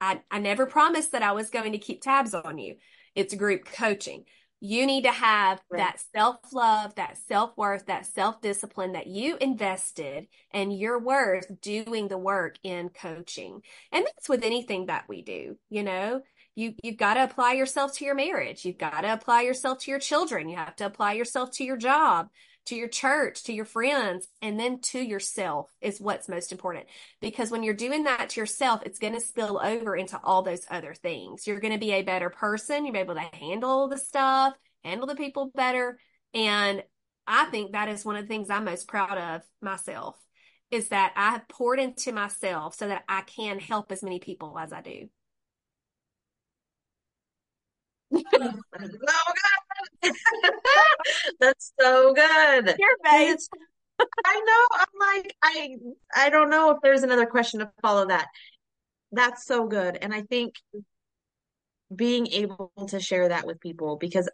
I, 0.00 0.22
I 0.30 0.38
never 0.38 0.64
promised 0.64 1.12
that 1.12 1.22
I 1.22 1.32
was 1.32 1.50
going 1.50 1.72
to 1.72 1.78
keep 1.78 2.00
tabs 2.00 2.32
on 2.32 2.56
you. 2.56 2.76
It's 3.14 3.34
group 3.34 3.66
coaching. 3.66 4.24
You 4.60 4.86
need 4.86 5.04
to 5.04 5.12
have 5.12 5.62
Right. 5.70 5.78
that 5.78 6.00
self 6.14 6.52
love, 6.52 6.94
that 6.96 7.16
self 7.16 7.56
worth, 7.56 7.86
that 7.86 8.04
self 8.06 8.40
discipline 8.42 8.92
that 8.92 9.06
you 9.06 9.36
invested 9.40 10.28
and 10.50 10.76
you're 10.78 10.98
worth 10.98 11.60
doing 11.62 12.08
the 12.08 12.18
work 12.18 12.58
in 12.62 12.90
coaching. 12.90 13.62
And 13.90 14.04
that's 14.04 14.28
with 14.28 14.44
anything 14.44 14.86
that 14.86 15.08
we 15.08 15.22
do, 15.22 15.56
you 15.70 15.82
know? 15.82 16.22
You, 16.56 16.74
you've 16.82 16.98
got 16.98 17.14
to 17.14 17.24
apply 17.24 17.54
yourself 17.54 17.94
to 17.98 18.04
your 18.04 18.14
marriage. 18.14 18.64
You've 18.66 18.76
got 18.76 19.00
to 19.00 19.12
apply 19.12 19.42
yourself 19.42 19.78
to 19.80 19.90
your 19.90 20.00
children. 20.00 20.48
You 20.48 20.56
have 20.56 20.76
to 20.76 20.86
apply 20.86 21.14
yourself 21.14 21.52
to 21.52 21.64
your 21.64 21.76
job, 21.78 22.28
to 22.70 22.76
your 22.76 22.88
church, 22.88 23.42
to 23.42 23.52
your 23.52 23.64
friends, 23.64 24.28
and 24.40 24.58
then 24.58 24.80
to 24.80 25.00
yourself 25.00 25.68
is 25.80 26.00
what's 26.00 26.28
most 26.28 26.52
important. 26.52 26.86
Because 27.20 27.50
when 27.50 27.64
you're 27.64 27.74
doing 27.74 28.04
that 28.04 28.30
to 28.30 28.40
yourself, 28.40 28.82
it's 28.86 29.00
going 29.00 29.12
to 29.14 29.20
spill 29.20 29.60
over 29.62 29.96
into 29.96 30.20
all 30.22 30.42
those 30.42 30.64
other 30.70 30.94
things. 30.94 31.48
You're 31.48 31.58
going 31.58 31.72
to 31.72 31.80
be 31.80 31.90
a 31.92 32.02
better 32.02 32.30
person. 32.30 32.84
You'll 32.84 32.94
be 32.94 33.00
able 33.00 33.16
to 33.16 33.28
handle 33.32 33.88
the 33.88 33.98
stuff, 33.98 34.54
handle 34.84 35.08
the 35.08 35.16
people 35.16 35.50
better. 35.52 35.98
And 36.32 36.84
I 37.26 37.46
think 37.46 37.72
that 37.72 37.88
is 37.88 38.04
one 38.04 38.14
of 38.14 38.22
the 38.22 38.28
things 38.28 38.50
I'm 38.50 38.64
most 38.64 38.86
proud 38.86 39.18
of 39.18 39.42
myself 39.60 40.16
is 40.70 40.90
that 40.90 41.12
I 41.16 41.30
have 41.30 41.48
poured 41.48 41.80
into 41.80 42.12
myself 42.12 42.76
so 42.76 42.86
that 42.86 43.02
I 43.08 43.22
can 43.22 43.58
help 43.58 43.90
as 43.90 44.04
many 44.04 44.20
people 44.20 44.56
as 44.56 44.72
I 44.72 44.80
do. 44.80 45.08
Oh, 48.32 48.52
so 48.80 48.88
good. 48.88 49.69
That's 51.40 51.72
so 51.80 52.14
good. 52.14 52.74
Your 52.78 52.90
it's, 53.04 53.48
I 54.24 54.40
know, 54.40 54.66
I'm 54.78 55.22
like, 55.22 55.36
I 55.42 55.76
I 56.14 56.30
don't 56.30 56.50
know 56.50 56.70
if 56.70 56.78
there's 56.82 57.02
another 57.02 57.26
question 57.26 57.60
to 57.60 57.70
follow 57.82 58.06
that. 58.06 58.26
That's 59.12 59.44
so 59.44 59.66
good. 59.66 59.98
And 60.00 60.14
I 60.14 60.22
think 60.22 60.54
being 61.94 62.28
able 62.28 62.72
to 62.88 63.00
share 63.00 63.28
that 63.28 63.46
with 63.46 63.60
people 63.60 63.96
because 63.96 64.28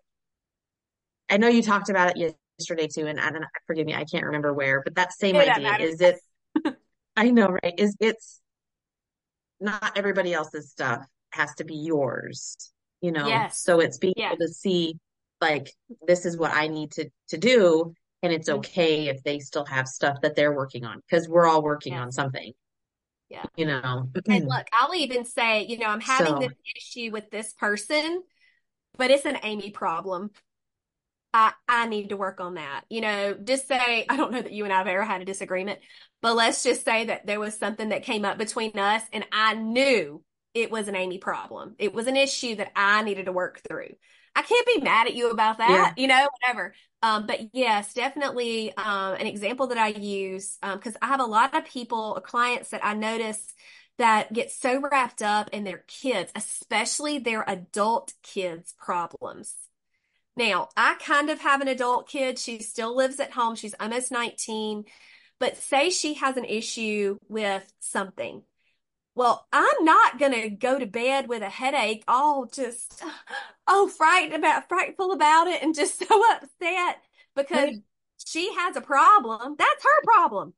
I 1.29 1.39
know 1.39 1.49
you 1.49 1.63
talked 1.63 1.89
about 1.89 2.17
it 2.17 2.35
yesterday 2.59 2.87
too, 2.87 3.07
and 3.07 3.19
I 3.19 3.31
don't 3.31 3.41
know, 3.41 3.47
forgive 3.67 3.87
me, 3.87 3.95
I 3.95 4.05
can't 4.05 4.27
remember 4.27 4.53
where, 4.53 4.83
but 4.83 4.95
that 4.97 5.13
same 5.13 5.37
It 5.37 5.49
idea 5.49 5.89
is 5.89 6.01
it, 6.01 6.17
I 7.17 7.31
know, 7.31 7.49
right? 7.49 7.75
Is 7.79 7.97
it's 8.01 8.41
not 9.61 9.97
everybody 9.97 10.33
else's 10.33 10.71
stuff 10.71 11.05
has 11.31 11.55
to 11.57 11.65
be 11.65 11.77
yours, 11.77 12.57
you 13.01 13.13
know? 13.13 13.29
Yes. 13.29 13.59
So 13.59 13.81
it's 13.81 13.99
being 13.99 14.15
Yes. 14.17 14.33
able 14.33 14.47
to 14.47 14.53
see 14.53 14.99
like 15.41 15.73
this 16.07 16.27
is 16.27 16.37
what 16.37 16.53
I 16.53 16.69
need 16.69 16.93
to 16.93 17.11
to 17.29 17.39
do, 17.39 17.95
and 18.23 18.33
it's 18.33 18.49
Mhm. 18.49 18.59
okay 18.59 19.09
if 19.09 19.23
they 19.23 19.39
still 19.39 19.65
have 19.67 19.89
stuff 19.89 20.21
that 20.23 20.37
they're 20.37 20.55
working 20.55 20.85
on 20.85 21.01
because 21.01 21.29
we're 21.29 21.47
all 21.47 21.63
working 21.63 21.95
on 21.95 22.13
something, 22.13 22.53
Yeah. 23.29 23.45
you 23.57 23.67
know? 23.67 24.09
And 24.29 24.47
look, 24.47 24.67
I'll 24.73 24.95
even 24.95 25.25
say, 25.25 25.65
you 25.67 25.79
know, 25.79 25.87
I'm 25.87 26.01
having 26.01 26.35
So 26.35 26.41
this 26.41 26.55
issue 26.77 27.11
with 27.13 27.31
this 27.31 27.53
person, 27.55 28.23
but 28.97 29.11
it's 29.11 29.25
an 29.27 29.39
Amy 29.43 29.71
problem. 29.71 30.31
I 31.35 31.53
I 31.69 31.87
need 31.87 32.11
to 32.11 32.17
work 32.17 32.41
on 32.41 32.55
that. 32.55 32.85
You 32.89 33.01
know, 33.01 33.35
just 33.35 33.69
say, 33.69 34.07
I 34.09 34.17
don't 34.17 34.33
know 34.33 34.43
that 34.43 34.53
you 34.53 34.65
and 34.65 34.73
I 34.73 34.79
have 34.79 34.87
ever 34.87 35.05
had 35.05 35.23
a 35.23 35.25
disagreement, 35.27 35.81
but 36.23 36.35
let's 36.37 36.63
just 36.63 36.85
say 36.85 37.07
that 37.07 37.27
there 37.27 37.41
was 37.41 37.59
something 37.59 37.91
that 37.91 38.05
came 38.05 38.25
up 38.25 38.39
between 38.39 38.79
us 38.79 39.03
and 39.13 39.25
I 39.33 39.55
knew 39.55 40.23
it 40.55 40.71
was 40.71 40.89
an 40.89 40.97
Amy 40.97 41.19
problem. 41.19 41.75
It 41.79 41.93
was 41.93 42.07
an 42.07 42.17
issue 42.17 42.57
that 42.57 42.73
I 42.75 43.03
needed 43.03 43.27
to 43.27 43.33
work 43.33 43.61
through. 43.69 43.95
I 44.37 44.43
can't 44.43 44.67
be 44.67 44.81
mad 44.83 45.09
at 45.09 45.15
you 45.15 45.31
about 45.31 45.59
yeah, 45.67 45.67
that, 45.69 45.95
you 45.97 46.07
know, 46.07 46.29
whatever. 46.41 46.75
Um, 47.03 47.27
but 47.27 47.41
yes, 47.55 47.95
definitely 47.95 48.77
um, 48.77 49.15
an 49.15 49.27
example 49.27 49.69
that 49.69 49.79
I 49.79 49.89
use 49.89 50.59
um, 50.63 50.79
because 50.79 50.97
I 51.03 51.07
have 51.07 51.21
a 51.21 51.25
lot 51.25 51.55
of 51.57 51.65
people, 51.65 52.21
clients 52.25 52.71
that 52.71 52.85
I 52.85 52.95
notice 52.95 53.55
that 53.99 54.33
get 54.33 54.51
so 54.53 54.81
wrapped 54.81 55.23
up 55.23 55.49
in 55.53 55.65
their 55.65 55.83
kids, 55.89 56.31
especially 56.37 57.19
their 57.19 57.49
adult 57.49 58.13
kids' 58.23 58.75
problems. 58.79 59.55
Now, 60.37 60.69
I 60.77 60.97
kind 61.01 61.31
of 61.31 61.41
have 61.41 61.61
an 61.63 61.69
adult 61.69 62.09
kid. 62.09 62.39
She 62.39 62.61
still 62.61 62.95
lives 62.95 63.21
at 63.21 63.33
home. 63.33 63.55
She's 63.57 63.75
almost 63.81 64.13
19, 64.13 64.85
But 65.41 65.57
say 65.59 65.91
she 65.91 66.15
has 66.15 66.37
an 66.37 66.45
issue 66.45 67.19
with 67.29 67.65
something. 67.81 68.43
Well, 69.17 69.47
I'm 69.51 69.85
not 69.85 70.19
going 70.19 70.33
to 70.33 70.51
go 70.51 70.79
to 70.79 70.85
bed 70.87 71.27
with 71.27 71.43
a 71.43 71.49
headache, 71.49 72.05
all 72.07 72.45
just, 72.45 73.03
oh, 73.67 73.89
frightened 73.89 74.35
about, 74.35 74.69
frightful 74.69 75.13
about 75.13 75.47
it 75.47 75.63
and 75.63 75.75
just 75.75 75.99
so 76.07 76.23
upset 76.35 76.99
because 77.35 77.77
she 78.25 78.55
has 78.55 78.77
a 78.77 78.83
problem. 78.83 79.57
That's 79.59 79.83
her 79.83 80.03
problem. 80.05 80.53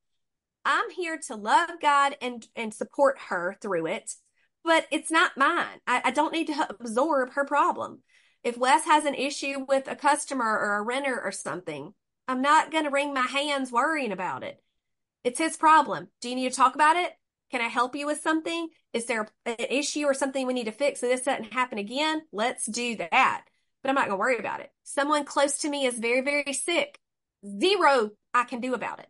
I'm 0.65 0.91
here 0.91 1.21
to 1.29 1.37
love 1.37 1.71
God 1.81 2.17
and, 2.21 2.45
and 2.57 2.75
support 2.75 3.17
her 3.29 3.57
through 3.63 3.87
it, 3.87 4.13
but 4.65 4.87
it's 4.91 5.11
not 5.11 5.37
mine. 5.37 5.79
I, 5.87 6.03
I 6.07 6.11
don't 6.11 6.33
need 6.33 6.49
to 6.49 6.67
absorb 6.81 7.35
her 7.35 7.45
problem. 7.45 8.03
If 8.43 8.59
Wes 8.59 8.85
has 8.87 9.05
an 9.05 9.15
issue 9.15 9.65
with 9.69 9.87
a 9.87 9.95
customer 9.95 10.45
or 10.45 10.79
a 10.79 10.83
renter 10.83 11.21
or 11.21 11.31
something, 11.31 11.95
I'm 12.27 12.43
not 12.43 12.73
going 12.73 12.85
to 12.85 12.91
wring 12.91 13.15
my 13.15 13.23
hands 13.23 13.71
worrying 13.71 14.11
about 14.13 14.43
it. 14.43 14.61
It's 15.23 15.39
his 15.39 15.57
problem. 15.57 16.09
Do 16.21 16.29
you 16.29 16.35
need 16.35 16.51
to 16.51 16.57
talk 16.57 16.75
about 16.75 16.97
it? 16.97 17.13
Can 17.51 17.61
I 17.61 17.69
help 17.69 17.97
you 17.97 18.07
with 18.07 18.21
something? 18.21 18.69
Is 18.93 19.07
there 19.07 19.29
an 19.47 19.57
issue 19.71 20.05
or 20.05 20.15
something 20.15 20.47
we 20.47 20.53
need 20.53 20.65
to 20.65 20.73
fix 20.73 21.01
so 21.01 21.09
this 21.09 21.23
doesn't 21.23 21.53
happen 21.53 21.79
again? 21.79 22.23
Let's 22.33 22.67
do 22.67 22.97
that. 22.97 23.45
But 23.83 23.89
I'm 23.89 23.95
not 23.95 24.07
going 24.07 24.19
to 24.19 24.21
worry 24.21 24.39
about 24.39 24.61
it. 24.61 24.71
Someone 24.85 25.25
close 25.25 25.59
to 25.59 25.71
me 25.71 25.87
is 25.87 25.99
very, 25.99 26.21
very 26.21 26.53
sick. 26.53 26.99
Zero 27.61 28.11
I 28.35 28.45
can 28.45 28.61
do 28.61 28.75
about 28.75 28.99
it. 28.99 29.09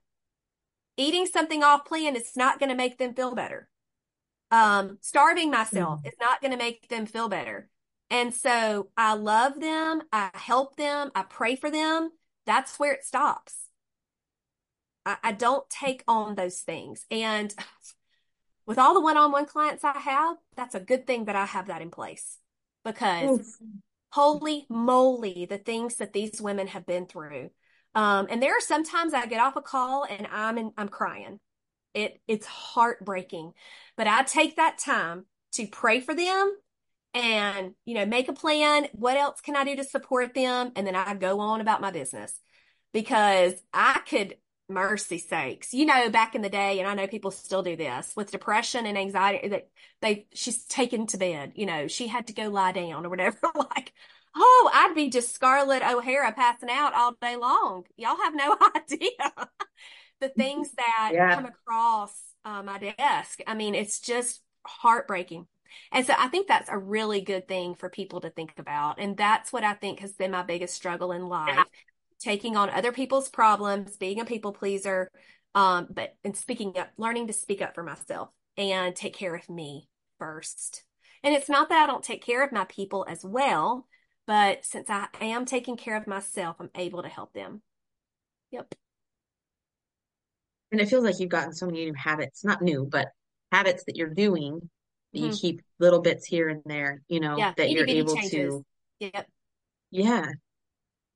Eating 0.97 1.26
something 1.26 1.62
off 1.62 1.84
plan 1.84 2.16
is 2.16 2.36
not 2.36 2.59
going 2.59 2.70
to 2.70 2.76
make 2.76 2.99
them 2.99 3.14
feel 3.14 3.34
better. 3.34 3.68
Um, 4.51 4.99
starving 5.01 5.51
myself 5.51 6.01
mm-hmm. 6.01 6.09
is 6.09 6.14
not 6.20 6.41
going 6.41 6.53
to 6.53 6.59
make 6.59 6.89
them 6.89 7.07
feel 7.07 7.28
better. 7.28 7.68
And 8.11 8.34
so 8.34 8.89
I 8.97 9.14
love 9.14 9.61
them. 9.61 10.03
I 10.12 10.30
help 10.34 10.76
them. 10.76 11.11
I 11.14 11.22
pray 11.22 11.57
for 11.57 11.70
them. 11.70 12.11
That's 12.47 12.78
where 12.78 12.93
it 12.93 13.05
stops. 13.05 13.55
I, 15.05 15.16
I 15.22 15.32
don't 15.32 15.68
take 15.68 16.03
on 16.09 16.34
those 16.34 16.61
things. 16.61 17.05
And 17.11 17.55
with 18.68 18.78
all 18.78 18.92
the 18.92 19.00
one-on-one 19.00 19.46
clients 19.46 19.82
I 19.82 19.98
have, 19.98 20.36
that's 20.54 20.74
a 20.74 20.80
good 20.80 21.06
thing 21.06 21.24
that 21.24 21.34
I 21.34 21.46
have 21.46 21.68
that 21.68 21.80
in 21.80 21.90
place 21.90 22.36
because 22.84 23.58
holy 24.12 24.66
moly, 24.68 25.46
the 25.48 25.56
things 25.56 25.96
that 25.96 26.12
these 26.12 26.40
women 26.40 26.66
have 26.68 26.84
been 26.84 27.06
through. 27.06 27.50
Um, 27.94 28.26
and 28.28 28.42
there 28.42 28.52
are 28.52 28.60
sometimes 28.60 29.14
I 29.14 29.24
get 29.24 29.40
off 29.40 29.56
a 29.56 29.62
call 29.62 30.04
and 30.08 30.28
I'm 30.30 30.58
in, 30.58 30.72
I'm 30.76 30.90
crying. 30.90 31.40
It 31.94 32.20
it's 32.28 32.46
heartbreaking, 32.46 33.52
but 33.96 34.06
I 34.06 34.22
take 34.22 34.56
that 34.56 34.78
time 34.78 35.24
to 35.52 35.66
pray 35.66 36.00
for 36.00 36.14
them 36.14 36.54
and 37.14 37.72
you 37.86 37.94
know 37.94 38.04
make 38.04 38.28
a 38.28 38.34
plan. 38.34 38.86
What 38.92 39.16
else 39.16 39.40
can 39.40 39.56
I 39.56 39.64
do 39.64 39.76
to 39.76 39.84
support 39.84 40.34
them? 40.34 40.72
And 40.76 40.86
then 40.86 40.94
I 40.94 41.14
go 41.14 41.40
on 41.40 41.62
about 41.62 41.80
my 41.80 41.90
business 41.90 42.38
because 42.92 43.54
I 43.72 44.02
could 44.06 44.36
mercy 44.68 45.18
sakes. 45.18 45.72
You 45.72 45.86
know 45.86 46.10
back 46.10 46.34
in 46.34 46.42
the 46.42 46.48
day 46.48 46.78
and 46.78 46.88
i 46.88 46.94
know 46.94 47.06
people 47.06 47.30
still 47.30 47.62
do 47.62 47.76
this 47.76 48.12
with 48.14 48.30
depression 48.30 48.86
and 48.86 48.98
anxiety 48.98 49.48
that 49.48 49.68
they 50.00 50.26
she's 50.32 50.64
taken 50.64 51.06
to 51.08 51.16
bed 51.16 51.52
you 51.54 51.66
know 51.66 51.88
she 51.88 52.06
had 52.06 52.26
to 52.26 52.32
go 52.32 52.48
lie 52.48 52.72
down 52.72 53.06
or 53.06 53.08
whatever. 53.08 53.38
Like 53.54 53.92
oh 54.36 54.70
i'd 54.72 54.94
be 54.94 55.10
just 55.10 55.34
scarlett 55.34 55.82
o'hara 55.82 56.32
passing 56.32 56.70
out 56.70 56.94
all 56.94 57.14
day 57.20 57.36
long. 57.36 57.84
Y'all 57.96 58.16
have 58.16 58.34
no 58.34 58.56
idea 58.76 59.48
the 60.20 60.28
things 60.28 60.70
that 60.72 61.10
yeah. 61.12 61.34
come 61.34 61.46
across 61.46 62.12
uh, 62.44 62.62
my 62.62 62.78
desk. 62.78 63.40
I 63.46 63.54
mean 63.54 63.74
it's 63.74 64.00
just 64.00 64.42
heartbreaking. 64.66 65.46
And 65.92 66.06
so 66.06 66.14
i 66.18 66.28
think 66.28 66.48
that's 66.48 66.68
a 66.68 66.78
really 66.78 67.20
good 67.20 67.46
thing 67.46 67.74
for 67.74 67.88
people 67.88 68.20
to 68.22 68.30
think 68.30 68.54
about 68.58 68.98
and 68.98 69.16
that's 69.16 69.52
what 69.52 69.64
i 69.64 69.74
think 69.74 70.00
has 70.00 70.12
been 70.12 70.30
my 70.30 70.42
biggest 70.42 70.74
struggle 70.74 71.12
in 71.12 71.28
life 71.28 71.66
taking 72.20 72.56
on 72.56 72.70
other 72.70 72.92
people's 72.92 73.28
problems, 73.28 73.96
being 73.96 74.20
a 74.20 74.24
people 74.24 74.52
pleaser, 74.52 75.10
um, 75.54 75.88
but 75.90 76.16
and 76.24 76.36
speaking 76.36 76.76
up, 76.78 76.90
learning 76.96 77.26
to 77.26 77.32
speak 77.32 77.62
up 77.62 77.74
for 77.74 77.82
myself 77.82 78.28
and 78.56 78.94
take 78.94 79.14
care 79.14 79.34
of 79.34 79.48
me 79.48 79.88
first. 80.18 80.84
And 81.22 81.34
it's 81.34 81.48
not 81.48 81.68
that 81.68 81.82
I 81.82 81.86
don't 81.86 82.04
take 82.04 82.24
care 82.24 82.44
of 82.44 82.52
my 82.52 82.64
people 82.64 83.06
as 83.08 83.24
well, 83.24 83.86
but 84.26 84.64
since 84.64 84.88
I 84.90 85.08
am 85.20 85.46
taking 85.46 85.76
care 85.76 85.96
of 85.96 86.06
myself, 86.06 86.56
I'm 86.60 86.70
able 86.74 87.02
to 87.02 87.08
help 87.08 87.32
them. 87.32 87.62
Yep. 88.50 88.74
And 90.70 90.80
it 90.80 90.88
feels 90.88 91.04
like 91.04 91.18
you've 91.18 91.30
gotten 91.30 91.52
so 91.52 91.66
many 91.66 91.86
new 91.86 91.94
habits, 91.94 92.44
not 92.44 92.62
new, 92.62 92.86
but 92.90 93.08
habits 93.50 93.84
that 93.84 93.96
you're 93.96 94.12
doing 94.12 94.60
that 95.12 95.18
mm-hmm. 95.18 95.30
you 95.30 95.36
keep 95.36 95.62
little 95.78 96.00
bits 96.00 96.26
here 96.26 96.48
and 96.48 96.62
there, 96.66 97.02
you 97.08 97.20
know, 97.20 97.36
yeah, 97.38 97.54
that 97.56 97.70
you're 97.70 97.88
able 97.88 98.14
changes. 98.14 98.30
to. 98.30 98.64
Yep. 99.00 99.28
Yeah. 99.90 100.26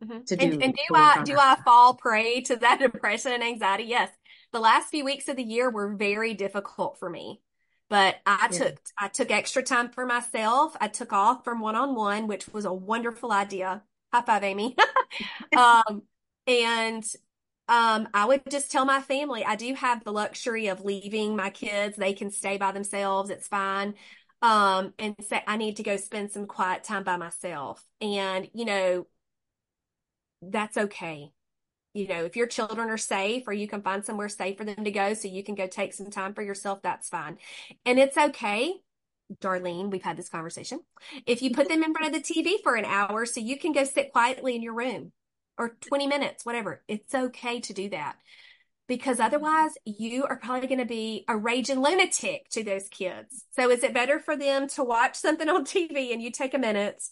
Mm-hmm. 0.03 0.25
To 0.25 0.37
do, 0.37 0.45
and, 0.45 0.63
and 0.63 0.75
do 0.75 0.95
I 0.95 1.23
do 1.23 1.37
I 1.39 1.57
fall 1.65 1.95
prey 1.95 2.41
to 2.47 2.57
that 2.57 2.81
depression 2.81 3.33
and 3.33 3.43
anxiety? 3.43 3.85
Yes. 3.85 4.11
The 4.53 4.61
last 4.61 4.91
few 4.91 5.05
weeks 5.05 5.29
of 5.29 5.37
the 5.37 5.43
year 5.43 5.71
were 5.71 5.95
very 5.95 6.35
difficult 6.35 6.99
for 6.99 7.09
me. 7.09 7.41
But 7.89 8.17
I 8.27 8.49
yeah. 8.51 8.59
took 8.59 8.79
I 8.99 9.09
took 9.09 9.31
extra 9.31 9.63
time 9.63 9.91
for 9.91 10.07
myself. 10.07 10.77
I 10.81 10.89
took 10.89 11.13
off 11.13 11.45
from 11.45 11.61
one 11.61 11.77
on 11.77 11.95
one, 11.95 12.27
which 12.27 12.49
was 12.49 12.65
a 12.65 12.73
wonderful 12.73 13.33
idea. 13.33 13.83
High 14.13 14.23
five, 14.23 14.43
Amy. 14.43 14.77
um, 15.57 16.03
and 16.47 17.05
um, 17.69 18.09
I 18.13 18.27
would 18.27 18.43
just 18.51 18.71
tell 18.71 18.85
my 18.85 19.01
family 19.01 19.45
I 19.45 19.57
do 19.57 19.75
have 19.75 20.05
the 20.05 20.13
luxury 20.13 20.69
of 20.69 20.85
leaving 20.85 21.37
my 21.37 21.51
kids. 21.51 21.97
They 21.97 22.13
can 22.13 22.31
stay 22.31 22.57
by 22.57 22.73
themselves. 22.73 23.31
It's 23.31 23.49
fine. 23.49 23.95
Um, 24.41 24.93
and 24.99 25.15
say 25.21 25.43
I 25.47 25.57
need 25.57 25.77
to 25.77 25.83
go 25.83 25.97
spend 25.97 26.33
some 26.33 26.47
quiet 26.47 26.85
time 26.85 27.05
by 27.05 27.17
myself. 27.17 27.85
And, 28.01 28.51
you 28.53 28.65
know, 28.65 29.07
that's 30.43 30.77
okay. 30.77 31.31
You 31.95 32.09
know, 32.09 32.25
if 32.25 32.37
your 32.37 32.47
children 32.47 32.89
are 32.89 32.99
safe 32.99 33.45
or 33.47 33.53
you 33.53 33.69
can 33.69 33.83
find 33.83 34.05
somewhere 34.05 34.29
safe 34.29 34.57
for 34.57 34.65
them 34.65 34.85
to 34.85 34.91
go 34.91 35.15
so 35.15 35.29
you 35.29 35.45
can 35.45 35.55
go 35.55 35.67
take 35.67 35.93
some 35.93 36.11
time 36.11 36.35
for 36.35 36.43
yourself, 36.43 36.81
that's 36.83 37.09
fine. 37.09 37.37
And 37.85 37.99
it's 37.99 38.17
okay. 38.17 38.75
Darlene, 39.41 39.91
we've 39.91 40.03
had 40.03 40.17
this 40.17 40.29
conversation. 40.29 40.81
If 41.27 41.43
you 41.43 41.53
put 41.53 41.69
them 41.69 41.83
in 41.83 41.95
front 41.95 42.15
of 42.15 42.23
the 42.23 42.35
TV 42.35 42.55
for 42.63 42.77
an 42.77 42.85
hour 42.85 43.27
so 43.27 43.41
you 43.41 43.59
can 43.59 43.73
go 43.73 43.85
sit 43.85 44.13
quietly 44.13 44.57
in 44.57 44.63
your 44.63 44.75
room 44.75 45.13
or 45.59 45.77
20 45.81 46.07
minutes, 46.07 46.45
whatever, 46.45 46.83
it's 46.89 47.15
okay 47.15 47.61
to 47.61 47.73
do 47.73 47.91
that 47.91 48.17
because 48.89 49.21
otherwise 49.21 49.73
you 49.85 50.25
are 50.25 50.39
probably 50.39 50.69
going 50.69 50.79
to 50.79 50.85
be 50.85 51.25
a 51.29 51.37
raging 51.37 51.81
lunatic 51.81 52.49
to 52.51 52.65
those 52.65 52.89
kids. 52.89 53.45
So 53.53 53.71
is 53.71 53.83
it 53.83 53.95
better 53.95 54.19
for 54.19 54.37
them 54.37 54.69
to 54.69 54.85
watch 54.85 55.17
something 55.17 55.49
on 55.49 55.65
TV 55.65 56.13
and 56.13 56.23
you 56.23 56.31
take 56.31 56.55
a 56.55 56.59
minute 56.59 57.03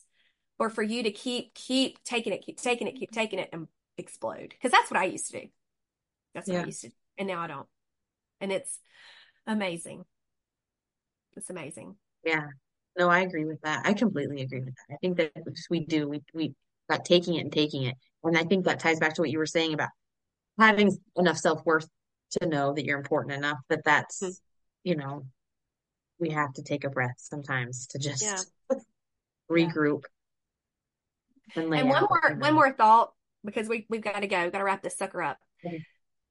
or 0.60 0.68
for 0.68 0.82
you 0.82 1.02
to 1.02 1.10
keep 1.10 1.54
keep 1.54 2.04
taking 2.04 2.32
it, 2.32 2.42
keep 2.42 2.60
taking 2.60 2.86
it, 2.86 2.94
keep 2.94 3.10
taking 3.10 3.38
it 3.38 3.48
and 3.52 3.66
explode. 3.96 4.50
Because 4.50 4.70
that's 4.70 4.90
what 4.90 5.00
I 5.00 5.04
used 5.04 5.26
to 5.30 5.40
do. 5.40 5.46
That's 6.34 6.46
what 6.46 6.54
yeah. 6.54 6.62
I 6.62 6.66
used 6.66 6.82
to 6.82 6.88
do. 6.88 6.94
And 7.18 7.26
now 7.26 7.40
I 7.40 7.46
don't. 7.48 7.66
And 8.40 8.52
it's 8.52 8.78
amazing. 9.46 10.04
It's 11.36 11.50
amazing. 11.50 11.96
Yeah. 12.24 12.46
No, 12.98 13.08
I 13.08 13.20
agree 13.20 13.46
with 13.46 13.60
that. 13.62 13.86
I 13.86 13.94
completely 13.94 14.42
agree 14.42 14.60
with 14.60 14.74
that. 14.74 14.94
I 14.94 14.96
think 15.00 15.16
that 15.16 15.32
we 15.70 15.86
do, 15.86 16.06
we 16.08 16.22
we 16.34 16.54
got 16.90 17.06
taking 17.06 17.36
it 17.36 17.40
and 17.40 17.52
taking 17.52 17.84
it. 17.84 17.96
And 18.22 18.36
I 18.36 18.44
think 18.44 18.66
that 18.66 18.80
ties 18.80 19.00
back 19.00 19.14
to 19.14 19.22
what 19.22 19.30
you 19.30 19.38
were 19.38 19.46
saying 19.46 19.72
about 19.72 19.88
having 20.58 20.94
enough 21.16 21.38
self 21.38 21.64
worth 21.64 21.88
to 22.38 22.46
know 22.46 22.74
that 22.74 22.84
you're 22.84 22.98
important 22.98 23.34
enough 23.34 23.58
that 23.70 23.80
that's, 23.84 24.22
mm-hmm. 24.22 24.30
you 24.84 24.96
know, 24.96 25.24
we 26.18 26.30
have 26.30 26.52
to 26.54 26.62
take 26.62 26.84
a 26.84 26.90
breath 26.90 27.16
sometimes 27.16 27.86
to 27.88 27.98
just 27.98 28.22
yeah. 28.22 28.76
regroup 29.50 30.02
and, 31.56 31.74
and 31.74 31.88
one 31.88 32.06
more 32.08 32.36
one 32.38 32.54
more 32.54 32.72
thought 32.72 33.12
because 33.44 33.68
we 33.68 33.86
we've 33.88 34.02
got 34.02 34.20
to 34.20 34.26
go, 34.26 34.42
we've 34.42 34.52
got 34.52 34.58
to 34.58 34.64
wrap 34.64 34.82
this 34.82 34.96
sucker 34.96 35.22
up. 35.22 35.38
Mm-hmm. 35.64 35.76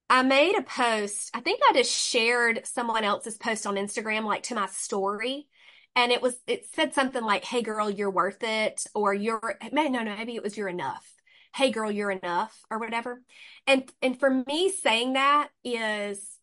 I 0.10 0.24
made 0.24 0.56
a 0.58 0.64
post. 0.64 1.30
I 1.36 1.40
think 1.40 1.62
I 1.70 1.74
just 1.74 1.92
shared 1.92 2.66
someone 2.66 3.04
else's 3.04 3.38
post 3.38 3.68
on 3.68 3.76
Instagram, 3.76 4.26
like 4.26 4.44
to 4.44 4.56
my 4.56 4.66
story. 4.68 5.48
And 5.96 6.12
it 6.12 6.22
was, 6.22 6.36
it 6.48 6.66
said 6.74 6.94
something 6.94 7.24
like, 7.24 7.44
Hey 7.44 7.62
girl, 7.62 7.90
you're 7.90 8.10
worth 8.10 8.42
it. 8.42 8.86
Or 8.96 9.14
you're, 9.14 9.60
no, 9.72 9.88
no, 9.88 10.04
maybe 10.04 10.36
it 10.36 10.44
was 10.44 10.58
you're 10.58 10.68
enough. 10.68 11.14
Hey 11.56 11.72
girl, 11.72 11.92
you're 11.92 12.12
enough 12.12 12.60
or 12.72 12.80
whatever. 12.80 13.22
And, 13.68 13.92
and 14.02 14.20
for 14.20 14.30
me 14.30 14.72
saying 14.72 15.14
that 15.14 15.50
is 15.64 16.38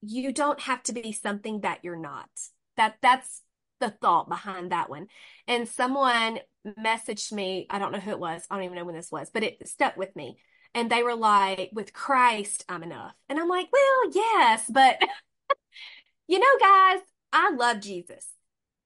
you 0.00 0.32
don't 0.32 0.60
have 0.60 0.82
to 0.84 0.92
be 0.92 1.12
something 1.12 1.60
that 1.60 1.80
you're 1.82 1.96
not. 1.96 2.28
That, 2.76 2.96
that's 3.02 3.42
the 3.80 3.90
thought 3.90 4.28
behind 4.28 4.72
that 4.72 4.88
one. 4.88 5.08
And 5.46 5.68
someone 5.68 6.38
messaged 6.66 7.32
me, 7.32 7.66
I 7.70 7.78
don't 7.78 7.92
know 7.92 8.00
who 8.00 8.10
it 8.10 8.18
was, 8.18 8.46
I 8.50 8.56
don't 8.56 8.64
even 8.64 8.76
know 8.76 8.84
when 8.84 8.94
this 8.94 9.12
was, 9.12 9.30
but 9.30 9.42
it 9.42 9.66
stuck 9.68 9.96
with 9.96 10.14
me. 10.16 10.38
And 10.74 10.90
they 10.90 11.02
were 11.02 11.14
like, 11.14 11.70
with 11.72 11.92
Christ, 11.92 12.64
I'm 12.68 12.82
enough. 12.82 13.14
And 13.28 13.38
I'm 13.38 13.48
like, 13.48 13.68
well, 13.72 14.10
yes, 14.12 14.64
but 14.68 14.98
you 16.28 16.38
know, 16.38 16.58
guys, 16.60 17.00
I 17.32 17.52
love 17.52 17.80
Jesus. 17.80 18.28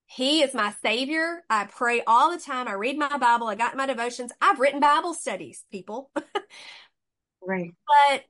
He 0.06 0.42
is 0.42 0.54
my 0.54 0.72
savior. 0.82 1.44
I 1.50 1.64
pray 1.64 2.02
all 2.06 2.30
the 2.30 2.38
time. 2.38 2.68
I 2.68 2.72
read 2.74 2.96
my 2.96 3.18
Bible. 3.18 3.48
I 3.48 3.56
got 3.56 3.76
my 3.76 3.86
devotions. 3.86 4.32
I've 4.40 4.60
written 4.60 4.80
Bible 4.80 5.14
studies, 5.14 5.64
people. 5.70 6.10
right. 7.42 7.74
But 7.86 8.24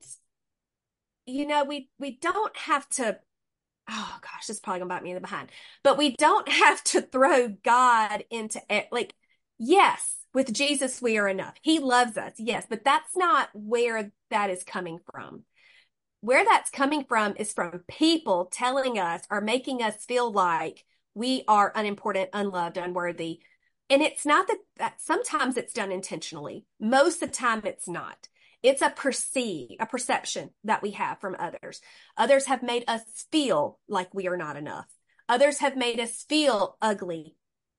you 1.27 1.45
know, 1.45 1.63
we 1.65 1.89
we 1.99 2.17
don't 2.19 2.55
have 2.57 2.89
to 2.89 3.19
oh 3.89 4.17
gosh, 4.21 4.47
this 4.47 4.57
is 4.57 4.59
probably 4.59 4.79
gonna 4.79 4.89
bite 4.89 5.03
me 5.03 5.11
in 5.11 5.15
the 5.15 5.21
behind. 5.21 5.49
But 5.83 5.97
we 5.97 6.15
don't 6.17 6.47
have 6.49 6.83
to 6.85 7.01
throw 7.01 7.49
God 7.49 8.23
into 8.29 8.61
it. 8.69 8.87
Like, 8.91 9.13
yes, 9.59 10.17
with 10.33 10.53
Jesus 10.53 11.01
we 11.01 11.17
are 11.17 11.27
enough. 11.27 11.55
He 11.61 11.79
loves 11.79 12.17
us, 12.17 12.33
yes, 12.37 12.65
but 12.69 12.83
that's 12.83 13.15
not 13.15 13.49
where 13.53 14.11
that 14.29 14.49
is 14.49 14.63
coming 14.63 14.99
from. 15.11 15.43
where 16.21 16.43
that's 16.43 16.69
coming 16.69 17.05
from 17.07 17.35
is 17.37 17.53
from 17.53 17.83
people 17.87 18.45
telling 18.51 18.97
us 18.97 19.21
or 19.29 19.39
making 19.41 19.81
us 19.83 20.03
feel 20.05 20.31
like 20.31 20.83
we 21.13 21.43
are 21.47 21.71
unimportant, 21.75 22.29
unloved, 22.33 22.77
unworthy. 22.77 23.39
And 23.89 24.01
it's 24.01 24.25
not 24.25 24.47
that, 24.47 24.57
that 24.77 25.01
sometimes 25.01 25.57
it's 25.57 25.73
done 25.73 25.91
intentionally. 25.91 26.65
Most 26.79 27.21
of 27.21 27.29
the 27.29 27.35
time 27.35 27.61
it's 27.65 27.87
not. 27.87 28.27
It's 28.63 28.81
a 28.81 28.89
perceive, 28.89 29.77
a 29.79 29.85
perception 29.85 30.49
that 30.63 30.81
we 30.81 30.91
have 30.91 31.21
from 31.21 31.35
others. 31.39 31.79
Others 32.17 32.47
have 32.47 32.63
made 32.63 32.83
us 32.87 33.03
feel 33.31 33.79
like 33.87 34.13
we 34.13 34.27
are 34.27 34.37
not 34.37 34.57
enough. 34.57 34.87
Others 35.29 35.59
have 35.59 35.77
made 35.77 35.99
us 35.99 36.23
feel 36.27 36.77
ugly, 36.81 37.35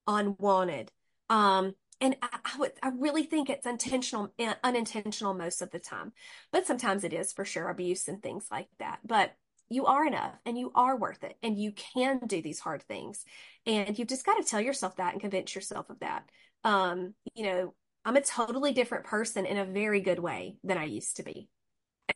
unwanted. 0.06 0.92
Um, 1.30 1.74
and 2.00 2.16
I, 2.22 2.38
I, 2.44 2.58
would, 2.58 2.72
I 2.82 2.90
really 2.90 3.24
think 3.24 3.50
it's 3.50 3.66
intentional, 3.66 4.32
uh, 4.38 4.54
unintentional 4.62 5.34
most 5.34 5.62
of 5.62 5.70
the 5.70 5.80
time, 5.80 6.12
but 6.52 6.66
sometimes 6.66 7.04
it 7.04 7.12
is 7.12 7.32
for 7.32 7.44
sure 7.44 7.68
abuse 7.68 8.08
and 8.08 8.22
things 8.22 8.46
like 8.50 8.68
that. 8.78 9.00
But 9.04 9.34
you 9.68 9.86
are 9.86 10.06
enough 10.06 10.34
and 10.46 10.56
you 10.58 10.72
are 10.74 10.96
worth 10.96 11.24
it 11.24 11.36
and 11.42 11.58
you 11.58 11.72
can 11.72 12.20
do 12.26 12.40
these 12.40 12.60
hard 12.60 12.82
things. 12.84 13.24
And 13.66 13.98
you've 13.98 14.08
just 14.08 14.24
got 14.24 14.36
to 14.36 14.48
tell 14.48 14.60
yourself 14.60 14.96
that 14.96 15.12
and 15.12 15.20
convince 15.20 15.54
yourself 15.54 15.90
of 15.90 15.98
that. 16.00 16.24
Um, 16.64 17.14
you 17.34 17.44
know, 17.44 17.74
I'm 18.04 18.16
a 18.16 18.22
totally 18.22 18.72
different 18.72 19.04
person 19.04 19.44
in 19.44 19.58
a 19.58 19.64
very 19.64 20.00
good 20.00 20.18
way 20.18 20.56
than 20.64 20.78
I 20.78 20.84
used 20.84 21.16
to 21.16 21.22
be. 21.22 21.48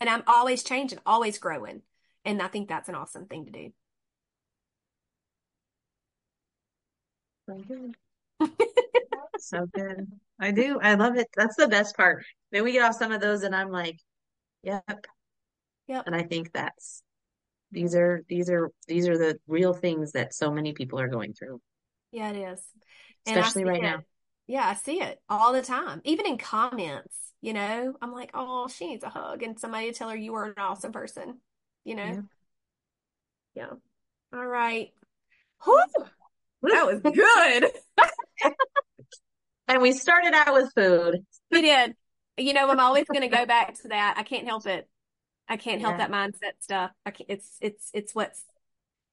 And 0.01 0.09
I'm 0.09 0.23
always 0.27 0.63
changing, 0.63 1.01
always 1.05 1.39
growing. 1.39 1.83
And 2.25 2.41
I 2.41 2.49
think 2.49 2.69
that's 2.69 2.89
an 2.89 2.95
awesome 2.95 3.27
thing 3.27 3.47
to 3.47 3.51
do. 3.53 3.73
So 7.49 7.93
so 9.49 9.66
good. 9.72 10.07
I 10.40 10.51
do. 10.51 10.78
I 10.82 10.95
love 10.95 11.16
it. 11.16 11.28
That's 11.36 11.57
the 11.57 11.68
best 11.68 11.97
part. 11.97 12.24
Then 12.51 12.64
we 12.64 12.72
get 12.72 12.82
off 12.82 12.97
some 12.97 13.12
of 13.12 13.20
those 13.20 13.43
and 13.43 13.55
I'm 13.55 13.70
like, 13.70 13.99
yep. 14.62 15.07
Yep. 15.88 16.05
And 16.07 16.14
I 16.14 16.22
think 16.22 16.53
that's 16.53 17.03
these 17.70 17.95
are 17.95 18.22
these 18.28 18.51
are 18.51 18.70
these 18.86 19.09
are 19.09 19.18
the 19.18 19.38
real 19.47 19.72
things 19.72 20.12
that 20.12 20.34
so 20.34 20.51
many 20.51 20.72
people 20.72 21.01
are 21.01 21.09
going 21.09 21.32
through. 21.32 21.61
Yeah, 22.11 22.30
it 22.30 22.53
is. 22.53 22.61
Especially 23.26 23.64
right 23.64 23.78
it. 23.78 23.82
now. 23.82 24.01
Yeah, 24.47 24.66
I 24.66 24.74
see 24.74 25.01
it 25.01 25.18
all 25.28 25.53
the 25.53 25.62
time. 25.62 26.01
Even 26.05 26.26
in 26.26 26.36
comments, 26.36 27.16
you 27.40 27.53
know, 27.53 27.95
I'm 28.03 28.12
like, 28.12 28.30
oh, 28.34 28.68
she 28.68 28.88
needs 28.88 29.05
a 29.05 29.09
hug. 29.09 29.43
And 29.43 29.59
somebody 29.59 29.90
to 29.90 29.99
tell 29.99 30.11
her 30.11 30.16
you 30.16 30.34
are 30.34 30.47
an 30.47 30.55
awesome 30.59 30.93
person, 30.93 31.40
you 31.84 31.95
know? 31.95 32.05
Yeah. 32.05 32.20
yeah. 33.55 34.38
All 34.38 34.47
right. 34.47 34.90
Whew. 35.64 35.84
That 36.62 36.86
was 36.86 37.01
good. 37.01 37.70
and 39.69 39.83
we 39.83 39.93
started 39.93 40.35
out 40.35 40.53
with 40.53 40.73
food. 40.75 41.25
We 41.51 41.63
did. 41.63 41.95
You 42.37 42.53
know, 42.53 42.71
I'm 42.71 42.81
always 42.81 43.05
going 43.05 43.29
to 43.29 43.35
go 43.35 43.47
back 43.47 43.75
to 43.83 43.89
that. 43.89 44.15
I 44.17 44.23
can't 44.23 44.47
help 44.47 44.67
it. 44.67 44.89
I 45.49 45.57
can't 45.57 45.81
help 45.81 45.99
yeah. 45.99 46.09
that 46.09 46.11
mindset 46.11 46.61
stuff. 46.61 46.91
It's 47.29 47.59
it's 47.61 47.91
it's 47.93 48.15
what's 48.15 48.43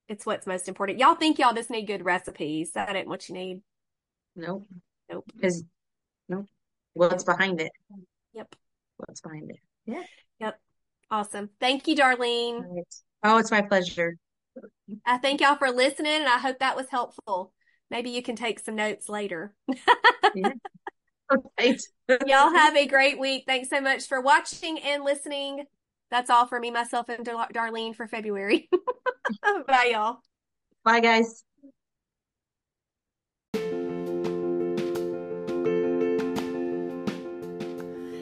it's 0.07 0.25
what's 0.25 0.47
most 0.47 0.67
important. 0.67 0.99
Y'all 0.99 1.15
think 1.15 1.37
y'all 1.37 1.53
just 1.53 1.69
need 1.69 1.85
good 1.85 2.05
recipes. 2.05 2.71
That 2.73 2.95
ain't 2.95 3.07
what 3.07 3.27
you 3.29 3.35
need. 3.35 3.61
Nope. 4.35 4.67
Nope. 5.11 5.25
Because 5.35 5.63
nope. 6.27 6.45
What's 6.93 7.23
behind 7.23 7.61
it? 7.61 7.71
Yep. 8.33 8.55
What's 8.97 9.21
behind 9.21 9.51
it? 9.51 9.59
Yeah. 9.85 10.03
Yep. 10.39 10.59
Awesome. 11.11 11.49
Thank 11.59 11.87
you, 11.87 11.95
Darlene. 11.95 12.61
Right. 12.61 12.95
Oh, 13.23 13.37
it's 13.37 13.51
my 13.51 13.61
pleasure. 13.61 14.17
I 15.05 15.17
thank 15.17 15.41
y'all 15.41 15.55
for 15.55 15.71
listening 15.71 16.13
and 16.13 16.27
I 16.27 16.37
hope 16.37 16.59
that 16.59 16.75
was 16.75 16.87
helpful. 16.89 17.53
Maybe 17.91 18.11
you 18.11 18.21
can 18.21 18.35
take 18.35 18.59
some 18.59 18.75
notes 18.75 19.09
later. 19.09 19.53
yeah. 20.35 20.51
Right. 21.59 21.79
y'all 22.25 22.51
have 22.51 22.75
a 22.75 22.87
great 22.87 23.19
week. 23.19 23.43
Thanks 23.45 23.69
so 23.69 23.79
much 23.81 24.07
for 24.07 24.19
watching 24.19 24.79
and 24.79 25.03
listening. 25.03 25.65
That's 26.09 26.31
all 26.31 26.47
for 26.47 26.59
me, 26.59 26.71
myself, 26.71 27.07
and 27.07 27.23
Dar- 27.23 27.49
Darlene 27.53 27.95
for 27.95 28.07
February. 28.07 28.67
Bye, 29.67 29.89
y'all. 29.91 30.21
Bye, 30.83 31.01
guys. 31.01 31.43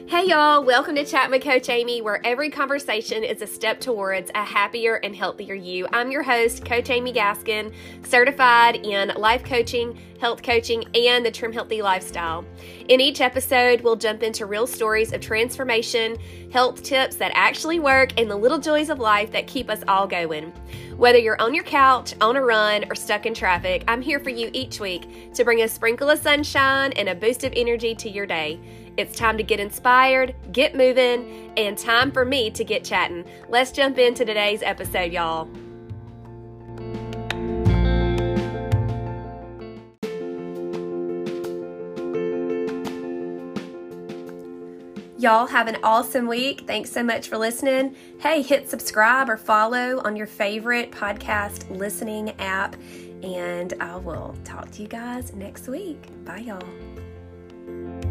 Hey 0.08 0.28
y'all, 0.28 0.64
welcome 0.64 0.94
to 0.94 1.04
Chat 1.04 1.30
with 1.30 1.42
Coach 1.42 1.68
Amy, 1.68 2.00
where 2.00 2.26
every 2.26 2.48
conversation 2.48 3.22
is 3.22 3.42
a 3.42 3.46
step 3.46 3.78
towards 3.78 4.30
a 4.34 4.42
happier 4.42 4.94
and 4.94 5.14
healthier 5.14 5.52
you. 5.52 5.86
I'm 5.92 6.10
your 6.10 6.22
host, 6.22 6.64
Coach 6.64 6.88
Amy 6.88 7.12
Gaskin, 7.12 7.74
certified 8.06 8.76
in 8.86 9.12
life 9.18 9.44
coaching, 9.44 10.00
health 10.18 10.42
coaching, 10.42 10.82
and 10.94 11.26
the 11.26 11.30
Trim 11.30 11.52
Healthy 11.52 11.82
lifestyle. 11.82 12.42
In 12.88 13.02
each 13.02 13.20
episode, 13.20 13.82
we'll 13.82 13.96
jump 13.96 14.22
into 14.22 14.46
real 14.46 14.66
stories 14.66 15.12
of 15.12 15.20
transformation, 15.20 16.16
health 16.50 16.82
tips 16.82 17.16
that 17.16 17.30
actually 17.34 17.78
work, 17.78 18.18
and 18.18 18.30
the 18.30 18.36
little 18.36 18.58
joys 18.58 18.88
of 18.88 19.00
life 19.00 19.30
that 19.32 19.46
keep 19.46 19.68
us 19.68 19.82
all 19.88 20.06
going. 20.06 20.54
Whether 20.96 21.18
you're 21.18 21.40
on 21.40 21.54
your 21.54 21.64
couch, 21.64 22.14
on 22.22 22.36
a 22.36 22.42
run, 22.42 22.86
or 22.90 22.94
stuck 22.94 23.26
in 23.26 23.34
traffic, 23.34 23.84
I'm 23.86 24.00
here 24.00 24.20
for 24.20 24.30
you 24.30 24.48
each 24.54 24.80
week 24.80 25.34
to 25.34 25.44
bring 25.44 25.60
a 25.60 25.68
sprinkle 25.68 26.08
of 26.08 26.18
sunshine 26.18 26.92
and 26.92 27.10
a 27.10 27.14
boost 27.14 27.44
of 27.44 27.52
energy 27.54 27.94
to 27.96 28.08
your 28.08 28.24
day. 28.24 28.58
It's 28.98 29.16
time 29.16 29.36
to 29.38 29.44
get 29.44 29.60
inspired, 29.60 30.34
get 30.50 30.74
moving, 30.74 31.52
and 31.56 31.78
time 31.78 32.10
for 32.10 32.24
me 32.24 32.50
to 32.50 32.64
get 32.64 32.82
chatting. 32.82 33.24
Let's 33.48 33.70
jump 33.70 33.96
into 33.96 34.24
today's 34.24 34.60
episode, 34.60 35.12
y'all. 35.12 35.48
Y'all 45.16 45.46
have 45.46 45.68
an 45.68 45.76
awesome 45.84 46.26
week. 46.26 46.64
Thanks 46.66 46.90
so 46.90 47.04
much 47.04 47.28
for 47.28 47.38
listening. 47.38 47.94
Hey, 48.18 48.42
hit 48.42 48.68
subscribe 48.68 49.30
or 49.30 49.36
follow 49.36 50.00
on 50.04 50.16
your 50.16 50.26
favorite 50.26 50.90
podcast 50.90 51.70
listening 51.70 52.30
app. 52.40 52.74
And 53.22 53.74
I 53.80 53.94
will 53.96 54.34
talk 54.42 54.72
to 54.72 54.82
you 54.82 54.88
guys 54.88 55.32
next 55.34 55.68
week. 55.68 56.02
Bye, 56.24 56.38
y'all. 56.38 58.07